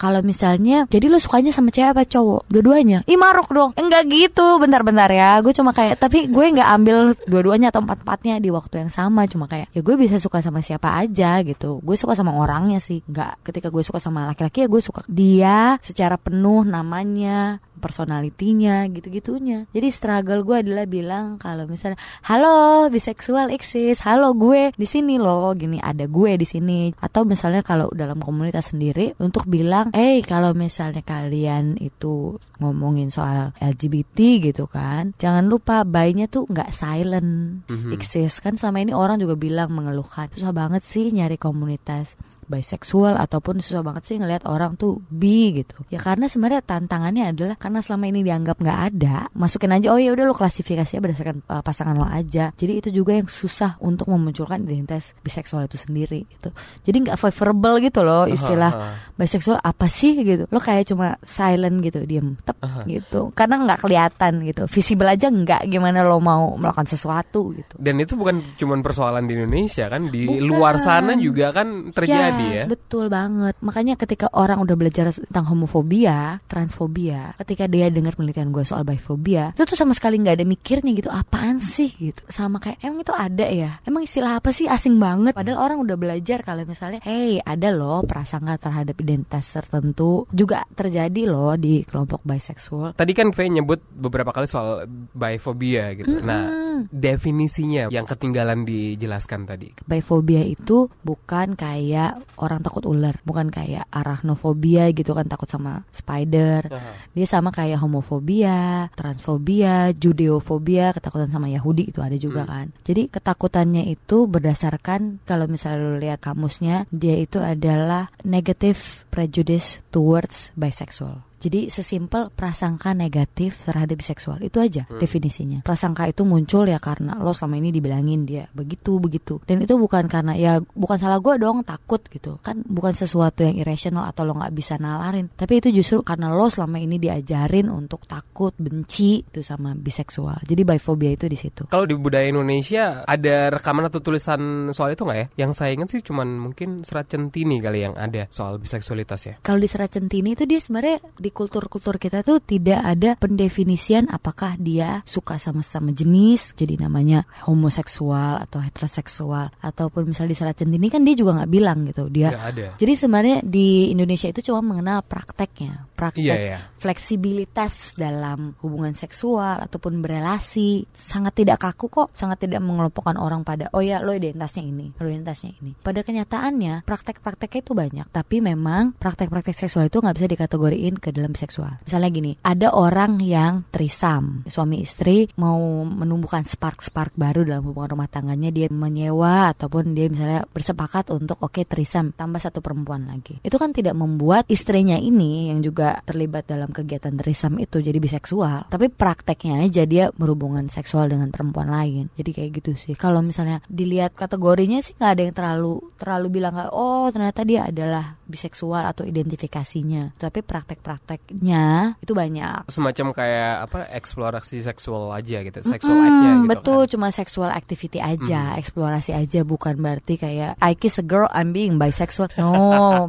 Kalau 0.00 0.20
misalnya, 0.24 0.88
jadi 0.88 1.12
lo 1.12 1.20
sukanya 1.20 1.52
sama 1.52 1.68
cewek 1.68 1.92
apa 1.92 2.02
cowok? 2.08 2.48
Dua-duanya. 2.48 3.04
Ih 3.04 3.20
maruk 3.20 3.52
dong. 3.52 3.76
Enggak 3.76 4.08
gitu. 4.08 4.56
Bentar-bentar 4.56 5.12
ya. 5.12 5.40
Gue 5.44 5.52
cuma 5.52 5.76
kayak, 5.76 6.00
tapi 6.00 6.28
gue 6.30 6.44
nggak 6.56 6.68
ambil 6.80 6.96
dua-duanya 7.28 7.68
atau 7.68 7.84
empat-empatnya 7.84 8.40
di 8.40 8.48
waktu 8.48 8.86
yang 8.86 8.90
sama. 8.92 9.28
Cuma 9.28 9.44
kayak, 9.44 9.68
ya 9.76 9.80
gue 9.84 9.94
bisa 10.00 10.16
suka 10.16 10.40
sama 10.40 10.64
siapa 10.64 10.96
aja 10.96 11.40
gitu. 11.44 11.84
Gue 11.84 12.00
suka 12.00 12.16
sama 12.16 12.32
orangnya 12.36 12.80
sih. 12.80 13.04
Enggak. 13.04 13.36
Ketika 13.44 13.68
gue 13.68 13.84
suka 13.84 14.00
sama 14.00 14.24
laki-laki 14.24 14.64
ya 14.64 14.68
gue 14.70 14.80
suka 14.80 15.04
dia 15.10 15.76
secara 15.84 16.16
penuh 16.16 16.64
namanya 16.64 17.60
personalitinya 17.80 18.84
gitu-gitunya. 18.92 19.66
Jadi 19.72 19.88
struggle 19.88 20.44
gue 20.44 20.56
adalah 20.62 20.84
bilang 20.84 21.40
kalau 21.40 21.64
misalnya 21.64 21.96
halo 22.28 22.92
biseksual 22.92 23.50
eksis 23.50 24.04
halo 24.04 24.36
gue 24.36 24.70
di 24.76 24.86
sini 24.86 25.16
loh 25.16 25.50
gini 25.56 25.80
ada 25.80 26.04
gue 26.04 26.36
di 26.36 26.46
sini. 26.46 26.92
Atau 27.00 27.24
misalnya 27.24 27.64
kalau 27.64 27.88
dalam 27.90 28.20
komunitas 28.20 28.76
sendiri 28.76 29.16
untuk 29.18 29.48
bilang 29.48 29.90
eh 29.96 30.20
kalau 30.22 30.52
misalnya 30.52 31.00
kalian 31.00 31.80
itu 31.80 32.36
ngomongin 32.60 33.08
soal 33.08 33.56
LGBT 33.56 34.44
gitu 34.52 34.68
kan 34.68 35.16
jangan 35.16 35.48
lupa 35.48 35.82
bayinya 35.88 36.28
tuh 36.28 36.44
nggak 36.44 36.70
silent 36.76 37.64
eksis. 37.90 38.38
Kan 38.44 38.60
selama 38.60 38.84
ini 38.84 38.92
orang 38.92 39.16
juga 39.16 39.34
bilang 39.34 39.72
mengeluhkan. 39.72 40.28
Susah 40.36 40.52
banget 40.52 40.84
sih 40.84 41.08
nyari 41.08 41.40
komunitas 41.40 42.14
bisexual 42.50 43.14
ataupun 43.14 43.62
susah 43.62 43.86
banget 43.86 44.02
sih 44.10 44.16
ngelihat 44.18 44.42
orang 44.50 44.74
tuh 44.74 44.98
bi 45.06 45.54
gitu. 45.62 45.86
Ya 45.86 46.02
karena 46.02 46.26
sebenarnya 46.26 46.66
tantangannya 46.66 47.30
adalah 47.30 47.54
karena 47.54 47.78
selama 47.78 48.10
ini 48.10 48.26
dianggap 48.26 48.58
nggak 48.58 48.80
ada, 48.90 49.30
masukin 49.38 49.70
aja 49.70 49.94
oh 49.94 50.00
ya 50.02 50.10
udah 50.10 50.26
lo 50.26 50.34
klasifikasinya 50.34 50.98
berdasarkan 50.98 51.46
uh, 51.46 51.62
pasangan 51.62 51.94
lo 51.94 52.04
aja. 52.04 52.50
Jadi 52.58 52.82
itu 52.82 52.88
juga 52.90 53.14
yang 53.14 53.30
susah 53.30 53.78
untuk 53.78 54.10
memunculkan 54.10 54.66
identitas 54.66 55.14
biseksual 55.22 55.70
itu 55.70 55.78
sendiri 55.78 56.26
gitu. 56.26 56.50
Jadi 56.82 56.96
nggak 57.06 57.16
favorable 57.22 57.78
gitu 57.78 58.02
loh 58.02 58.26
istilah 58.26 58.72
uh 58.74 58.82
-huh. 58.82 59.14
biseksual 59.14 59.62
apa 59.62 59.86
sih 59.86 60.18
gitu. 60.26 60.50
Lo 60.50 60.58
kayak 60.58 60.90
cuma 60.90 61.14
silent 61.22 61.78
gitu, 61.86 62.02
diem 62.02 62.34
tep 62.42 62.58
uh 62.58 62.66
-huh. 62.66 62.84
gitu. 62.90 63.30
Karena 63.38 63.62
nggak 63.62 63.78
kelihatan 63.86 64.42
gitu, 64.42 64.66
visible 64.66 65.06
aja 65.06 65.30
nggak 65.30 65.70
gimana 65.70 66.02
lo 66.02 66.18
mau 66.18 66.58
melakukan 66.58 66.90
sesuatu 66.90 67.54
gitu. 67.54 67.78
Dan 67.78 68.02
itu 68.02 68.18
bukan 68.18 68.58
cuma 68.58 68.74
persoalan 68.82 69.30
di 69.30 69.38
Indonesia 69.38 69.86
kan, 69.86 70.10
di 70.10 70.26
bukan. 70.26 70.42
luar 70.42 70.74
sana 70.82 71.14
juga 71.14 71.54
kan 71.54 71.94
terjadi 71.94 72.39
yes, 72.48 72.64
ya. 72.64 72.64
Betul 72.70 73.12
banget. 73.12 73.54
Makanya 73.60 73.94
ketika 74.00 74.26
orang 74.32 74.62
udah 74.64 74.76
belajar 74.76 75.12
tentang 75.12 75.44
homofobia, 75.50 76.40
transfobia, 76.48 77.36
ketika 77.44 77.68
dia 77.68 77.92
dengar 77.92 78.16
penelitian 78.16 78.50
gue 78.54 78.64
soal 78.64 78.82
bifobia, 78.86 79.52
itu 79.52 79.62
tuh 79.66 79.78
sama 79.78 79.92
sekali 79.92 80.20
nggak 80.20 80.36
ada 80.40 80.46
mikirnya 80.46 80.92
gitu, 80.96 81.10
apaan 81.12 81.60
sih 81.60 81.90
gitu. 81.92 82.22
Sama 82.30 82.62
kayak 82.62 82.80
emang 82.80 83.02
itu 83.04 83.14
ada 83.14 83.46
ya. 83.46 83.78
Emang 83.84 84.02
istilah 84.04 84.40
apa 84.40 84.50
sih 84.50 84.66
asing 84.66 84.96
banget. 84.96 85.36
Padahal 85.36 85.60
orang 85.60 85.78
udah 85.84 85.96
belajar 86.00 86.40
kalau 86.40 86.64
misalnya, 86.64 87.02
hey 87.04 87.42
ada 87.42 87.68
loh 87.74 88.02
prasangka 88.06 88.70
terhadap 88.70 88.96
identitas 89.00 89.50
tertentu 89.50 90.24
juga 90.30 90.64
terjadi 90.72 91.28
loh 91.28 91.54
di 91.58 91.82
kelompok 91.84 92.22
bisexual. 92.24 92.94
Tadi 92.94 93.12
kan 93.12 93.32
Faye 93.34 93.50
nyebut 93.50 93.82
beberapa 93.90 94.30
kali 94.30 94.46
soal 94.46 94.86
bifobia 95.14 95.94
gitu. 95.98 96.10
Mm 96.10 96.20
-hmm. 96.20 96.26
Nah 96.26 96.44
definisinya 96.88 97.92
yang 97.92 98.08
ketinggalan 98.08 98.64
dijelaskan 98.64 99.44
tadi. 99.44 99.68
Bifobia 99.84 100.40
itu 100.46 100.88
bukan 101.04 101.58
kayak 101.58 102.29
orang 102.38 102.60
takut 102.60 102.84
ular, 102.86 103.16
bukan 103.24 103.48
kayak 103.48 103.88
arachnofobia 103.90 104.92
gitu 104.92 105.16
kan 105.16 105.26
takut 105.26 105.48
sama 105.48 105.82
spider. 105.90 106.68
Uh-huh. 106.70 106.94
Dia 107.16 107.26
sama 107.26 107.50
kayak 107.50 107.80
homofobia, 107.80 108.90
transfobia, 108.94 109.90
judeofobia, 109.96 110.92
ketakutan 110.92 111.32
sama 111.32 111.48
Yahudi 111.48 111.90
itu 111.90 112.04
ada 112.04 112.16
juga 112.20 112.44
hmm. 112.44 112.50
kan. 112.50 112.66
Jadi 112.84 113.02
ketakutannya 113.08 113.88
itu 113.88 114.28
berdasarkan 114.28 115.22
kalau 115.24 115.48
misalnya 115.48 115.78
lu 115.80 115.96
lihat 115.96 116.20
kamusnya, 116.20 116.84
dia 116.92 117.16
itu 117.16 117.40
adalah 117.40 118.12
negative 118.26 119.08
prejudice 119.08 119.80
towards 119.88 120.52
bisexual. 120.58 121.29
Jadi 121.40 121.72
sesimpel 121.72 122.28
prasangka 122.28 122.92
negatif 122.92 123.64
terhadap 123.64 123.96
biseksual 123.96 124.44
itu 124.44 124.60
aja 124.60 124.84
hmm. 124.84 125.00
definisinya. 125.00 125.58
Prasangka 125.64 126.04
itu 126.04 126.28
muncul 126.28 126.68
ya 126.68 126.76
karena 126.76 127.16
lo 127.16 127.32
selama 127.32 127.56
ini 127.56 127.72
dibilangin 127.72 128.28
dia 128.28 128.44
begitu 128.52 129.00
begitu. 129.00 129.40
Dan 129.48 129.64
itu 129.64 129.80
bukan 129.80 130.04
karena 130.04 130.36
ya 130.36 130.60
bukan 130.60 131.00
salah 131.00 131.16
gue 131.16 131.40
dong 131.40 131.64
takut 131.64 132.04
gitu. 132.12 132.36
Kan 132.44 132.60
bukan 132.68 132.92
sesuatu 132.92 133.40
yang 133.40 133.56
irrational 133.56 134.04
atau 134.04 134.28
lo 134.28 134.36
nggak 134.36 134.52
bisa 134.52 134.76
nalarin. 134.76 135.32
Tapi 135.32 135.64
itu 135.64 135.72
justru 135.72 136.04
karena 136.04 136.28
lo 136.28 136.52
selama 136.52 136.76
ini 136.76 137.00
diajarin 137.00 137.72
untuk 137.72 138.04
takut, 138.04 138.52
benci 138.60 139.24
itu 139.24 139.40
sama 139.40 139.72
biseksual. 139.72 140.44
Jadi 140.44 140.62
bifobia 140.68 141.16
itu 141.16 141.24
di 141.24 141.40
situ. 141.40 141.64
Kalau 141.72 141.88
di 141.88 141.96
budaya 141.96 142.28
Indonesia 142.28 143.08
ada 143.08 143.48
rekaman 143.48 143.88
atau 143.88 144.04
tulisan 144.04 144.68
soal 144.76 144.92
itu 144.92 145.08
nggak 145.08 145.18
ya? 145.18 145.26
Yang 145.48 145.52
saya 145.56 145.70
ingat 145.72 145.88
sih 145.88 146.04
cuman 146.04 146.28
mungkin 146.36 146.84
serat 146.84 147.08
centini 147.08 147.64
kali 147.64 147.88
yang 147.88 147.96
ada 147.96 148.28
soal 148.28 148.60
biseksualitas 148.60 149.20
ya. 149.24 149.34
Kalau 149.40 149.56
di 149.56 149.68
serat 149.70 149.96
centini 149.96 150.36
itu 150.36 150.44
dia 150.44 150.60
sebenarnya 150.60 151.00
di 151.16 151.29
di 151.30 151.38
kultur-kultur 151.38 152.02
kita 152.02 152.26
tuh 152.26 152.42
tidak 152.42 152.82
ada 152.82 153.14
pendefinisian 153.14 154.10
apakah 154.10 154.58
dia 154.58 154.98
suka 155.06 155.38
sama-sama 155.38 155.94
jenis 155.94 156.58
jadi 156.58 156.74
namanya 156.82 157.22
homoseksual 157.46 158.42
atau 158.42 158.58
heteroseksual 158.58 159.54
ataupun 159.62 160.10
misalnya 160.10 160.34
di 160.34 160.38
Serat 160.42 160.58
Centini 160.58 160.90
kan 160.90 161.06
dia 161.06 161.14
juga 161.14 161.38
nggak 161.38 161.50
bilang 161.54 161.86
gitu 161.86 162.10
dia 162.10 162.34
ada. 162.34 162.74
jadi 162.74 162.92
sebenarnya 162.98 163.38
di 163.46 163.94
Indonesia 163.94 164.26
itu 164.26 164.42
cuma 164.50 164.74
mengenal 164.74 165.06
prakteknya 165.06 165.86
praktek 165.94 166.26
iya, 166.26 166.34
iya. 166.34 166.58
fleksibilitas 166.82 167.94
dalam 167.94 168.58
hubungan 168.58 168.90
seksual 168.98 169.62
ataupun 169.62 170.02
berelasi 170.02 170.90
sangat 170.90 171.46
tidak 171.46 171.62
kaku 171.62 171.86
kok 171.86 172.08
sangat 172.18 172.50
tidak 172.50 172.58
mengelompokkan 172.66 173.14
orang 173.14 173.46
pada 173.46 173.70
oh 173.70 173.84
ya 173.86 174.02
lo 174.02 174.10
identitasnya 174.10 174.66
ini 174.66 174.86
lo 174.98 175.06
identitasnya 175.06 175.54
ini 175.62 175.78
pada 175.78 176.02
kenyataannya 176.02 176.82
praktek-prakteknya 176.82 177.60
itu 177.62 177.72
banyak 177.78 178.06
tapi 178.10 178.42
memang 178.42 178.98
praktek-praktek 178.98 179.54
seksual 179.54 179.86
itu 179.86 180.02
nggak 180.02 180.16
bisa 180.18 180.26
dikategoriin 180.26 180.98
ke 180.98 181.19
dalam 181.20 181.36
seksual. 181.36 181.76
Misalnya 181.84 182.08
gini, 182.08 182.32
ada 182.40 182.72
orang 182.72 183.20
yang 183.20 183.68
trisam, 183.68 184.42
suami 184.48 184.80
istri 184.80 185.28
mau 185.36 185.84
menumbuhkan 185.84 186.48
spark-spark 186.48 187.14
baru 187.20 187.44
dalam 187.44 187.68
hubungan 187.68 187.92
rumah 187.92 188.08
tangganya, 188.08 188.48
dia 188.48 188.72
menyewa 188.72 189.52
ataupun 189.52 189.92
dia 189.92 190.08
misalnya 190.08 190.48
bersepakat 190.48 191.12
untuk 191.12 191.36
oke 191.44 191.60
okay, 191.60 191.64
trisam 191.68 192.16
tambah 192.16 192.40
satu 192.40 192.64
perempuan 192.64 193.04
lagi. 193.04 193.36
Itu 193.44 193.60
kan 193.60 193.76
tidak 193.76 193.92
membuat 193.98 194.48
istrinya 194.48 194.96
ini 194.96 195.52
yang 195.52 195.60
juga 195.60 196.00
terlibat 196.08 196.48
dalam 196.48 196.72
kegiatan 196.72 197.12
trisam 197.18 197.60
itu 197.60 197.82
jadi 197.84 198.00
biseksual, 198.00 198.72
tapi 198.72 198.88
prakteknya 198.88 199.66
aja 199.66 199.84
dia 199.84 200.08
berhubungan 200.14 200.70
seksual 200.70 201.10
dengan 201.10 201.28
perempuan 201.28 201.68
lain. 201.68 202.08
Jadi 202.14 202.30
kayak 202.32 202.50
gitu 202.62 202.72
sih. 202.78 202.94
Kalau 202.94 203.20
misalnya 203.20 203.60
dilihat 203.66 204.14
kategorinya 204.14 204.78
sih 204.80 204.94
nggak 204.96 205.12
ada 205.12 205.22
yang 205.22 205.34
terlalu 205.34 205.74
terlalu 205.98 206.26
bilang 206.40 206.54
oh 206.70 207.10
ternyata 207.10 207.42
dia 207.42 207.66
adalah 207.66 208.14
biseksual 208.30 208.86
atau 208.86 209.02
identifikasinya. 209.02 210.14
Tapi 210.14 210.46
praktek-praktek 210.46 211.09
prakteknya 211.10 211.98
itu 211.98 212.14
banyak. 212.14 212.70
Semacam 212.70 213.10
kayak 213.10 213.54
apa 213.66 213.78
eksplorasi 213.98 214.62
seksual 214.62 215.10
aja 215.10 215.42
gitu, 215.42 215.58
seksual 215.66 215.98
mm 215.98 216.06
-hmm, 216.06 216.14
gitu. 216.22 216.50
Betul, 216.54 216.80
kan? 216.86 216.90
cuma 216.94 217.08
seksual 217.10 217.50
activity 217.50 217.98
aja, 217.98 218.54
mm. 218.54 218.60
eksplorasi 218.62 219.10
aja 219.10 219.42
bukan 219.42 219.74
berarti 219.82 220.14
kayak 220.14 220.54
I 220.62 220.78
kiss 220.78 221.02
a 221.02 221.04
girl 221.04 221.26
I'm 221.34 221.50
being 221.50 221.82
bisexual. 221.82 222.30
No, 222.38 222.54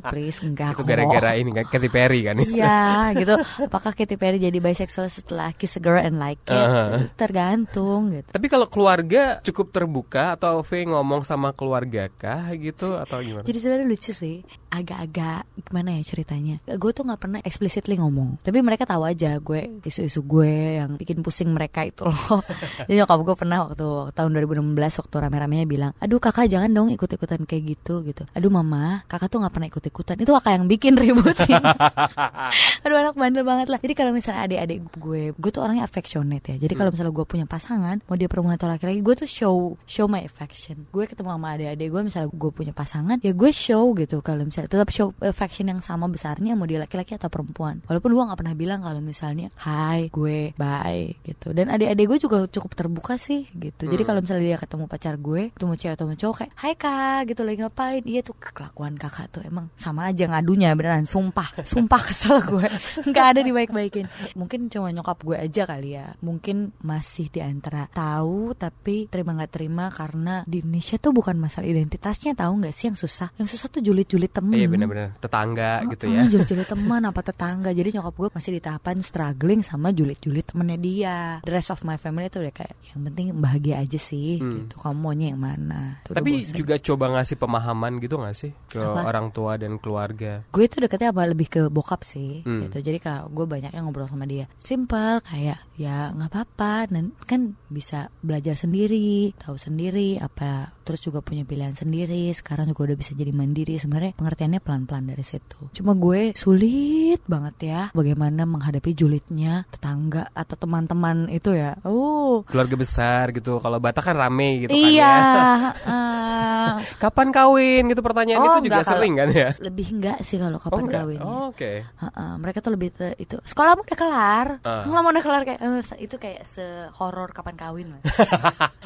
please 0.12 0.42
enggak. 0.42 0.74
itu 0.74 0.82
gara-gara 0.82 1.38
ini 1.38 1.54
kan 1.54 1.66
Katy 1.70 1.90
Perry 1.94 2.26
kan. 2.26 2.38
Iya, 2.52 3.16
gitu. 3.16 3.38
Apakah 3.70 3.94
Katy 3.94 4.18
Perry 4.18 4.42
jadi 4.42 4.58
bisexual 4.58 5.08
setelah 5.08 5.54
kiss 5.54 5.78
a 5.78 5.82
girl 5.82 6.02
and 6.02 6.18
like 6.18 6.42
it? 6.50 6.52
Uh 6.52 6.66
-huh. 6.66 6.94
Tergantung 7.14 8.12
gitu. 8.12 8.34
Tapi 8.34 8.48
kalau 8.50 8.66
keluarga 8.66 9.40
cukup 9.46 9.70
terbuka 9.70 10.34
atau 10.36 10.66
V 10.66 10.90
ngomong 10.90 11.22
sama 11.22 11.54
keluarga 11.54 12.10
kah 12.10 12.50
gitu 12.58 12.98
atau 12.98 13.22
gimana? 13.22 13.46
Jadi 13.46 13.58
sebenarnya 13.62 13.88
lucu 13.88 14.12
sih 14.12 14.42
agak-agak 14.72 15.44
gimana 15.68 16.00
ya 16.00 16.04
ceritanya 16.08 16.56
gue 16.64 16.92
tuh 16.96 17.04
nggak 17.04 17.20
pernah 17.20 17.40
explicitly 17.44 17.91
ngomong. 18.00 18.40
Tapi 18.40 18.62
mereka 18.64 18.88
tahu 18.88 19.04
aja 19.04 19.36
gue 19.42 19.82
isu-isu 19.84 20.24
gue 20.24 20.80
yang 20.80 20.96
bikin 20.96 21.20
pusing 21.26 21.52
mereka 21.52 21.84
itu 21.84 22.08
loh. 22.08 22.40
Jadi 22.88 22.96
nyokap 23.02 23.20
gue 23.26 23.36
pernah 23.36 23.58
waktu 23.68 23.88
tahun 24.16 24.30
2016 24.48 25.02
waktu 25.02 25.16
rame-ramenya 25.16 25.66
bilang 25.68 25.92
aduh 26.00 26.22
kakak 26.22 26.48
jangan 26.48 26.72
dong 26.72 26.88
ikut-ikutan 26.94 27.44
kayak 27.44 27.64
gitu 27.76 28.06
gitu. 28.08 28.24
Aduh 28.32 28.52
mama 28.54 29.04
kakak 29.12 29.28
tuh 29.28 29.44
nggak 29.44 29.54
pernah 29.54 29.68
ikut-ikutan. 29.68 30.16
Itu 30.22 30.32
kakak 30.38 30.62
yang 30.62 30.66
bikin 30.70 30.94
ribut 30.96 31.36
aduh 32.86 32.98
anak 32.98 33.16
bandel 33.18 33.44
banget 33.44 33.68
lah. 33.68 33.80
Jadi 33.82 33.94
kalau 33.98 34.12
misalnya 34.16 34.48
adik-adik 34.48 34.80
gue 34.96 35.22
gue 35.36 35.52
tuh 35.52 35.62
orangnya 35.62 35.84
affectionate 35.84 36.56
ya. 36.56 36.56
Jadi 36.62 36.74
kalau 36.78 36.90
hmm. 36.90 36.96
misalnya 36.96 37.14
gue 37.14 37.26
punya 37.26 37.46
pasangan 37.50 37.98
mau 38.06 38.16
dia 38.16 38.30
perempuan 38.32 38.56
atau 38.56 38.70
laki-laki 38.70 39.02
gue 39.02 39.16
tuh 39.26 39.30
show 39.30 39.56
show 39.84 40.06
my 40.06 40.24
affection. 40.24 40.88
Gue 40.94 41.10
ketemu 41.10 41.34
sama 41.34 41.48
adik-adik 41.58 41.88
gue 41.92 42.02
misalnya 42.06 42.30
gue 42.30 42.52
punya 42.54 42.74
pasangan 42.76 43.18
ya 43.20 43.32
gue 43.34 43.52
show 43.52 43.92
gitu. 43.98 44.22
Kalau 44.22 44.46
misalnya 44.46 44.70
tetap 44.70 44.90
show 44.94 45.12
affection 45.20 45.68
yang 45.74 45.82
sama 45.82 46.06
besarnya 46.08 46.54
mau 46.54 46.70
dia 46.70 46.80
laki-laki 46.80 47.18
atau 47.18 47.28
perempuan 47.28 47.81
walaupun 47.88 48.12
gue 48.14 48.24
nggak 48.24 48.40
pernah 48.40 48.56
bilang 48.58 48.80
kalau 48.84 49.02
misalnya 49.02 49.48
hai 49.64 50.08
gue 50.12 50.54
bye 50.56 51.18
gitu. 51.26 51.54
Dan 51.56 51.70
adik-adik 51.70 52.06
gue 52.08 52.20
juga 52.22 52.38
cukup 52.50 52.72
terbuka 52.74 53.16
sih 53.16 53.48
gitu. 53.54 53.88
Hmm. 53.88 53.94
jadi 53.94 54.04
kalau 54.04 54.20
misalnya 54.24 54.44
dia 54.54 54.58
ketemu 54.60 54.86
pacar 54.90 55.16
gue 55.18 55.42
ketemu 55.54 55.74
cewek 55.78 55.94
atau 55.96 56.06
cowok 56.12 56.36
kayak 56.44 56.52
hai 56.60 56.74
kak 56.76 57.20
gitu 57.32 57.42
lagi 57.46 57.58
ngapain? 57.64 58.04
Iya 58.04 58.22
tuh 58.26 58.36
kelakuan 58.38 58.94
kakak 58.98 59.28
tuh 59.32 59.42
emang 59.46 59.70
sama 59.78 60.10
aja 60.10 60.28
ngadunya 60.28 60.74
beneran. 60.74 61.06
Sumpah 61.06 61.62
sumpah 61.64 62.02
kesel 62.02 62.42
gue. 62.44 62.68
Nggak 63.10 63.26
ada 63.38 63.42
dibaik-baikin. 63.42 64.06
Mungkin 64.36 64.68
cuma 64.70 64.90
nyokap 64.90 65.22
gue 65.22 65.38
aja 65.38 65.64
kali 65.70 65.98
ya. 65.98 66.14
Mungkin 66.22 66.76
masih 66.82 67.30
di 67.30 67.40
antara 67.42 67.88
tahu 67.92 68.54
tapi 68.58 69.08
terima 69.08 69.38
nggak 69.38 69.52
terima 69.52 69.86
karena 69.94 70.44
di 70.48 70.62
Indonesia 70.62 70.98
tuh 70.98 71.12
bukan 71.14 71.38
masalah 71.38 71.68
identitasnya 71.68 72.34
tahu 72.34 72.64
nggak 72.64 72.74
sih 72.76 72.86
yang 72.92 72.98
susah? 72.98 73.30
Yang 73.38 73.58
susah 73.58 73.68
tuh 73.70 73.82
julid-julid 73.84 74.32
temen. 74.32 74.58
Iya 74.58 74.68
benar-benar 74.68 75.08
tetangga 75.18 75.86
oh, 75.86 75.90
gitu 75.94 76.06
ya. 76.10 76.22
Julid-julid 76.28 76.68
teman 76.68 77.02
apa 77.06 77.22
tetangga. 77.22 77.61
Jadi 77.70 77.98
nyokap 77.98 78.14
gue 78.18 78.30
masih 78.34 78.52
di 78.58 78.62
tahapan 78.62 78.98
struggling 79.02 79.62
sama 79.64 79.96
julid-julid 79.96 80.46
temennya 80.50 80.78
dia. 80.78 81.18
The 81.48 81.54
rest 81.54 81.72
of 81.72 81.82
my 81.88 81.96
family 82.02 82.28
tuh 82.28 82.44
udah 82.44 82.54
kayak 82.54 82.74
yang 82.92 83.06
penting 83.08 83.26
bahagia 83.38 83.80
aja 83.80 84.02
sih. 84.02 84.42
Hmm. 84.42 84.68
Gitu. 84.68 84.76
Kamu 84.82 84.98
maunya 84.98 85.34
yang 85.34 85.42
mana? 85.42 86.02
Tuh 86.04 86.18
Tapi 86.18 86.44
juga 86.52 86.76
coba 86.82 87.18
ngasih 87.18 87.38
pemahaman 87.40 88.02
gitu 88.04 88.20
gak 88.20 88.36
sih 88.36 88.52
ke 88.70 88.82
apa? 88.82 89.08
orang 89.08 89.32
tua 89.32 89.56
dan 89.56 89.80
keluarga? 89.80 90.44
Gue 90.52 90.66
tuh 90.68 90.84
deketnya 90.84 91.14
apa 91.14 91.24
lebih 91.30 91.48
ke 91.48 91.62
bokap 91.72 92.04
sih. 92.04 92.44
Hmm. 92.44 92.68
Gitu. 92.68 92.84
Jadi 92.84 92.98
kalau 93.00 93.32
gue 93.32 93.46
banyak 93.48 93.72
yang 93.72 93.88
ngobrol 93.88 94.12
sama 94.12 94.28
dia. 94.28 94.52
Simple 94.60 95.24
kayak 95.24 95.64
ya 95.80 96.12
nggak 96.12 96.30
apa-apa. 96.34 96.92
Dan 96.92 97.16
kan 97.24 97.56
bisa 97.72 98.12
belajar 98.20 98.60
sendiri, 98.60 99.32
tahu 99.40 99.56
sendiri 99.56 100.20
apa. 100.20 100.76
Terus 100.84 101.00
juga 101.08 101.24
punya 101.24 101.48
pilihan 101.48 101.78
sendiri. 101.78 102.28
Sekarang 102.36 102.68
juga 102.68 102.92
udah 102.92 102.98
bisa 103.00 103.16
jadi 103.16 103.32
mandiri. 103.32 103.80
Sebenarnya 103.80 104.18
pengertian 104.18 104.42
pengertiannya 104.42 104.62
pelan-pelan 104.66 105.06
dari 105.14 105.22
situ. 105.22 105.70
Cuma 105.78 105.94
gue 105.94 106.34
sulit 106.34 107.22
banget 107.30 107.51
banget 107.52 107.68
ya 107.68 107.82
bagaimana 107.92 108.48
menghadapi 108.48 108.96
julidnya 108.96 109.68
tetangga 109.68 110.32
atau 110.32 110.56
teman-teman 110.56 111.28
itu 111.28 111.52
ya. 111.52 111.76
Oh. 111.84 112.48
Keluarga 112.48 112.76
besar 112.76 113.36
gitu. 113.36 113.60
Kalau 113.60 113.78
Batak 113.78 114.08
kan 114.08 114.16
rame 114.16 114.64
gitu 114.64 114.72
iya, 114.72 115.04
kan 115.04 115.20
ya. 115.28 115.44
uh, 115.84 116.72
Kapan 117.04 117.28
kawin 117.30 117.84
gitu 117.88 118.00
pertanyaan 118.00 118.40
Oh, 118.40 118.48
itu 118.56 118.72
juga 118.72 118.80
enggak, 118.80 118.88
kalau- 118.88 118.94
sering 118.96 119.14
kan 119.18 119.30
ya? 119.30 119.50
lebih 119.60 119.88
enggak 119.92 120.18
sih 120.24 120.38
kalau 120.40 120.56
Oh, 120.56 120.64
kapan 120.64 120.82
enggak. 120.82 121.02
kawinnya. 121.04 121.26
Oh, 121.28 121.44
Oke. 121.52 121.72
Heeh, 121.84 122.32
mereka 122.40 122.58
tuh 122.62 122.72
lebih 122.72 122.90
te- 122.90 123.18
itu 123.18 123.36
sekolahmu 123.38 123.84
udah 123.84 123.98
kelar, 123.98 124.48
sekolahmu 124.64 125.10
udah 125.12 125.24
kelar 125.24 125.42
kayak 125.44 125.60
se- 125.84 126.00
itu 126.00 126.16
kayak 126.16 126.48
sehoror 126.48 127.30
kapan 127.30 127.56
kawin. 127.58 127.88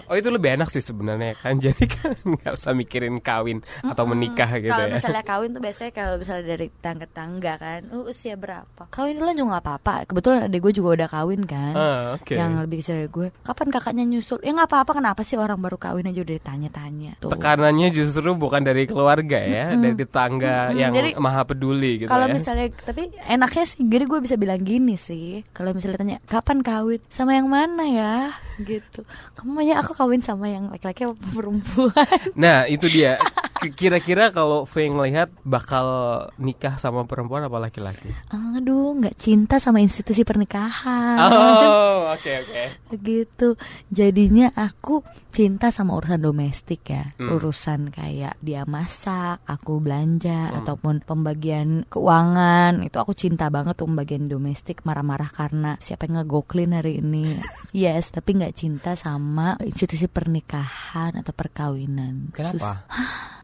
Oh 0.05 0.13
itu 0.13 0.29
lebih 0.29 0.53
enak 0.53 0.69
sih 0.69 0.79
sebenarnya 0.79 1.33
kan. 1.35 1.57
Jadi 1.65 1.85
kan 1.87 2.13
nggak 2.15 2.53
usah 2.53 2.71
mikirin 2.71 3.17
kawin 3.19 3.59
atau 3.81 4.05
menikah 4.05 4.53
gitu 4.55 4.69
Kalau 4.69 4.85
ya. 4.85 4.93
misalnya 4.93 5.23
kawin 5.23 5.49
tuh 5.49 5.57
biasanya 5.59 5.91
kalau 5.91 6.15
misalnya 6.15 6.45
dari 6.47 6.67
tangga-tangga 6.71 7.53
kan, 7.57 7.81
uh, 7.89 8.05
usia 8.05 8.37
berapa? 8.37 8.54
Kawin 8.87 9.19
dulu 9.19 9.31
juga 9.33 9.47
nggak 9.57 9.63
apa-apa. 9.65 9.93
Kebetulan 10.07 10.39
adik 10.47 10.59
gue 10.61 10.73
juga 10.75 10.89
udah 11.01 11.09
kawin 11.09 11.41
kan. 11.43 11.73
Ah, 11.75 12.01
oke. 12.15 12.31
Yang 12.35 12.51
lebih 12.63 12.77
kecil 12.79 12.95
dari 12.95 13.09
gue, 13.09 13.27
kapan 13.43 13.67
kakaknya 13.73 14.03
nyusul? 14.05 14.39
Ya 14.45 14.51
nggak 14.55 14.69
apa-apa, 14.71 14.91
kenapa 15.01 15.21
sih 15.25 15.35
orang 15.35 15.59
baru 15.59 15.75
kawin 15.75 16.07
aja 16.07 16.19
udah 16.21 16.35
ditanya-tanya 16.39 17.11
tuh. 17.19 17.31
Tekanannya 17.33 17.87
justru 17.91 18.29
bukan 18.35 18.61
dari 18.63 18.85
keluarga 18.85 19.39
ya, 19.41 19.73
Mm-mm. 19.73 19.81
dari 19.83 19.95
tetangga 19.97 20.71
Mm-mm. 20.71 20.79
yang 20.79 20.91
Jadi, 20.95 21.09
maha 21.17 21.41
peduli 21.43 21.91
gitu 22.05 22.09
Kalau 22.09 22.27
ya. 22.29 22.33
misalnya, 22.33 22.67
tapi 22.85 23.11
enaknya 23.25 23.63
sih, 23.67 23.79
jadi 23.83 24.03
gue 24.05 24.19
bisa 24.23 24.35
bilang 24.37 24.61
gini 24.61 24.95
sih. 24.95 25.43
Kalau 25.51 25.75
misalnya 25.75 25.97
tanya, 25.99 26.17
kapan 26.29 26.59
kawin? 26.61 26.99
Sama 27.09 27.35
yang 27.35 27.49
mana 27.49 27.83
ya? 27.87 28.15
Gitu. 28.55 29.03
Kamu 29.35 29.51
maunya 29.51 29.83
aku 29.83 29.91
kawin 29.91 30.23
sama 30.23 30.47
yang 30.47 30.71
laki-laki 30.71 31.03
apa 31.03 31.15
perempuan? 31.35 32.07
Nah 32.39 32.63
itu 32.67 32.87
dia. 32.87 33.19
Kira-kira 33.75 34.29
kalau 34.29 34.63
Faye 34.63 34.87
ngelihat 34.87 35.31
bakal 35.41 35.85
nikah 36.37 36.77
sama 36.77 37.03
perempuan 37.03 37.43
apa 37.43 37.57
laki-laki? 37.57 38.11
Aduh, 38.53 38.93
nggak 38.95 39.17
cinta 39.17 39.57
sama 39.57 39.79
institusi 39.79 40.21
pernikahan. 40.21 41.17
Oh 41.25 42.11
oke 42.11 42.31
oke. 42.45 42.63
Gitu. 42.95 43.57
Jadinya 43.89 44.53
aku 44.53 45.01
cinta 45.27 45.67
sama 45.67 45.95
urusan 45.95 46.21
domestik 46.21 46.85
ya. 46.85 47.11
Hmm. 47.15 47.33
Urusan 47.33 47.89
kayak 47.89 48.37
dia 48.39 48.63
masak, 48.63 49.41
aku 49.43 49.79
belanja 49.79 50.51
Hmm. 50.51 50.57
ataupun 50.61 51.01
pembagian 51.01 51.83
keuangan. 51.87 52.83
Itu 52.83 53.01
aku 53.01 53.11
cinta 53.11 53.49
banget 53.49 53.75
tuh 53.75 53.87
pembagian 53.87 54.27
domestik 54.27 54.83
marah-marah 54.83 55.27
karena 55.27 55.71
siapa 55.77 56.05
yang 56.05 56.21
ngegoklin 56.21 56.71
hari 56.71 56.99
ini. 56.99 57.35
yes, 57.73 58.11
tapi 58.11 58.37
nggak 58.37 58.53
cinta 58.53 58.93
sama 58.93 59.57
institusi 59.59 60.05
pernikahan 60.05 61.17
atau 61.17 61.33
perkawinan. 61.33 62.29
Sus- 62.31 62.61
Kenapa? 62.61 62.85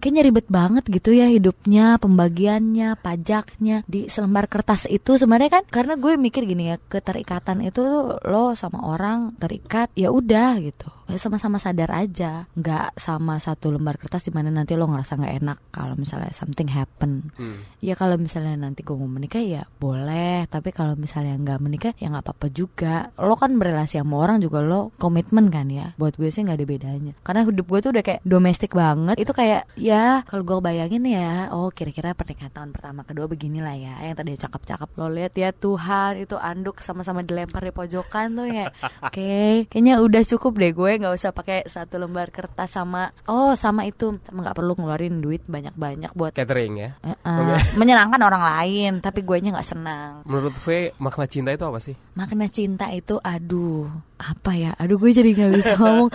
Kayaknya 0.01 0.21
ribet 0.25 0.47
banget 0.49 0.83
gitu 0.89 1.13
ya 1.13 1.29
hidupnya, 1.29 2.01
pembagiannya, 2.01 2.97
pajaknya 2.97 3.85
di 3.85 4.09
selembar 4.09 4.49
kertas 4.49 4.89
itu 4.91 5.15
sebenarnya 5.15 5.61
kan 5.61 5.63
karena 5.63 5.95
gue 5.95 6.19
mikir 6.19 6.43
gini 6.43 6.75
ya, 6.75 6.77
keterikatan 6.77 7.63
itu 7.63 7.83
lo 8.27 8.51
sama 8.59 8.83
orang 8.91 9.39
terikat 9.39 9.87
ya 9.95 10.11
udah 10.11 10.59
gitu. 10.59 10.91
Ya 11.07 11.15
sama-sama 11.15 11.63
sadar 11.63 11.95
aja, 11.95 12.51
nggak 12.59 12.99
sama 12.99 13.39
satu 13.39 13.71
lembar 13.71 13.95
kertas 13.95 14.27
di 14.27 14.35
mana 14.35 14.51
nanti 14.51 14.75
lo 14.75 14.91
ngerasa 14.91 15.15
nggak 15.15 15.35
enak 15.39 15.57
kalau 15.71 15.95
misalnya 15.95 16.35
something 16.35 16.67
happen. 16.67 16.90
Hmm. 17.09 17.63
Ya 17.81 17.97
kalau 17.97 18.19
misalnya 18.19 18.53
nanti 18.57 18.85
gue 18.85 18.93
mau 18.93 19.09
menikah 19.09 19.41
ya 19.41 19.65
boleh, 19.79 20.45
tapi 20.51 20.69
kalau 20.75 20.93
misalnya 20.93 21.37
nggak 21.39 21.59
menikah 21.61 21.93
ya 21.97 22.11
nggak 22.11 22.25
apa-apa 22.27 22.47
juga. 22.53 23.09
Lo 23.17 23.33
kan 23.39 23.57
berrelasi 23.57 23.97
sama 23.97 24.21
orang 24.21 24.37
juga 24.43 24.61
lo 24.61 24.93
komitmen 25.01 25.49
kan 25.49 25.71
ya. 25.71 25.95
Buat 25.97 26.19
gue 26.19 26.29
sih 26.29 26.45
nggak 26.45 26.57
ada 26.57 26.67
bedanya. 26.67 27.13
Karena 27.25 27.41
hidup 27.47 27.65
gue 27.65 27.79
tuh 27.81 27.91
udah 27.95 28.03
kayak 28.03 28.21
domestik 28.21 28.71
banget. 28.75 29.15
Itu 29.17 29.31
kayak 29.33 29.71
ya 29.79 30.21
kalau 30.27 30.43
gue 30.45 30.57
bayangin 30.61 31.03
ya, 31.07 31.49
oh 31.55 31.73
kira-kira 31.73 32.13
pernikahan 32.13 32.53
tahun 32.53 32.69
pertama 32.75 33.01
kedua 33.07 33.25
beginilah 33.25 33.75
ya. 33.77 33.93
Yang 34.05 34.15
tadi 34.21 34.31
cakep-cakep 34.37 34.89
lo 34.99 35.07
lihat 35.09 35.33
ya 35.37 35.49
Tuhan 35.55 36.21
itu 36.21 36.35
anduk 36.37 36.83
sama-sama 36.83 37.25
dilempar 37.25 37.65
di 37.65 37.73
pojokan 37.73 38.27
tuh 38.37 38.47
ya. 38.47 38.65
Oke, 39.07 39.65
kayaknya 39.67 40.01
udah 40.03 40.21
cukup 40.27 40.53
deh 40.59 40.71
gue 40.71 40.91
nggak 41.01 41.13
usah 41.13 41.31
pakai 41.33 41.65
satu 41.65 42.01
lembar 42.01 42.29
kertas 42.29 42.73
sama 42.73 43.11
oh 43.27 43.53
sama 43.53 43.85
itu 43.85 44.17
sama 44.25 44.47
nggak 44.47 44.57
perlu 44.57 44.73
ngeluarin 44.77 45.19
duit 45.19 45.43
banyak-banyak 45.45 46.11
buat 46.15 46.33
Catering 46.33 46.73
ya. 46.79 46.90
Eh, 47.01 47.15
eh, 47.15 47.61
menyenangkan 47.79 48.21
orang 48.21 48.43
lain 48.43 48.99
tapi 48.99 49.23
gue 49.23 49.37
nya 49.39 49.55
nggak 49.55 49.67
senang. 49.67 50.21
Menurut 50.27 50.55
Faye 50.59 50.91
makna 50.99 51.25
cinta 51.25 51.49
itu 51.55 51.63
apa 51.65 51.79
sih? 51.79 51.95
makna 52.13 52.47
cinta 52.51 52.91
itu 52.91 53.17
aduh 53.23 53.87
apa 54.19 54.51
ya? 54.53 54.71
Aduh 54.77 54.99
gue 54.99 55.11
jadi 55.15 55.31
nggak 55.31 55.51
bisa 55.57 55.73
ngomong 55.81 56.09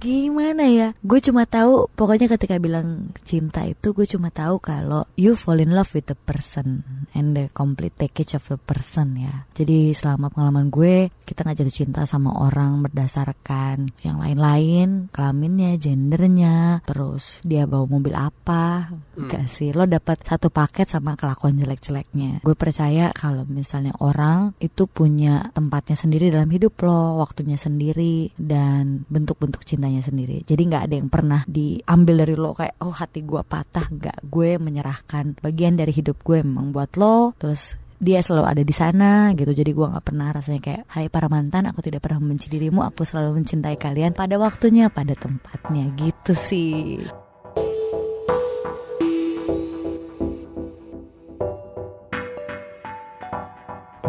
gimana 0.00 0.64
ya? 0.64 0.88
Gue 1.04 1.20
cuma 1.20 1.44
tahu 1.44 1.92
pokoknya 1.92 2.32
ketika 2.32 2.56
bilang 2.56 3.12
cinta 3.20 3.68
itu 3.68 3.92
gue 3.92 4.08
cuma 4.08 4.32
tahu 4.32 4.56
kalau 4.56 5.04
you 5.20 5.36
fall 5.36 5.60
in 5.60 5.76
love 5.76 5.92
with 5.92 6.08
the 6.08 6.16
person 6.16 6.82
and 7.12 7.36
the 7.36 7.52
complete 7.52 7.92
package 7.94 8.32
of 8.32 8.42
the 8.48 8.56
person 8.56 9.20
ya. 9.20 9.44
Jadi 9.52 9.92
selama 9.92 10.32
pengalaman 10.32 10.72
gue 10.72 11.12
kita 11.28 11.44
nggak 11.44 11.62
jatuh 11.62 11.76
cinta 11.84 12.00
sama 12.08 12.32
orang 12.32 12.80
berdasarkan 12.80 13.92
yang 14.00 14.18
lain-lain 14.18 15.12
kelaminnya 15.12 15.76
gendernya 15.76 16.80
terus 16.88 17.44
dia 17.44 17.68
bawa 17.68 17.84
mobil 17.84 18.16
apa. 18.16 18.88
Enggak 19.20 19.52
sih 19.52 19.76
lo 19.76 19.84
dapat 19.84 20.24
satu 20.24 20.48
paket 20.48 20.88
sama 20.88 21.14
kelakuan 21.14 21.60
jelek-jeleknya. 21.60 22.40
Gue 22.40 22.56
percaya 22.56 23.12
kalau 23.12 23.44
misalnya 23.44 23.92
orang 24.00 24.56
itu 24.64 24.88
punya 24.88 25.52
tempatnya 25.52 25.94
sendiri 25.94 26.32
dalam 26.32 26.48
hidup 26.48 26.80
lo 26.80 27.20
waktunya 27.20 27.60
sendiri 27.60 28.32
dan 28.40 29.04
bentuk-bentuk 29.12 29.60
cintanya 29.90 30.06
sendiri. 30.06 30.38
Jadi 30.46 30.62
nggak 30.70 30.82
ada 30.86 30.94
yang 30.94 31.10
pernah 31.10 31.40
diambil 31.50 32.14
dari 32.22 32.34
lo 32.38 32.54
kayak 32.54 32.78
oh 32.86 32.94
hati 32.94 33.26
gue 33.26 33.42
patah 33.42 33.86
nggak. 33.90 34.18
Gue 34.30 34.56
menyerahkan 34.62 35.34
bagian 35.42 35.74
dari 35.74 35.90
hidup 35.90 36.22
gue 36.22 36.46
memang 36.46 36.70
buat 36.70 36.94
lo 36.94 37.34
terus 37.34 37.74
dia 38.00 38.22
selalu 38.22 38.46
ada 38.46 38.62
di 38.62 38.74
sana 38.74 39.34
gitu. 39.34 39.50
Jadi 39.50 39.70
gue 39.74 39.86
nggak 39.90 40.06
pernah 40.06 40.30
rasanya 40.30 40.60
kayak 40.62 40.82
Hai 40.86 41.10
para 41.10 41.26
mantan 41.26 41.66
aku 41.66 41.82
tidak 41.82 42.06
pernah 42.06 42.22
membenci 42.22 42.46
dirimu 42.46 42.86
aku 42.86 43.02
selalu 43.02 43.42
mencintai 43.42 43.74
kalian 43.74 44.14
pada 44.14 44.38
waktunya 44.38 44.86
pada 44.86 45.18
tempatnya. 45.18 45.90
Gitu 45.98 46.32
sih 46.38 47.02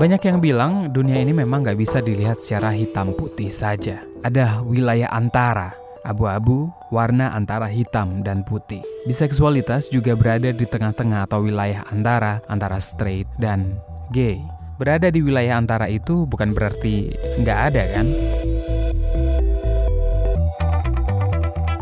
Banyak 0.01 0.17
yang 0.25 0.41
bilang 0.41 0.89
dunia 0.89 1.21
ini 1.21 1.29
memang 1.29 1.61
nggak 1.61 1.77
bisa 1.77 2.01
dilihat 2.01 2.41
secara 2.41 2.73
hitam 2.73 3.13
putih 3.13 3.53
saja. 3.53 4.01
Ada 4.25 4.65
wilayah 4.65 5.05
antara, 5.13 5.77
abu-abu, 6.01 6.73
warna 6.89 7.29
antara 7.37 7.69
hitam 7.69 8.25
dan 8.25 8.41
putih. 8.41 8.81
Biseksualitas 9.05 9.93
juga 9.93 10.17
berada 10.17 10.49
di 10.49 10.65
tengah-tengah 10.65 11.29
atau 11.29 11.45
wilayah 11.45 11.85
antara, 11.93 12.41
antara 12.49 12.81
straight 12.81 13.29
dan 13.37 13.77
gay. 14.09 14.41
Berada 14.81 15.13
di 15.13 15.21
wilayah 15.21 15.61
antara 15.61 15.85
itu 15.85 16.25
bukan 16.25 16.49
berarti 16.57 17.13
nggak 17.45 17.59
ada 17.69 17.83
kan? 17.93 18.09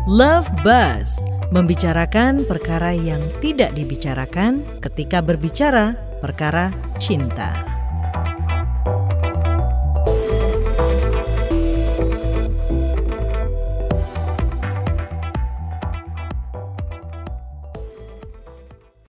Love 0.04 0.52
Buzz 0.60 1.24
membicarakan 1.56 2.44
perkara 2.44 2.92
yang 2.92 3.24
tidak 3.40 3.72
dibicarakan 3.72 4.60
ketika 4.84 5.24
berbicara 5.24 5.96
perkara 6.20 6.68
cinta. 7.00 7.79